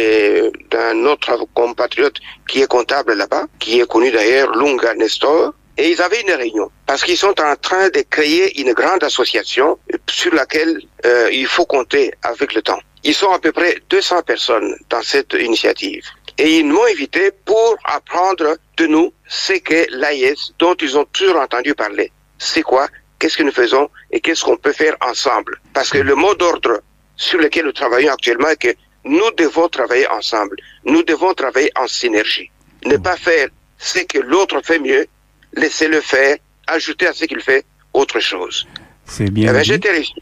d'un 0.70 1.04
autre 1.04 1.46
compatriote 1.54 2.16
qui 2.48 2.62
est 2.62 2.66
comptable 2.66 3.14
là-bas, 3.14 3.46
qui 3.58 3.80
est 3.80 3.86
connu 3.86 4.10
d'ailleurs, 4.10 4.54
Lunga 4.54 4.94
Nestor. 4.94 5.54
Et 5.76 5.90
ils 5.90 6.00
avaient 6.00 6.20
une 6.20 6.32
réunion 6.32 6.70
parce 6.86 7.02
qu'ils 7.02 7.16
sont 7.16 7.34
en 7.40 7.56
train 7.56 7.88
de 7.88 8.04
créer 8.08 8.60
une 8.60 8.72
grande 8.74 9.02
association 9.02 9.76
sur 10.08 10.32
laquelle 10.32 10.80
euh, 11.04 11.28
il 11.32 11.46
faut 11.46 11.66
compter 11.66 12.12
avec 12.22 12.54
le 12.54 12.62
temps. 12.62 12.78
Ils 13.02 13.14
sont 13.14 13.30
à 13.30 13.40
peu 13.40 13.50
près 13.50 13.76
200 13.90 14.22
personnes 14.22 14.76
dans 14.88 15.02
cette 15.02 15.34
initiative. 15.34 16.04
Et 16.38 16.58
ils 16.58 16.66
m'ont 16.66 16.84
invité 16.90 17.30
pour 17.44 17.76
apprendre 17.84 18.56
de 18.76 18.86
nous 18.86 19.12
ce 19.28 19.54
que 19.54 19.86
l'AIS, 19.90 20.52
dont 20.58 20.74
ils 20.74 20.96
ont 20.96 21.04
toujours 21.12 21.36
entendu 21.36 21.74
parler, 21.74 22.10
c'est 22.38 22.62
quoi, 22.62 22.88
qu'est-ce 23.18 23.36
que 23.36 23.42
nous 23.42 23.52
faisons? 23.52 23.88
Et 24.10 24.20
qu'est-ce 24.20 24.44
qu'on 24.44 24.56
peut 24.56 24.72
faire 24.72 24.96
ensemble? 25.00 25.60
Parce 25.72 25.90
que 25.90 25.98
le 25.98 26.14
mot 26.14 26.34
d'ordre 26.34 26.80
sur 27.16 27.38
lequel 27.38 27.64
nous 27.66 27.72
travaillons 27.72 28.12
actuellement 28.12 28.48
est 28.48 28.56
que 28.60 28.74
nous 29.04 29.30
devons 29.36 29.68
travailler 29.68 30.06
ensemble. 30.08 30.56
Nous 30.84 31.02
devons 31.02 31.34
travailler 31.34 31.70
en 31.76 31.86
synergie. 31.86 32.50
Ne 32.86 32.96
pas 32.96 33.16
faire 33.16 33.48
ce 33.78 34.00
que 34.00 34.18
l'autre 34.18 34.60
fait 34.64 34.78
mieux, 34.78 35.06
laissez-le 35.54 36.00
faire, 36.00 36.36
ajouter 36.66 37.06
à 37.06 37.12
ce 37.12 37.24
qu'il 37.26 37.40
fait 37.40 37.64
autre 37.92 38.18
chose. 38.20 38.66
C'est 39.04 39.26
Eh 39.26 39.30
bien. 39.30 39.52
dit. 39.52 39.64
j'ai 39.64 39.74
été 39.74 39.90
reçu. 39.90 40.12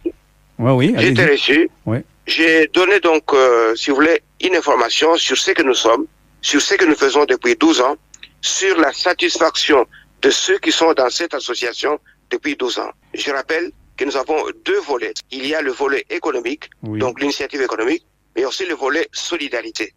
Ouais, 0.59 0.73
oui, 0.73 0.95
allez-y. 0.97 1.25
reçu. 1.31 1.71
Ouais. 1.87 2.05
J'ai 2.27 2.67
donné 2.69 3.01
donc, 3.01 3.25
euh, 3.33 3.75
si 3.75 3.91
vous 3.91 3.97
voulez, 3.97 4.23
une 4.41 4.55
information 4.57 5.17
sur 5.17 5.37
ce 5.37 5.53
que 5.53 5.63
nous 5.63 5.75
sommes, 5.75 6.07
sur 6.41 6.61
ce 6.61 6.75
que 6.75 6.85
nous 6.85 6.95
faisons 6.95 7.25
depuis 7.25 7.57
12 7.57 7.81
ans, 7.81 7.97
sur 8.41 8.77
la 8.79 8.93
satisfaction 8.93 9.87
de 10.23 10.31
ceux 10.31 10.59
qui 10.59 10.73
sont 10.73 10.93
dans 10.95 11.11
cette 11.11 11.35
association 11.35 11.99
depuis 12.31 12.57
12 12.57 12.79
ans. 12.79 12.91
Je 13.15 13.31
rappelle 13.31 13.71
que 13.97 14.05
nous 14.05 14.17
avons 14.17 14.37
deux 14.65 14.81
volets. 14.81 15.13
Il 15.31 15.47
y 15.47 15.55
a 15.55 15.61
le 15.63 15.73
volet 15.73 16.05
économique, 16.11 16.71
Oui. 16.83 16.99
donc 16.99 17.21
l'initiative 17.21 17.61
économique, 17.63 18.05
mais 18.37 18.45
aussi 18.45 18.65
le 18.67 18.75
volet 18.75 19.07
solidarité. 19.13 19.93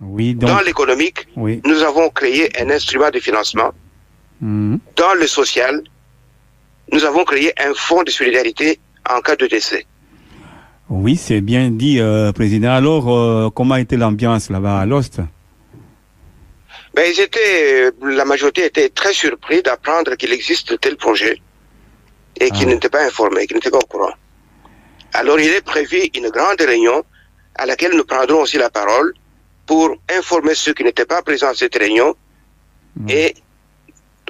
Oui, 0.00 0.34
donc. 0.34 0.50
Dans 0.50 0.60
l'économique, 0.60 1.26
Oui. 1.36 1.60
nous 1.64 1.82
avons 1.82 2.08
créé 2.10 2.50
un 2.60 2.70
instrument 2.70 3.10
de 3.10 3.20
financement. 3.20 3.72
Mhm. 4.40 4.78
Dans 4.96 5.14
le 5.14 5.26
social, 5.26 5.82
nous 6.92 7.04
avons 7.04 7.24
créé 7.24 7.52
un 7.62 7.72
fonds 7.74 8.02
de 8.02 8.10
solidarité 8.10 8.80
en 9.08 9.20
cas 9.20 9.36
de 9.36 9.46
décès. 9.46 9.86
Oui, 10.88 11.16
c'est 11.16 11.40
bien 11.40 11.70
dit, 11.70 12.00
euh, 12.00 12.32
Président. 12.32 12.72
Alors, 12.72 13.10
euh, 13.12 13.50
comment 13.50 13.76
était 13.76 13.96
l'ambiance 13.96 14.50
là-bas 14.50 14.78
à 14.80 14.86
l'Ouest? 14.86 15.20
Ben, 16.94 17.10
ils 17.10 17.20
étaient, 17.20 17.90
la 18.02 18.24
majorité 18.24 18.66
était 18.66 18.90
très 18.90 19.14
surpris 19.14 19.62
d'apprendre 19.62 20.14
qu'il 20.16 20.32
existe 20.32 20.70
de 20.72 20.76
tels 20.76 20.96
projets 20.96 21.40
et 22.40 22.50
qu'ils 22.50 22.68
Ah. 22.68 22.72
n'étaient 22.74 22.90
pas 22.90 23.02
informés, 23.04 23.46
qu'ils 23.46 23.56
n'étaient 23.56 23.70
pas 23.70 23.78
au 23.78 23.86
courant. 23.86 24.12
Alors, 25.14 25.38
il 25.40 25.48
est 25.50 25.62
prévu 25.64 25.98
une 26.14 26.28
grande 26.28 26.60
réunion 26.60 27.04
à 27.54 27.66
laquelle 27.66 27.94
nous 27.94 28.04
prendrons 28.04 28.42
aussi 28.42 28.58
la 28.58 28.70
parole 28.70 29.14
pour 29.66 29.96
informer 30.10 30.54
ceux 30.54 30.74
qui 30.74 30.84
n'étaient 30.84 31.04
pas 31.06 31.22
présents 31.22 31.48
à 31.50 31.54
cette 31.54 31.76
réunion. 31.76 32.14
Et 33.08 33.34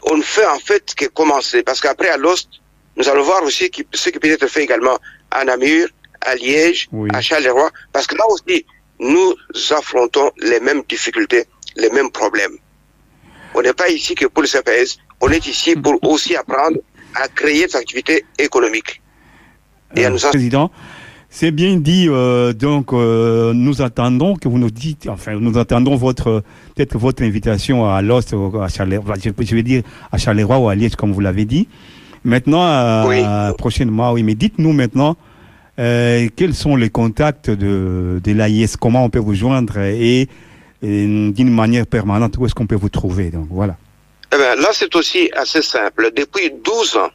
on 0.05 0.17
ne 0.17 0.23
fait 0.23 0.47
en 0.47 0.59
fait 0.59 0.95
que 0.95 1.07
commencer. 1.07 1.63
Parce 1.63 1.81
qu'après, 1.81 2.09
à 2.11 2.17
l'Ost, 2.17 2.49
nous 2.97 3.09
allons 3.09 3.23
voir 3.23 3.43
aussi 3.43 3.71
qui- 3.71 3.87
ce 3.93 4.11
qui 4.11 4.19
peut 4.19 4.29
être 4.31 4.47
fait 4.49 4.63
également 4.63 4.99
à 5.31 5.45
Namur, 5.45 5.89
à 6.21 6.35
Liège, 6.37 6.89
Oui. 6.93 7.09
à 7.13 7.21
Charleroi. 7.21 7.71
Parce 7.93 8.07
que 8.07 8.15
là 8.17 8.25
aussi, 8.29 8.67
nous 9.01 9.35
affrontons 9.71 10.31
les 10.39 10.61
mêmes 10.61 10.83
difficultés, 10.89 11.45
les 11.77 11.91
mêmes 11.91 12.11
problèmes. 12.11 12.53
On 13.55 13.62
n'est 13.62 13.73
pas 13.73 13.89
ici 13.91 14.14
que 14.14 14.27
pour 14.27 14.43
le 14.43 14.49
CPS, 14.49 14.99
on 15.20 15.29
est 15.29 15.47
ici 15.47 15.75
pour 15.77 15.99
aussi 16.05 16.35
apprendre 16.37 16.79
à 17.14 17.29
créer 17.29 17.66
des 17.66 17.77
activités 17.77 18.25
économiques. 18.39 19.01
Et 19.97 20.05
à 20.05 20.09
Euh, 20.09 20.12
nous 20.12 20.25
en- 20.25 20.31
Président, 20.31 20.70
c'est 21.29 21.51
bien 21.51 21.77
dit. 21.77 22.07
euh, 22.09 22.53
donc, 22.55 22.93
euh, 22.95 23.53
nous 23.53 23.83
attendons 23.83 24.37
que 24.37 24.49
vous 24.49 24.59
nous 24.59 24.70
dites, 24.70 25.07
enfin, 25.09 25.35
nous 25.39 25.59
attendons 25.59 25.97
votre 25.97 26.43
peut-être 26.75 26.97
votre 26.97 27.23
invitation 27.23 27.87
à 27.89 28.01
Lost, 28.01 28.35
à 28.61 28.68
Charleroi, 28.68 29.16
je, 29.23 29.55
vais 29.55 29.62
dire 29.62 29.83
à 30.11 30.16
Charleroi 30.16 30.59
ou 30.59 30.68
à 30.70 30.75
Liège, 30.75 30.97
comme 30.97 31.12
vous 31.12 31.20
l'avez 31.20 31.45
dit. 31.45 31.68
Maintenant, 32.25 32.64
euh, 32.64 33.05
Oui. 33.09 33.55
prochainement, 33.59 34.12
oui, 34.12 34.23
mais 34.23 34.35
dites-nous 34.35 34.73
maintenant 34.73 35.16
quels 35.77 36.55
sont 36.55 36.77
les 36.77 36.91
contacts 36.91 37.51
de, 37.51 38.20
de 38.23 38.33
l'AIS, 38.33 38.77
comment 38.79 39.05
on 39.05 39.11
peut 39.11 39.18
vous 39.18 39.35
joindre 39.35 39.79
et 39.79 40.29
d'une 40.83 41.55
manière 41.55 41.87
permanente, 41.87 42.37
où 42.39 42.47
est-ce 42.47 42.55
qu'on 42.55 42.66
peut 42.66 42.76
vous 42.76 42.89
trouver. 42.89 43.30
Donc, 43.30 43.47
voilà. 43.51 43.76
Eh 44.35 44.37
ben, 44.37 44.59
là, 44.59 44.68
c'est 44.72 44.95
aussi 44.97 45.30
assez 45.35 45.62
simple. 45.62 46.11
Depuis 46.14 46.51
12 46.51 46.97
ans, 46.97 47.11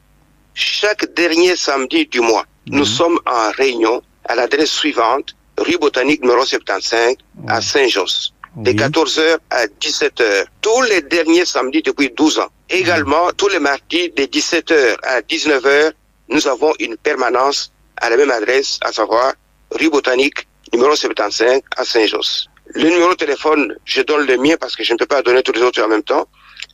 chaque 0.54 1.14
dernier 1.16 1.56
samedi 1.56 2.06
du 2.06 2.22
mois, 2.22 2.46
nous 2.68 2.86
sommes 2.86 3.20
en 3.26 3.52
réunion 3.52 4.02
à 4.26 4.36
l'adresse 4.36 4.72
suivante, 4.72 5.36
rue 5.58 5.78
Botanique 5.80 6.22
numéro 6.22 6.46
75 6.46 7.16
à 7.48 7.62
Saint-Josse, 7.62 8.34
de 8.58 8.72
Oui. 8.72 8.76
14h 8.76 9.38
à 9.50 9.66
17h. 9.66 10.46
Tous 10.62 10.82
les 10.84 11.02
derniers 11.02 11.46
samedis 11.46 11.82
depuis 11.82 12.10
12 12.16 12.40
ans. 12.40 12.50
Également, 12.70 13.32
tous 13.36 13.48
les 13.48 13.60
mardis 13.60 14.10
de 14.10 14.24
17h 14.24 14.98
à 15.04 15.22
19h, 15.22 15.92
nous 16.30 16.48
avons 16.48 16.74
une 16.80 16.98
permanence 16.98 17.72
à 17.98 18.10
la 18.10 18.18
même 18.18 18.32
adresse, 18.32 18.80
à 18.82 18.92
savoir 18.92 19.34
rue 19.72 19.90
Botanique 19.90 20.48
numéro 20.74 20.96
75 20.96 21.62
à 21.78 21.86
Saint-Josse. 21.86 22.48
Le 22.74 22.90
numéro 22.90 23.12
de 23.12 23.16
téléphone, 23.16 23.76
je 23.86 24.02
donne 24.02 24.26
le 24.28 24.38
mien 24.38 24.56
parce 24.60 24.76
que 24.76 24.84
je 24.84 24.94
ne 24.94 24.98
peux 24.98 25.06
pas 25.06 25.22
donner 25.22 25.42
tous 25.44 25.54
les 25.54 25.62
autres 25.62 25.82
en 25.82 25.88
même 25.88 26.04
temps 26.04 26.28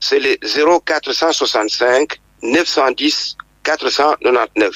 c'est 0.04 0.20
le 0.20 0.38
0465 0.86 2.20
910 2.44 3.38
499. 3.64 4.72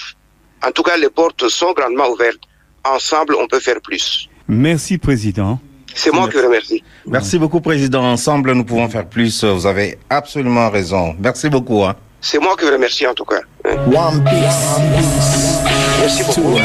En 0.65 0.71
tout 0.71 0.83
cas, 0.83 0.97
les 0.97 1.09
portes 1.09 1.47
sont 1.49 1.73
grandement 1.73 2.09
ouvertes. 2.09 2.39
Ensemble, 2.85 3.35
on 3.35 3.47
peut 3.47 3.59
faire 3.59 3.81
plus. 3.81 4.29
Merci, 4.47 4.97
Président. 4.97 5.59
C'est 5.93 6.11
moi 6.11 6.29
qui 6.29 6.37
vous 6.37 6.43
remercie. 6.43 6.83
Merci 7.05 7.37
beaucoup, 7.37 7.59
Président. 7.59 8.03
Ensemble, 8.03 8.53
nous 8.53 8.63
pouvons 8.63 8.87
faire 8.87 9.07
plus. 9.07 9.43
Vous 9.43 9.65
avez 9.65 9.97
absolument 10.09 10.69
raison. 10.69 11.15
Merci 11.19 11.49
beaucoup. 11.49 11.83
hein. 11.83 11.95
C'est 12.21 12.39
moi 12.39 12.55
qui 12.57 12.65
vous 12.65 12.71
remercie 12.71 13.05
en 13.05 13.13
tout 13.13 13.25
cas. 13.25 13.41
One 13.65 14.23
Piece. 14.23 14.79
Merci 15.99 16.23
beaucoup. 16.23 16.57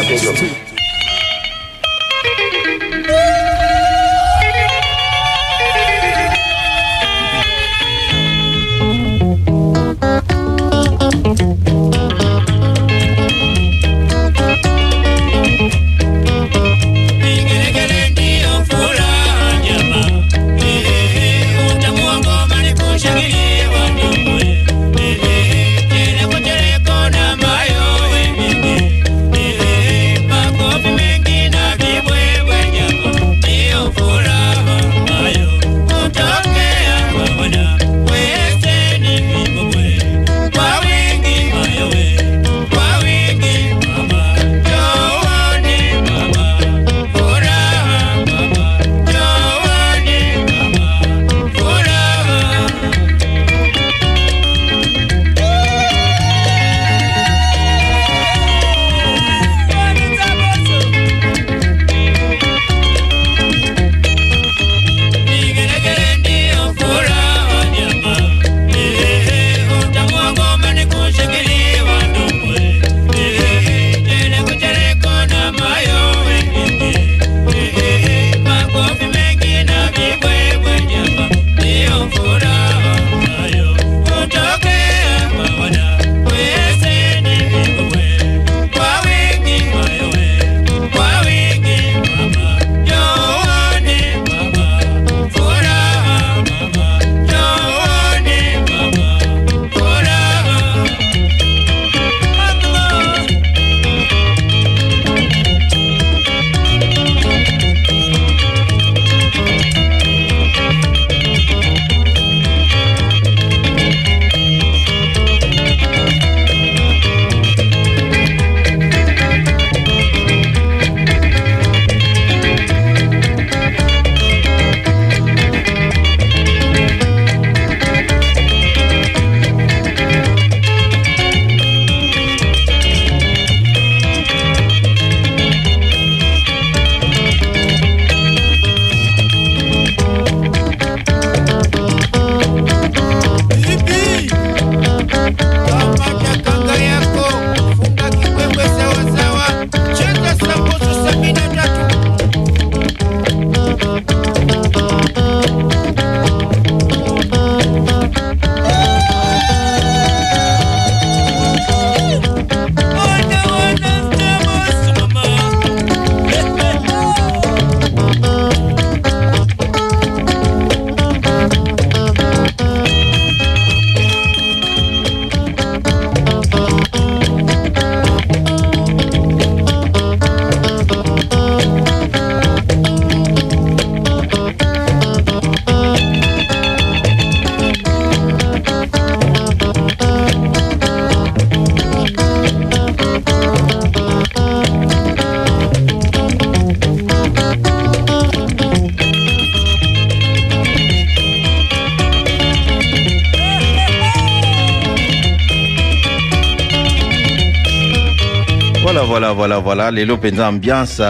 Voilà. 209.74 209.90
Lelo 209.90 210.18
penza 210.18 210.48
ambiance, 210.48 211.00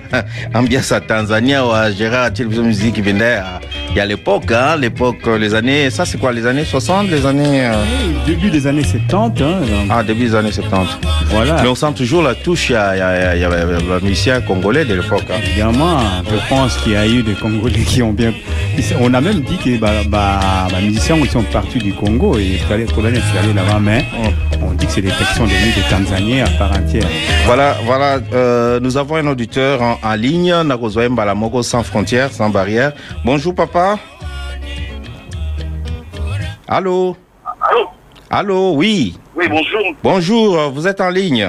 ambiance 0.54 0.92
à 0.92 1.00
Tanzania, 1.00 1.66
ou 1.66 1.70
à 1.70 1.90
Gérard 1.90 2.30
Télévision 2.32 2.64
Musique 2.64 2.94
qui 2.96 3.00
venait 3.00 3.36
à, 3.36 3.60
il 3.90 3.96
y 3.96 4.00
a 4.00 4.06
l'époque, 4.06 4.50
hein, 4.52 4.76
l'époque, 4.76 5.26
euh, 5.26 5.38
les 5.38 5.54
années, 5.54 5.88
ça 5.90 6.04
c'est 6.04 6.18
quoi, 6.18 6.32
les 6.32 6.46
années 6.46 6.64
60, 6.64 7.10
les 7.10 7.24
années, 7.24 7.66
euh, 7.66 7.72
Début 8.26 8.50
des 8.50 8.66
années 8.66 8.84
70, 8.84 9.42
hein, 9.42 9.60
donc, 9.60 9.86
ah, 9.90 10.02
début 10.02 10.24
des 10.24 10.34
années 10.34 10.52
70. 10.52 10.98
voilà. 11.26 11.62
Mais 11.62 11.68
on 11.68 11.74
sent 11.74 11.92
toujours 11.96 12.22
la 12.22 12.34
touche, 12.34 12.68
il 12.68 12.72
y 12.72 12.76
a 12.76 12.90
un 12.90 14.00
musicien 14.00 14.40
congolais 14.42 14.84
de 14.84 14.94
l'époque, 14.94 15.24
hein. 15.30 15.40
Évidemment, 15.46 16.00
je 16.30 16.48
pense 16.48 16.76
qu'il 16.78 16.92
y 16.92 16.96
a 16.96 17.06
eu 17.06 17.22
des 17.22 17.34
Congolais 17.34 17.80
qui 17.86 18.02
ont 18.02 18.12
bien. 18.12 18.32
On 19.00 19.12
a 19.12 19.20
même 19.20 19.40
dit 19.40 19.56
que 19.56 19.78
bah, 19.78 19.90
bah, 20.06 20.40
bah, 20.70 20.78
les 20.80 20.88
musiciens 20.88 21.16
sont 21.30 21.42
partis 21.44 21.78
du 21.78 21.92
Congo 21.92 22.38
et 22.38 22.60
les 22.76 22.84
Congolais 22.86 23.16
sont 23.16 23.38
allés 23.42 23.52
là-bas, 23.54 23.78
mais 23.80 24.04
on 24.51 24.51
c'est 24.94 25.00
des 25.00 25.08
devenus 25.08 25.74
des 25.74 25.82
Tanzaniens 25.88 26.44
à 26.44 26.50
part 26.58 26.72
entière. 26.72 27.08
Voilà, 27.46 27.76
voilà, 27.86 28.18
euh, 28.34 28.78
nous 28.78 28.98
avons 28.98 29.16
un 29.16 29.26
auditeur 29.26 29.80
en, 29.80 29.96
en 30.02 30.14
ligne, 30.14 30.54
Nakozwaye 30.64 31.08
Mbalamoko, 31.08 31.62
sans 31.62 31.82
frontières, 31.82 32.30
sans 32.30 32.50
barrières. 32.50 32.92
Bonjour 33.24 33.54
papa. 33.54 33.98
Allô? 36.68 37.16
Allô? 37.62 37.88
Allô, 38.28 38.72
oui. 38.74 39.16
Oui, 39.34 39.46
bonjour. 39.48 39.80
Bonjour, 40.02 40.70
vous 40.70 40.86
êtes 40.86 41.00
en 41.00 41.08
ligne. 41.08 41.48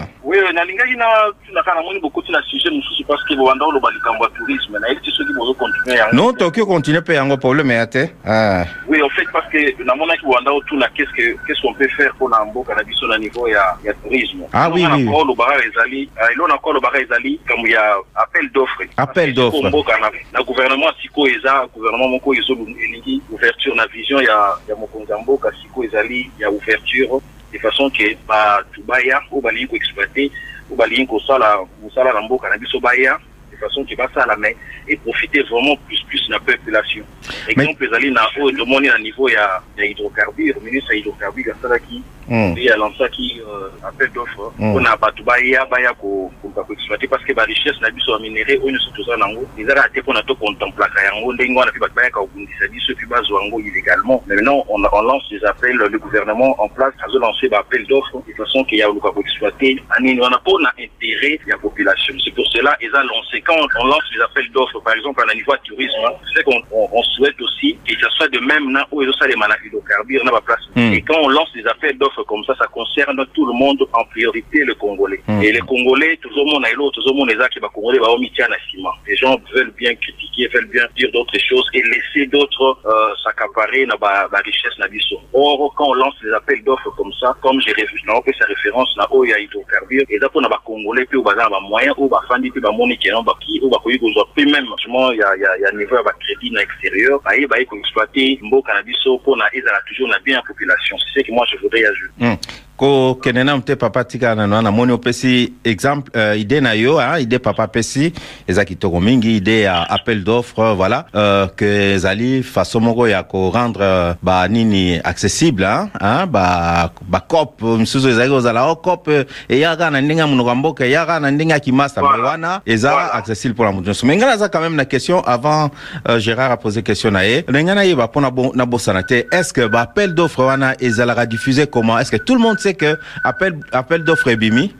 Nalingaki 0.53 0.95
na 0.95 1.05
tunaka 1.47 1.73
namoni 1.75 1.99
bokuti 1.99 2.31
na 2.31 2.41
sujet 2.41 2.71
mosusu 2.73 3.03
bobanda 3.35 3.65
likambo 3.91 4.23
ya 4.23 4.29
tourisme 4.29 4.79
nayebi 4.79 5.01
te 5.01 5.11
soki 5.11 5.33
bozocontinue 5.33 5.95
yango 5.97 6.15
Non, 6.15 6.33
toki 6.33 6.61
continue 6.65 7.01
pe 7.01 7.13
yango 7.15 7.37
problème 7.37 7.71
ya 7.73 7.87
te. 7.87 8.09
Ah. 8.25 8.65
oui 8.87 9.01
en 9.01 9.09
fait 9.09 9.25
parce 9.33 9.47
que 9.49 9.83
namonaki 9.83 10.25
bobanda 10.25 10.51
otuna 10.53 10.87
qu'est-ce 10.95 11.11
que 11.13 11.35
qu'est-ce 11.47 11.61
qu'on 11.61 11.73
peut 11.73 11.87
faire 11.97 12.13
mpona 12.15 12.45
mboka 12.45 12.75
na 12.75 12.83
biso 12.83 13.07
na 13.07 13.17
niveau 13.17 13.47
ya 13.47 13.75
ya 13.83 13.93
tourisme 13.93 14.43
Ah, 14.53 14.69
oui, 14.69 14.85
oui. 14.85 15.03
nakɔ 15.05 15.15
olobaka 15.21 15.65
ezali 15.65 16.09
ah, 16.21 16.27
olobaka 16.69 16.99
ezali 17.01 17.39
ya 17.67 17.95
appel 18.15 18.49
d'offre 18.51 18.83
Appel 18.97 19.13
Parce 19.13 19.27
que 19.27 19.31
d'offre. 19.35 19.55
sikoyo 19.57 19.69
mboka 19.69 19.97
na, 19.99 20.11
na 20.33 20.43
gouvernement 20.43 20.93
sikoyo 21.01 21.35
eza 21.35 21.65
gouvernement 21.73 22.09
moko 22.09 22.33
ezolu 22.35 22.67
elingi 22.79 23.21
ouverture 23.31 23.75
na 23.75 23.87
vision 23.87 24.21
ya 24.21 24.53
ya 24.69 24.75
mokonzi 24.75 25.11
ya 25.11 25.17
mboka 25.17 25.51
sikoyo 25.61 25.89
ezali 25.89 26.31
ya 26.39 26.49
ouverture 26.49 27.09
de 27.53 27.59
façon 27.59 27.89
ke 27.89 28.17
bato 28.27 28.81
baya 28.89 29.21
oyo 29.31 29.41
balingi 29.41 29.69
koexploite 29.69 30.25
oyo 30.69 30.75
balingi 30.75 31.07
kosala 31.07 31.61
mosala 31.81 32.13
na 32.13 32.21
mboka 32.21 32.49
na 32.49 32.57
biso 32.57 32.79
baya 32.79 33.17
de 33.63 33.69
façon 33.69 33.85
ke 33.85 33.95
basala 33.95 34.35
mais 34.37 34.55
eprofite 34.87 35.39
vraiment 35.49 35.75
plus 35.87 36.01
plus 36.09 36.27
na 36.29 36.39
population. 36.39 37.03
Exemple 37.47 37.85
ezali 37.85 38.11
na 38.11 38.27
oyo 38.37 38.51
tomoni 38.57 38.87
na 38.87 38.97
niveau 38.97 39.29
ya 39.29 39.61
ya 39.77 39.85
hydrocarbure 39.85 40.59
ministre 40.61 40.93
ya 40.93 40.99
hydrocarbure 40.99 41.51
asalaki 41.51 42.03
Mm. 42.29 42.55
ye 42.57 42.71
alansaki 42.71 43.41
euh, 43.41 43.67
appel 43.85 44.09
d'offre 44.13 44.53
mpona 44.57 44.95
bato 44.95 45.21
baya 45.23 45.65
baya 45.65 45.91
ko- 45.93 46.31
koluka 46.41 46.63
koexploite 46.63 47.05
parce 47.09 47.21
que 47.25 47.33
barichesse 47.33 47.81
na 47.81 47.89
biso 47.91 48.13
ya 48.13 48.19
minere 48.19 48.57
oyo 48.63 48.71
nyonso 48.71 48.91
toza 48.95 49.17
nango 49.17 49.43
eza 49.57 49.73
kaka 49.75 49.89
te 49.89 49.99
mpona 50.01 50.23
tocontemplaka 50.23 51.03
yango 51.03 51.33
ndenge 51.33 51.59
wana 51.59 51.71
mpe 51.71 51.79
bato 51.79 51.93
bayaka 51.95 52.19
kobundisa 52.21 52.67
biso 52.71 52.95
puis 52.95 53.07
bazwa 53.09 53.43
yango 53.43 53.59
illégalement. 53.59 54.23
Mais 54.25 54.35
maintenant 54.35 54.63
on, 54.69 54.81
on 54.93 55.01
lance 55.01 55.27
des 55.29 55.43
appels 55.43 55.75
le 55.75 55.99
gouvernement 55.99 56.55
en 56.63 56.69
place 56.69 56.93
azolancer 57.05 57.49
baappel 57.49 57.85
d'offre 57.87 58.23
de 58.25 58.33
façon 58.33 58.63
ke 58.63 58.77
ya 58.77 58.87
koluka 58.87 59.11
koexploite 59.11 59.83
anini 59.89 60.21
wana 60.21 60.37
mpona 60.37 60.71
intérêt 60.79 61.41
ya 61.45 61.57
population. 61.57 62.15
C'est 62.23 62.31
pour 62.33 62.47
cela 62.47 62.77
eza 62.79 63.03
lancé 63.03 63.41
quand 63.73 63.83
on 63.83 63.87
lance 63.87 64.03
les 64.15 64.21
appels 64.21 64.49
d'offres. 64.51 64.79
Par 64.83 64.93
exemple 64.93 65.23
à 65.29 65.33
niveau 65.33 65.53
tourisme 65.63 66.03
hein, 66.05 66.13
c'est 66.35 66.43
qu'on 66.43 66.61
on, 66.71 66.89
on 66.91 67.03
souhaite 67.03 67.39
aussi 67.41 67.77
que 67.87 67.99
ça 67.99 68.09
soit 68.17 68.27
de 68.29 68.39
même 68.39 68.71
na 68.71 68.85
oyo 68.91 69.09
ezosalema 69.09 69.47
na 69.47 69.55
hydrocarbure 69.63 70.23
na 70.23 70.31
baplace 70.31 70.63
Mm. 70.75 70.93
et 70.93 71.01
quand 71.01 71.19
on 71.21 71.29
lance 71.29 71.51
des 71.53 71.65
appels 71.67 71.97
d'offres 71.99 72.23
comme 72.23 72.43
ça 72.45 72.55
ça 72.57 72.65
concerne 72.65 73.23
tout 73.33 73.45
le 73.45 73.53
monde 73.53 73.85
en 73.93 74.03
priorité 74.05 74.63
le 74.63 74.73
congolais. 74.73 75.21
Mm. 75.27 75.43
et 75.43 75.51
les 75.51 75.59
congolais 75.59 76.17
tozomona 76.17 76.69
elo 76.71 76.89
tozomona 76.91 77.31
eza 77.33 77.47
ke 77.49 77.59
bacongolais 77.59 77.99
baomitia 77.99 78.47
na 78.47 78.55
nsima 78.57 78.89
les 79.07 79.15
gens 79.15 79.37
veulent 79.53 79.73
bien 79.77 79.93
critiquer 79.95 80.47
veulent 80.47 80.69
bien 80.71 80.85
dire 80.95 81.11
d'autres 81.11 81.37
choses 81.47 81.67
et 81.75 81.83
laisser 81.83 82.25
d'autres 82.27 82.77
euh, 82.85 83.13
s'accaparer 83.23 83.85
na 83.85 83.95
ba, 83.97 84.27
ba 84.31 84.39
richesse 84.43 84.77
na 84.79 84.87
biso 84.87 85.21
or 85.33 85.73
quand 85.77 85.89
on 85.89 85.93
lance 85.93 86.15
des 86.23 86.31
appels 86.33 86.63
d'offres 86.63 86.89
comme 86.97 87.13
ça 87.19 87.35
comme 87.41 87.61
j'ai 87.61 87.73
réfléchi 87.73 88.05
na 88.07 88.15
opesa 88.15 88.45
référence 88.45 88.89
na 88.97 89.05
oyo 89.11 89.25
ya 89.31 89.37
hydrocarbure 89.37 90.05
eza 90.09 90.27
mpona 90.27 90.49
bacongolais 90.49 91.03
mpe 91.03 91.17
oyo 91.17 91.23
baza 91.23 91.43
na 91.43 91.49
bamoyen 91.51 91.93
oyo 91.97 92.09
bafandi 92.09 92.49
mpe 92.49 92.59
bamoni 92.61 92.97
keno 92.97 93.21
baki 93.33 93.59
oyo 93.61 93.69
bakoki 93.69 93.99
kozwa 93.99 94.27
mpe 94.31 94.45
même 94.45 94.65
justement 94.77 95.11
ya, 95.13 95.27
ya, 95.43 95.49
ya 95.61 95.71
niveau 95.71 95.95
ya 95.97 96.03
bacrédit 96.03 96.51
na 96.53 96.61
extérieur 96.61 97.19
baye 97.23 97.47
baye 97.47 97.65
koexploite 97.65 98.39
mboka 98.41 98.73
na 98.73 98.83
biso 98.83 99.15
mpona 99.15 99.45
ezala 99.53 99.81
toujours 99.87 100.09
na 100.09 100.19
bien 100.19 100.35
ya 100.37 100.41
population 100.41 100.97
c'est 101.13 101.19
ce 101.21 101.25
que 101.27 101.31
moi 101.31 101.45
je 101.51 101.57
voudrais 101.57 101.85
ajouter 101.85 102.13
Mm. 102.19 102.37
Kokende 102.77 103.43
na 103.43 103.59
te 103.61 103.75
papa 103.75 104.03
tika 104.03 104.35
nano 104.35 104.61
namoni 104.61 104.91
opesi 104.91 105.53
exemple 105.63 106.11
euh, 106.15 106.39
ide 106.39 106.59
na 106.61 106.73
yo 106.73 106.97
hein, 106.99 107.19
ide 107.21 107.39
papa 107.39 107.63
apesi 107.63 108.13
eza 108.47 108.65
kitoko 108.65 108.99
mingi 108.99 109.37
ide 109.37 109.61
ya 109.61 109.83
appel 109.89 110.23
d'offre 110.23 110.73
voilà 110.75 111.05
euh, 111.15 111.47
ke 111.55 111.93
ezali 111.95 112.41
façon 112.43 112.79
moko 112.81 113.07
ya 113.07 113.23
korendre 113.23 113.81
euh, 113.81 114.13
banini 114.23 114.99
accessible 115.03 115.63
hein, 115.63 115.89
hein, 116.01 116.25
ba 116.27 116.91
bacope 117.07 117.61
misusu 117.63 118.09
ezali 118.09 118.29
kozala 118.29 118.65
o 118.71 118.75
cope 118.75 119.25
eyaka 119.49 119.89
na 119.91 120.01
ndenge 120.01 120.19
ya 120.19 120.27
monoko 120.27 120.49
ya 120.49 120.55
mboka 120.55 120.85
eyaka 120.85 121.19
na 121.19 121.31
ndenge 121.31 121.53
ya 121.53 121.59
kimasa 121.59 122.01
Voilà. 122.01 122.17
me 122.17 122.23
wana 122.23 122.61
eza 122.65 122.91
Voilà. 122.91 123.13
accessible 123.13 123.53
mpona 123.53 123.71
moto 123.71 123.85
nyonso 123.87 124.05
me 124.07 124.15
ngai 124.17 124.29
naza 124.29 124.49
quand 124.49 124.61
même 124.61 124.75
na 124.75 124.85
question 124.85 125.21
avant 125.21 125.69
euh, 126.09 126.19
gérard 126.19 126.51
apose 126.51 126.81
question 126.83 127.11
na 127.11 127.23
ye 127.23 127.45
ndenge 127.49 127.73
nayeba 127.75 128.05
mpo 128.07 128.19
nabo- 128.21 128.55
nabosana 128.55 129.03
te 129.03 129.13
est 129.31 129.43
ce 129.43 129.53
que 129.53 129.67
baappel 129.67 130.13
d'offre 130.15 130.39
wana 130.45 130.73
ezalaka 130.81 131.25
diffusé 131.27 131.67
comment? 131.67 131.99
Est 131.99 132.05
ce 132.05 132.11
que 132.11 132.17
tout 132.17 132.33
le 132.35 132.41
monde 132.41 132.59
sait 132.63 132.73
que 132.75 132.97
appel, 133.23 133.53
appel 133.71 134.03
d'offre 134.03 134.29
ebimi 134.29 134.73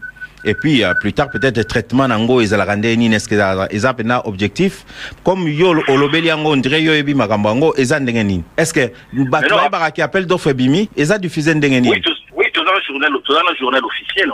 et 0.46 0.54
puis 0.56 0.84
euh, 0.84 0.94
plus 1.02 1.14
tard 1.14 1.30
peut-être 1.30 1.62
traitement 1.68 2.08
nango 2.08 2.42
ezalaka 2.42 2.76
ndenge 2.76 2.98
nini 2.98 3.16
est 3.16 3.20
ce 3.20 3.30
que 3.30 3.36
eza- 3.36 3.68
eza 3.72 3.94
mpena 3.94 4.22
objectif? 4.28 4.84
Comme 5.24 5.48
yo 5.48 5.70
olobeli 5.88 6.28
yango 6.28 6.52
on 6.54 6.58
dirait 6.66 6.82
yo 6.82 6.92
oyebi 6.92 7.14
makambo 7.16 7.50
yango 7.50 7.74
eza 7.78 8.00
ndenge 8.00 8.24
nini 8.24 8.44
est 8.58 8.66
ce 8.66 8.74
que 8.74 8.92
bato 9.32 9.50
non, 9.50 9.58
bayebaka 9.62 9.92
ki 9.92 10.02
appel 10.02 10.26
d'offre 10.26 10.50
ebimi 10.52 10.90
eza 10.98 11.18
diffusé 11.18 11.56
ndenge 11.56 11.80
Oui, 11.90 12.02
tous, 12.02 12.18
oui, 12.36 12.46
tous 12.54 12.64
dans 12.66 12.74
le 12.74 12.82
journal, 12.88 13.12
tous 13.24 13.34
dans 13.34 13.50
le 13.50 13.56
journal 13.58 13.82
officiel, 13.86 14.30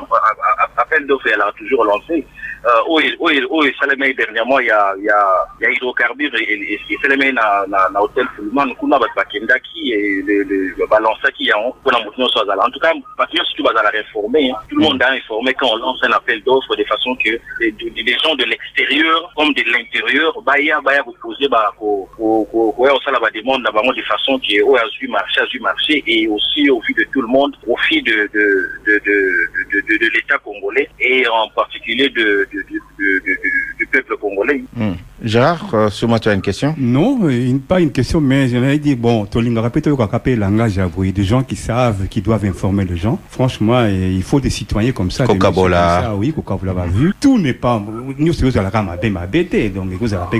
appel 0.77 1.05
d'offres, 1.07 1.27
elle 1.33 1.41
a 1.41 1.51
toujours 1.57 1.83
lancé. 1.85 2.25
Euh, 2.66 2.70
oui, 2.89 3.16
oui, 3.20 3.41
oui, 3.49 3.74
Salemé, 3.80 4.14
dernièrement, 4.14 4.60
il 4.60 4.68
y 4.68 4.72
a, 4.72 4.93
il 4.97 5.05
y 5.05 5.10
a, 5.10 5.45
il 5.60 5.64
y 5.64 5.66
a 5.68 5.72
hydrocarbures 5.72 6.36
et, 6.36 6.43
et, 6.43 6.74
et 6.74 6.97
Salemé, 7.01 7.32
na, 7.32 7.66
na, 7.70 7.88
na 7.89 8.01
hôtel 8.01 8.28
Fulman, 8.36 8.76
kuna 8.76 8.99
bat 8.99 9.07
bakendaki 9.16 9.95
balansaki, 10.89 11.45
ya, 11.45 11.57
on, 11.57 11.72
kuna 11.84 12.03
moutinho 12.03 12.28
soit 12.28 12.45
zala. 12.45 12.66
En 12.66 12.70
tout 12.70 12.80
cas, 12.80 12.91
patient, 13.18 13.43
si 13.45 13.55
tu 13.55 13.64
vas 13.64 13.72
la 13.72 13.89
réformer, 13.89 14.51
hein. 14.51 14.55
tout 14.68 14.76
le 14.76 14.84
monde 14.84 15.01
a 15.01 15.12
informé 15.12 15.53
quand 15.53 15.70
on 15.72 15.78
lance 15.78 16.03
un 16.03 16.12
appel 16.12 16.43
d'offres 16.43 16.76
de 16.76 16.84
façon 16.84 17.16
que 17.16 17.39
des, 17.62 18.18
gens 18.24 18.36
de 18.36 18.43
l'extérieur 18.43 19.32
comme 19.38 19.53
de 19.53 19.64
l'intérieur, 19.72 20.41
baya, 20.41 20.82
baya, 20.82 21.01
vous 21.03 21.16
posez, 21.22 21.47
bah, 21.47 21.72
ko, 21.80 22.10
ko, 22.18 22.45
ko, 22.51 22.72
ko, 22.74 22.88
on 22.88 23.12
la 23.12 23.32
demande, 23.32 23.64
là, 23.64 23.72
de 23.72 24.01
façon 24.03 24.38
qui 24.39 24.57
est, 24.57 24.62
oh, 24.62 24.76
a 24.76 24.84
eu 25.01 25.07
marché, 25.07 25.39
a 25.39 25.45
eu 25.53 25.60
marché, 25.60 26.03
et 26.05 26.28
aussi 26.28 26.70
au 26.70 26.82
vu 26.82 26.93
de 26.93 27.05
tout 27.14 27.22
le 27.22 27.28
monde, 27.28 27.55
au 27.64 27.68
profit 27.74 28.01
de, 28.01 28.30
de, 28.34 28.70
de, 28.86 28.93
de, 29.05 29.49
de, 29.72 29.82
de, 29.88 30.05
de 30.05 30.12
l'État 30.14 30.38
congolais, 30.39 30.89
et 30.99 31.26
en 31.28 31.47
particulier 31.49 32.10
de, 32.10 32.48
de, 32.51 32.63
de- 32.63 33.19
de- 33.25 33.77
du 33.77 33.87
peuple 33.87 34.17
congolais. 34.17 34.63
Hmm. 34.75 34.93
Gérard 35.24 35.70
euh, 35.74 35.89
sur 35.89 36.07
moi 36.07 36.20
tu 36.20 36.30
as 36.30 36.34
une 36.34 36.41
question? 36.41 36.76
Non, 36.78 37.28
une- 37.30 37.59
pas 37.59 37.80
une 37.82 37.91
question, 37.91 38.22
mais 38.22 38.47
j'allais 38.47 38.78
dire, 38.80 38.97
bon, 38.97 39.26
Tolinga 39.26 39.61
répète 39.61 39.88
au 39.88 39.97
le 39.97 40.36
langage 40.36 40.80
bruit, 40.93 41.11
des 41.11 41.24
gens 41.24 41.43
qui 41.43 41.55
savent, 41.55 42.07
qui 42.09 42.22
doivent 42.22 42.45
informer 42.45 42.86
les 42.86 42.97
gens. 42.97 43.20
Franchement, 43.30 43.78
euh, 43.80 44.11
il 44.15 44.24
faut 44.24 44.39
des 44.39 44.49
citoyens 44.49 44.91
comme 44.91 45.11
ça. 45.11 45.26
Coca-Cola. 45.26 46.01
ça, 46.03 46.15
Oui, 46.15 46.34
Coca-Cola 46.34 46.74
va 46.74 46.86
vu. 46.88 47.13
Tout 47.20 47.38
n'est 47.39 47.53
pas, 47.53 47.82
nous, 48.17 48.34
c'est 48.34 48.57
à 48.57 48.61
la 48.63 48.70
rame, 48.70 48.89
ma 49.11 49.26
bête, 49.28 49.74
donc, 49.74 49.89
vous 49.99 50.13
allez 50.13 50.39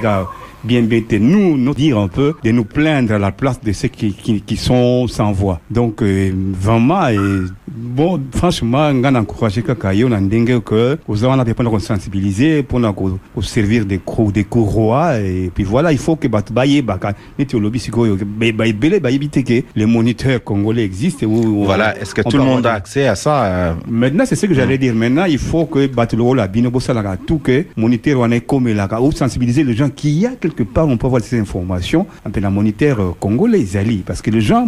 bien 0.64 0.82
bête. 0.82 1.12
Nous, 1.14 1.58
nous 1.58 1.74
dire 1.74 1.98
un 1.98 2.08
peu, 2.08 2.36
de 2.44 2.52
nous 2.52 2.66
plaindre 2.66 3.14
à 3.14 3.20
la 3.20 3.32
place 3.32 3.62
de 3.62 3.72
ceux 3.72 3.88
qui, 3.88 4.14
qui, 4.14 4.42
qui 4.42 4.58
sont 4.58 5.08
sans 5.08 5.32
voix. 5.32 5.60
Donc, 5.70 6.02
euh, 6.02 6.32
vraiment, 6.54 7.06
euh, 7.10 7.48
bon, 7.68 8.20
franchement, 8.34 8.92
on 8.94 9.04
a 9.04 9.20
encouragé 9.20 9.62
Kakayo, 9.62 10.08
on 10.08 10.12
a 10.12 10.20
ndenge 10.20 10.60
que, 10.62 10.98
aux 11.08 11.16
gens, 11.16 11.36
on 11.38 11.40
a 11.40 11.80
sensibiliser 11.80 12.64
pour 12.64 12.80
nous 12.80 13.20
pour 13.34 13.44
servir 13.44 13.86
des 13.86 14.00
cours, 14.00 14.32
des 14.32 14.44
cours 14.44 14.69
rois, 14.70 15.18
et 15.20 15.52
puis 15.54 15.64
voilà, 15.64 15.92
il 15.92 15.98
faut 15.98 16.16
que, 16.16 16.28
bah, 16.28 16.44
baye, 16.52 16.82
bah, 16.82 17.00
neti 17.38 17.56
olobi 17.56 17.80
sikoyo, 17.80 18.16
bah, 18.16 18.48
bah, 18.54 18.66
belé, 18.72 19.00
bah, 19.00 19.12
éviter 19.12 19.44
que 19.44 19.62
les 19.76 19.86
moniteurs 19.86 20.44
congolais 20.44 20.84
existent. 20.84 21.26
où- 21.26 21.64
voilà 21.66 21.94
on- 21.98 22.02
est 22.02 22.06
ce 22.06 22.14
que 22.14 22.22
tout 22.22 22.38
le 22.38 22.44
monde 22.44 22.66
a 22.66 22.74
accès 22.74 23.08
à 23.08 23.16
ça 23.16 23.44
euh, 23.46 23.74
Maintenant, 23.88 24.24
c'est 24.26 24.36
ce 24.36 24.46
que 24.46 24.54
j'allais 24.54 24.78
dire. 24.78 24.94
Maintenant, 24.96 25.26
il 25.26 25.38
faut 25.38 25.66
que 25.66 25.88
Batuloro 25.88 26.34
la 26.36 26.48
bino 26.48 26.70
bosalaka 26.72 27.18
tout 27.26 27.40
que 27.40 27.66
moniteur 27.76 28.20
on 28.20 28.32
est 28.32 28.42
comme 28.42 28.68
là 28.68 28.88
ou 29.02 29.12
sensibiliser 29.12 29.64
les 29.64 29.74
gens 29.74 29.90
qu'il 29.90 30.18
y 30.20 30.26
a 30.26 30.32
quelque 30.32 30.64
part 30.64 30.88
on 30.88 30.98
peut 30.98 31.08
avoir 31.08 31.22
ces 31.22 31.40
informations 31.40 32.06
un 32.26 32.30
peu 32.30 32.40
la 32.40 32.50
moniteur 32.50 33.00
euh, 33.00 33.12
congolais 33.20 33.64
Zali. 33.64 34.04
Parce 34.06 34.22
que 34.22 34.32
les 34.32 34.42
gens 34.42 34.68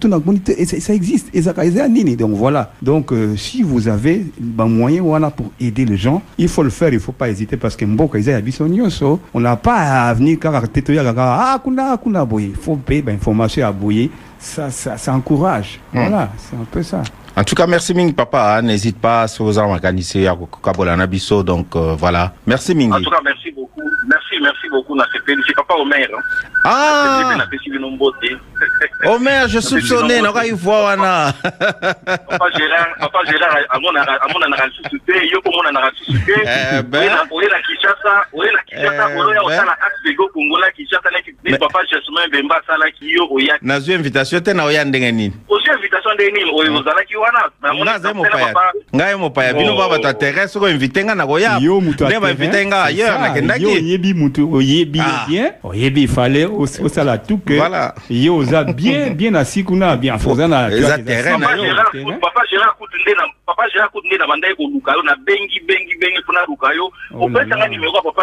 tout 0.00 0.08
moniteur 0.24 0.54
et 0.58 0.64
ça, 0.64 0.94
existe. 0.94 1.28
Et 1.34 1.42
ça 1.42 1.52
donc 2.16 2.32
voilà. 2.32 2.72
Donc 2.82 3.12
euh, 3.12 3.36
si 3.36 3.62
vous 3.62 3.88
avez 3.88 4.26
un 4.58 4.66
moyen 4.66 5.02
voilà 5.02 5.30
pour 5.30 5.50
aider 5.60 5.84
les 5.84 5.96
gens, 5.96 6.22
il 6.38 6.48
faut 6.48 6.62
le 6.62 6.70
faire, 6.70 6.92
il 6.92 7.00
faut 7.00 7.12
pas 7.12 7.28
hésiter 7.28 7.56
parce 7.56 7.76
que 7.76 7.84
mboka 7.84 8.18
ils 8.18 8.30
habitent 8.30 8.60
nyonso, 8.60 9.20
on 9.34 9.40
n'a 9.40 9.56
pas 9.56 10.08
à 10.08 10.14
venir 10.14 10.38
car 10.38 10.54
ah 10.54 11.58
kuna 11.62 11.96
kuna 11.96 12.24
boye, 12.24 12.52
faut 12.60 12.76
payer 12.76 13.02
ben, 13.02 13.14
information 13.14 13.66
à 13.66 13.72
boye 13.72 14.10
ça, 14.42 14.70
ça, 14.70 14.96
ça 14.98 15.12
encourage. 15.14 15.78
Hmm. 15.92 16.00
Voilà, 16.00 16.28
c'est 16.36 16.56
un 16.56 16.64
peu 16.64 16.82
ça. 16.82 17.02
En 17.34 17.44
tout 17.44 17.54
cas, 17.54 17.66
merci 17.66 17.94
Ming, 17.94 18.12
papa. 18.12 18.56
hein. 18.58 18.62
N'hésite 18.62 19.00
pas 19.00 19.22
à 19.22 19.28
se 19.28 19.42
vous 19.42 19.56
organiser 19.58 20.26
à 20.28 20.36
Kabola 20.62 20.96
Nabiso. 20.96 21.42
Donc, 21.42 21.74
euh, 21.76 21.94
voilà. 21.96 22.32
Merci 22.46 22.74
Mingi. 22.74 22.92
En 22.92 23.00
tout 23.00 23.08
cas, 23.10 23.20
merci 23.24 23.50
beaucoup. 23.52 23.80
Merci, 24.06 24.34
merci 24.42 24.68
beaucoup. 24.68 24.98
C'est 25.46 25.54
papa 25.54 25.74
Omer. 25.74 26.08
Hein. 26.14 26.20
Ah. 26.64 27.34
Omer, 29.06 29.48
je 29.48 29.60
soupçonnais. 29.60 30.20
N'aura 30.20 30.46
eu 30.46 30.52
voir, 30.52 30.84
wana. 30.84 31.32
Papa 31.42 32.46
Gérard, 32.56 32.88
papa 33.00 33.18
Gérard, 33.26 33.56
te, 35.06 35.26
yo 35.32 35.40
komona 35.42 35.72
na 35.72 35.80
rasusu 35.80 36.18
te. 36.24 36.32
Eh 36.44 36.82
ben. 36.82 37.00
Oye 37.00 37.08
na 37.08 37.22
oye 37.30 37.48
na 37.48 37.58
Kinshasa, 37.62 38.12
oye 38.32 38.50
na 38.52 38.62
Kinshasa, 38.62 39.10
Eh 39.10 39.16
oye 39.18 39.34
ben. 39.34 39.44
osala 39.44 39.72
axe 39.72 40.02
de 40.04 40.12
go 40.14 40.28
Kongola 40.32 40.70
Kinshasa 40.72 41.10
na 41.10 41.20
ki 41.22 41.34
Mais- 41.44 41.58
papa 41.58 41.80
Jasmin 41.90 42.30
Bemba 42.30 42.60
sala 42.66 42.90
ki 42.90 43.10
yo 43.10 43.26
oya. 43.30 43.58
Nazwi 43.60 43.60
invitation 43.60 43.60
te 43.60 43.60
na 43.60 43.60
oya 43.60 43.60
ndenge 43.60 43.60
nini. 43.60 43.60
Osi 43.60 43.60
invitation 43.60 43.60
de 43.60 43.60
nini 43.60 43.60
oye 43.62 43.80
ozala 43.82 44.28
ki 44.28 44.31
wana. 47.16 47.50
Na 47.62 47.72
mona 47.72 47.90
Nga 47.92 47.98
zai 47.98 48.14
mopaya. 48.14 48.54
Ngai 48.94 49.16
mopaya. 49.16 49.52
Bino 49.54 49.76
ba 49.76 49.88
bato 49.88 50.08
atere 50.08 50.48
soko 50.48 50.68
invite 50.68 51.04
nga 51.04 51.14
na 51.14 51.26
koya. 51.26 51.58
Yo 51.60 51.80
mutu 51.80 52.04
Nde 52.04 52.20
ba 52.20 52.30
invite 52.30 52.66
nga 52.66 52.84
ailleurs 52.84 53.18
na 53.20 53.28
yo 53.28 53.34
kendaki. 53.34 53.66
oyebi 53.66 54.14
mutu 54.14 54.54
oyebi 54.54 54.98
ye 54.98 55.04
Ah. 55.04 55.26
bien 55.28 55.52
oyebi 55.62 56.06
os- 56.58 56.80
osala 56.80 57.18
tout 57.18 57.40
Voilà. 57.46 57.94
yo 58.10 58.36
oza 58.36 58.64
bien 58.64 59.10
bien 59.14 59.34
assis 59.34 59.64
kuna 59.64 59.96
bien 59.96 60.14
oza 60.14 60.48
na 60.48 60.68
Eza 60.70 60.98
terrain 60.98 61.38
na 61.38 61.56
yo. 61.56 61.64
Papa 62.20 62.42
Gérard 62.50 62.76
kutu 62.78 62.96
nde 63.02 63.14
na 63.14 63.24
na 64.18 64.26
bandai 64.26 64.54
koluka 64.54 64.92
yo 64.92 65.02
na 65.02 65.14
bengi 65.16 65.60
bengi 65.66 65.94
bengi 66.00 66.18
mpona 66.22 66.40
luka 66.48 66.72
yo. 66.74 66.90
Oh 67.14 67.28
là 67.28 67.40
Opesa 67.40 67.48
là. 67.48 67.56
nga 67.56 67.68
numéro 67.68 67.92
ya 67.94 68.02
papa 68.02 68.22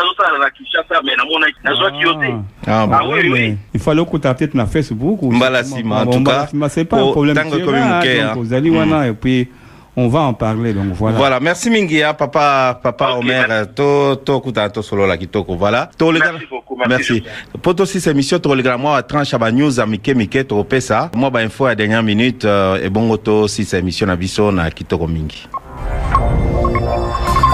azosala 0.00 0.38
na 0.38 0.50
Kinshasa 0.50 1.02
mais 1.02 1.16
namona 1.16 1.46
nazwaki 1.64 2.00
yo 2.02 2.14
te. 2.14 2.34
Ah. 2.66 2.86
Ah 2.92 3.06
oui, 3.06 3.20
oui. 3.22 3.30
mais 3.30 3.56
il 3.74 3.80
fallait 3.80 4.00
okuta 4.00 4.34
peut-être 4.34 4.54
na 4.54 4.66
facebook 4.66 5.22
ou 5.22 5.32
Mbala 5.50 5.62
comment- 5.62 5.76
sima, 5.76 5.96
en 6.00 6.04
bon, 6.04 6.12
tout 6.12 6.20
mbala 6.20 6.38
cas, 6.42 6.46
sima, 6.48 6.68
c'est 6.68 6.84
pas 6.84 6.96
un 6.96 7.10
problème 7.10 7.36
muke, 7.36 7.52
donc 7.52 7.68
hein. 7.68 8.34
ozali 8.38 8.70
wana 8.70 9.08
et 9.08 9.12
puis 9.12 9.48
on 9.96 10.06
va 10.08 10.20
en 10.20 10.32
parler 10.32 10.72
donc 10.72 10.92
voilà 10.94 11.16
Voilà, 11.18 11.40
merci 11.40 11.68
Mingi, 11.68 12.02
hein, 12.02 12.14
papa, 12.14 12.78
papa 12.82 13.14
Omer, 13.18 13.44
merci. 13.48 13.70
to, 13.74 14.16
to, 14.24 14.40
kuta, 14.40 14.70
to, 14.70 14.82
solo 14.82 15.04
la 15.06 15.16
kitoko, 15.16 15.56
voilà. 15.56 15.90
Merci 16.00 16.46
beaucoup, 16.48 16.76
merci, 16.76 17.12
merci. 17.20 17.22
Poto 17.60 17.84
si 17.84 18.00
c'est 18.00 18.12
émission, 18.12 18.38
to, 18.38 18.54
les 18.54 18.62
gars, 18.62 18.76
moi, 18.78 19.02
tranche 19.02 19.34
à 19.34 19.38
ba 19.38 19.50
news, 19.50 19.78
à 19.80 19.86
Mike, 19.86 20.14
Mike, 20.14 20.46
to, 20.46 20.62
pesa. 20.64 21.10
Moi, 21.14 21.28
ba 21.28 21.40
info 21.40 21.66
à 21.66 21.74
dernière 21.74 22.04
minute, 22.04 22.44
euh, 22.44 22.78
et 22.82 22.88
bon, 22.88 23.14
to, 23.16 23.48
si 23.48 23.64
c'est 23.64 23.80
émission, 23.80 24.06
na 24.06 24.14
biso, 24.16 24.52
na 24.52 24.70
kitoko 24.70 25.06
Mingi. 25.08 25.48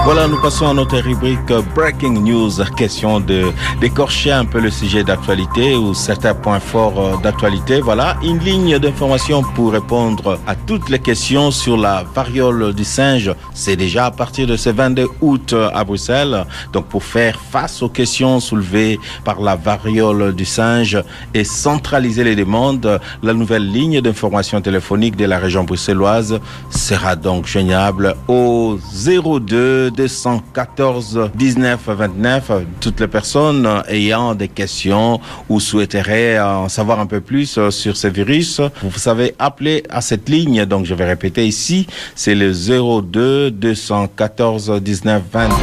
Voilà, 0.07 0.25
nous 0.29 0.39
passons 0.41 0.69
à 0.69 0.73
notre 0.73 0.99
rubrique 0.99 1.51
euh, 1.51 1.61
Breaking 1.75 2.21
News, 2.21 2.63
question 2.77 3.19
de 3.19 3.51
d'écorcher 3.81 4.31
un 4.31 4.45
peu 4.45 4.61
le 4.61 4.71
sujet 4.71 5.03
d'actualité 5.03 5.75
ou 5.75 5.93
certains 5.93 6.33
points 6.33 6.61
forts 6.61 6.97
euh, 6.97 7.17
d'actualité. 7.21 7.81
Voilà, 7.81 8.15
une 8.23 8.39
ligne 8.39 8.79
d'information 8.79 9.43
pour 9.43 9.73
répondre 9.73 10.39
à 10.47 10.55
toutes 10.55 10.87
les 10.87 10.99
questions 10.99 11.51
sur 11.51 11.75
la 11.75 12.05
variole 12.15 12.73
du 12.73 12.85
singe. 12.85 13.35
C'est 13.53 13.75
déjà 13.75 14.05
à 14.05 14.11
partir 14.11 14.47
de 14.47 14.55
ce 14.55 14.69
22 14.69 15.09
août 15.19 15.51
euh, 15.51 15.69
à 15.73 15.83
Bruxelles. 15.83 16.45
Donc, 16.71 16.85
pour 16.85 17.03
faire 17.03 17.37
face 17.37 17.81
aux 17.81 17.89
questions 17.89 18.39
soulevées 18.39 19.01
par 19.25 19.41
la 19.41 19.57
variole 19.57 20.33
du 20.33 20.45
singe 20.45 21.03
et 21.33 21.43
centraliser 21.43 22.23
les 22.23 22.37
demandes, 22.37 23.01
la 23.21 23.33
nouvelle 23.33 23.69
ligne 23.69 23.99
d'information 23.99 24.61
téléphonique 24.61 25.17
de 25.17 25.25
la 25.25 25.37
région 25.37 25.65
bruxelloise 25.65 26.39
sera 26.69 27.17
donc 27.17 27.45
joignable 27.45 28.15
au 28.29 28.79
02 29.05 29.96
214 29.97 31.31
19 31.35 31.79
29. 31.87 32.51
Toutes 32.79 32.99
les 32.99 33.07
personnes 33.07 33.67
ayant 33.89 34.35
des 34.35 34.47
questions 34.47 35.19
ou 35.49 35.59
souhaiteraient 35.59 36.39
en 36.39 36.69
savoir 36.69 36.99
un 36.99 37.07
peu 37.07 37.19
plus 37.19 37.57
euh, 37.57 37.71
sur 37.71 37.97
ce 37.97 38.07
virus, 38.07 38.61
vous 38.83 38.99
savez 38.99 39.33
appeler 39.39 39.83
à 39.89 40.01
cette 40.01 40.29
ligne. 40.29 40.65
Donc 40.65 40.85
je 40.85 40.93
vais 40.93 41.05
répéter 41.05 41.47
ici, 41.47 41.87
c'est 42.15 42.35
le 42.35 42.53
02 42.53 43.51
214 43.51 44.79
19 44.81 45.23
22. 45.33 45.55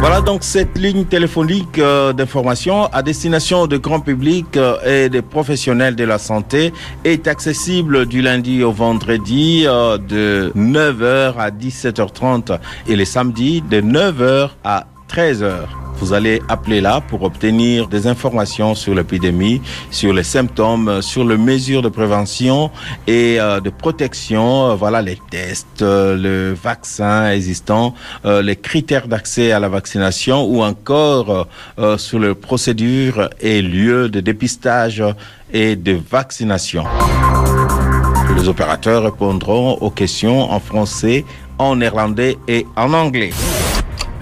Voilà 0.00 0.20
donc 0.20 0.44
cette 0.44 0.78
ligne 0.78 1.04
téléphonique 1.04 1.78
euh, 1.78 2.12
d'information 2.12 2.86
à 2.92 3.02
destination 3.02 3.66
de 3.66 3.76
grand 3.78 3.98
public 3.98 4.56
euh, 4.56 4.76
et 4.86 5.08
des 5.08 5.22
professionnels 5.22 5.96
de 5.96 6.04
la 6.04 6.18
santé 6.18 6.72
est 7.04 7.26
accessible 7.26 8.06
du 8.06 8.22
lundi 8.22 8.62
au 8.62 8.70
vendredi 8.70 9.64
euh, 9.66 9.98
de 9.98 10.52
9h 10.56 11.34
à 11.36 11.50
17h30 11.50 12.58
et 12.86 12.94
les 12.94 13.04
samedis 13.04 13.47
de 13.48 13.80
9h 13.80 14.50
à 14.62 14.86
13h. 15.08 15.66
Vous 16.00 16.12
allez 16.12 16.40
appeler 16.48 16.80
là 16.80 17.00
pour 17.00 17.22
obtenir 17.22 17.88
des 17.88 18.06
informations 18.06 18.74
sur 18.76 18.94
l'épidémie, 18.94 19.60
sur 19.90 20.12
les 20.12 20.22
symptômes, 20.22 21.02
sur 21.02 21.24
les 21.24 21.36
mesures 21.36 21.82
de 21.82 21.88
prévention 21.88 22.70
et 23.06 23.40
euh, 23.40 23.58
de 23.60 23.70
protection. 23.70 24.70
Euh, 24.70 24.74
Voilà 24.74 25.02
les 25.02 25.18
tests, 25.30 25.82
euh, 25.82 26.14
le 26.16 26.54
vaccin 26.54 27.30
existant, 27.30 27.94
les 28.24 28.54
critères 28.56 29.08
d'accès 29.08 29.50
à 29.50 29.58
la 29.58 29.68
vaccination 29.68 30.44
ou 30.44 30.62
encore 30.62 31.46
sur 31.96 32.18
les 32.18 32.34
procédures 32.34 33.30
et 33.40 33.62
lieux 33.62 34.08
de 34.08 34.20
dépistage 34.20 35.02
et 35.52 35.74
de 35.76 35.98
vaccination. 36.10 36.84
Les 38.36 38.48
opérateurs 38.48 39.02
répondront 39.04 39.78
aux 39.80 39.90
questions 39.90 40.50
en 40.52 40.60
français, 40.60 41.24
en 41.58 41.76
néerlandais 41.76 42.38
et 42.46 42.66
en 42.76 42.92
anglais. 42.92 43.32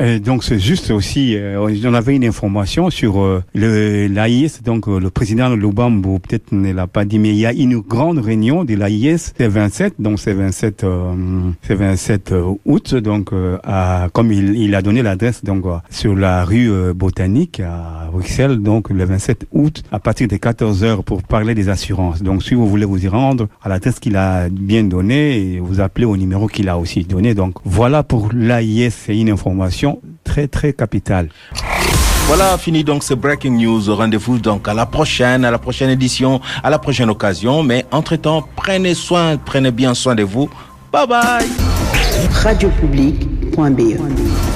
Euh, 0.00 0.18
donc 0.18 0.44
c'est 0.44 0.58
juste 0.58 0.90
aussi, 0.90 1.36
euh, 1.36 1.58
on 1.84 1.94
avait 1.94 2.14
une 2.14 2.24
information 2.24 2.90
sur 2.90 3.18
euh, 3.22 3.42
le 3.54 4.06
l'AIS, 4.08 4.60
donc 4.62 4.88
euh, 4.88 5.00
le 5.00 5.08
président 5.08 5.48
Lubambo 5.54 6.18
peut-être 6.18 6.52
ne 6.52 6.70
l'a 6.72 6.86
pas 6.86 7.06
dit, 7.06 7.18
mais 7.18 7.30
il 7.30 7.36
y 7.38 7.46
a 7.46 7.52
une 7.54 7.78
grande 7.78 8.18
réunion 8.18 8.64
de 8.64 8.74
l'AIS, 8.74 9.32
c'est 9.38 9.48
27, 9.48 9.94
donc 9.98 10.18
c'est 10.20 10.34
27, 10.34 10.84
euh, 10.84 11.14
c'est 11.62 11.74
27 11.76 12.32
euh, 12.32 12.52
août, 12.66 12.94
donc 12.94 13.32
euh, 13.32 13.56
à, 13.64 14.08
comme 14.12 14.32
il, 14.32 14.56
il 14.56 14.74
a 14.74 14.82
donné 14.82 15.00
l'adresse 15.02 15.42
donc 15.42 15.64
euh, 15.64 15.76
sur 15.88 16.14
la 16.14 16.44
rue 16.44 16.70
Botanique 16.94 17.60
à 17.60 18.10
Bruxelles, 18.12 18.58
donc 18.58 18.90
le 18.90 19.02
27 19.04 19.46
août 19.52 19.82
à 19.92 19.98
partir 19.98 20.28
de 20.28 20.36
14 20.36 20.84
heures 20.84 21.04
pour 21.04 21.22
parler 21.22 21.54
des 21.54 21.70
assurances. 21.70 22.22
Donc 22.22 22.42
si 22.42 22.54
vous 22.54 22.66
voulez 22.66 22.84
vous 22.84 23.02
y 23.02 23.08
rendre 23.08 23.48
à 23.62 23.70
l'adresse 23.70 23.98
qu'il 23.98 24.16
a 24.16 24.50
bien 24.50 24.84
donnée, 24.84 25.38
et 25.54 25.60
vous 25.60 25.80
appelez 25.80 26.04
au 26.04 26.18
numéro 26.18 26.48
qu'il 26.48 26.68
a 26.68 26.76
aussi 26.76 27.02
donné. 27.04 27.32
Donc 27.34 27.54
voilà 27.64 28.02
pour 28.02 28.28
l'AIS, 28.34 28.90
c'est 28.90 29.16
une 29.16 29.30
information 29.30 29.85
très 30.26 30.48
très 30.48 30.72
capitale. 30.72 31.28
Voilà, 32.26 32.58
fini 32.58 32.82
donc 32.82 33.04
ce 33.04 33.14
Breaking 33.14 33.52
News. 33.52 33.94
Rendez-vous 33.94 34.38
donc 34.38 34.66
à 34.66 34.74
la 34.74 34.84
prochaine, 34.84 35.44
à 35.44 35.50
la 35.50 35.58
prochaine 35.58 35.90
édition, 35.90 36.40
à 36.62 36.70
la 36.70 36.78
prochaine 36.78 37.08
occasion. 37.08 37.62
Mais 37.62 37.86
entre-temps, 37.92 38.46
prenez 38.56 38.94
soin, 38.94 39.36
prenez 39.36 39.70
bien 39.70 39.94
soin 39.94 40.16
de 40.16 40.24
vous. 40.24 40.50
Bye 40.92 41.06
bye. 41.06 41.46
radiopublic.be. 42.42 44.55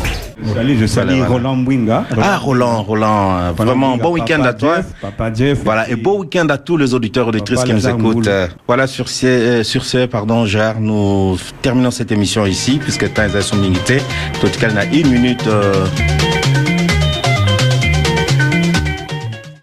Salut, 0.55 0.77
je 0.79 0.87
salue 0.87 1.09
Voilà. 1.19 1.27
Roland 1.29 1.57
Mwinga. 1.57 2.05
Ah, 2.21 2.37
Roland, 2.39 2.83
Roland, 2.83 3.39
euh, 3.39 3.53
vraiment, 3.57 3.89
Mwinga, 3.91 4.03
bon 4.03 4.13
week-end 4.13 4.43
à 4.43 4.53
toi. 4.53 4.77
Jeff, 4.77 4.87
Papa 5.01 5.33
Jeff. 5.33 5.59
Voilà, 5.65 5.89
et 5.89 5.97
beau 5.97 6.19
week-end 6.21 6.47
à 6.49 6.59
tous 6.59 6.77
les 6.77 6.95
auditeurs 6.95 7.27
et 7.27 7.29
auditrices 7.29 7.65
qui 7.65 7.73
nous 7.75 7.89
écoutent. 7.89 8.29
Voilà, 8.67 8.87
sur 8.87 9.09
ce, 9.09 9.27
euh, 9.27 9.63
sur 9.63 9.85
ce, 9.85 10.07
pardon, 10.07 10.47
Gérard, 10.47 10.81
nous 10.81 11.37
terminons 11.63 11.91
cette 11.91 12.13
émission 12.13 12.47
ici, 12.47 12.79
puisque 12.83 13.13
temps 13.13 13.23
est 13.23 13.37
à 13.37 13.43
son 13.43 13.57
minute. 13.57 13.93
Tout 14.41 14.47
cas, 14.59 14.69
il 14.71 14.75
y 14.75 14.79
a 14.79 15.01
une 15.01 15.11
minute, 15.11 15.47
euh, 15.47 15.87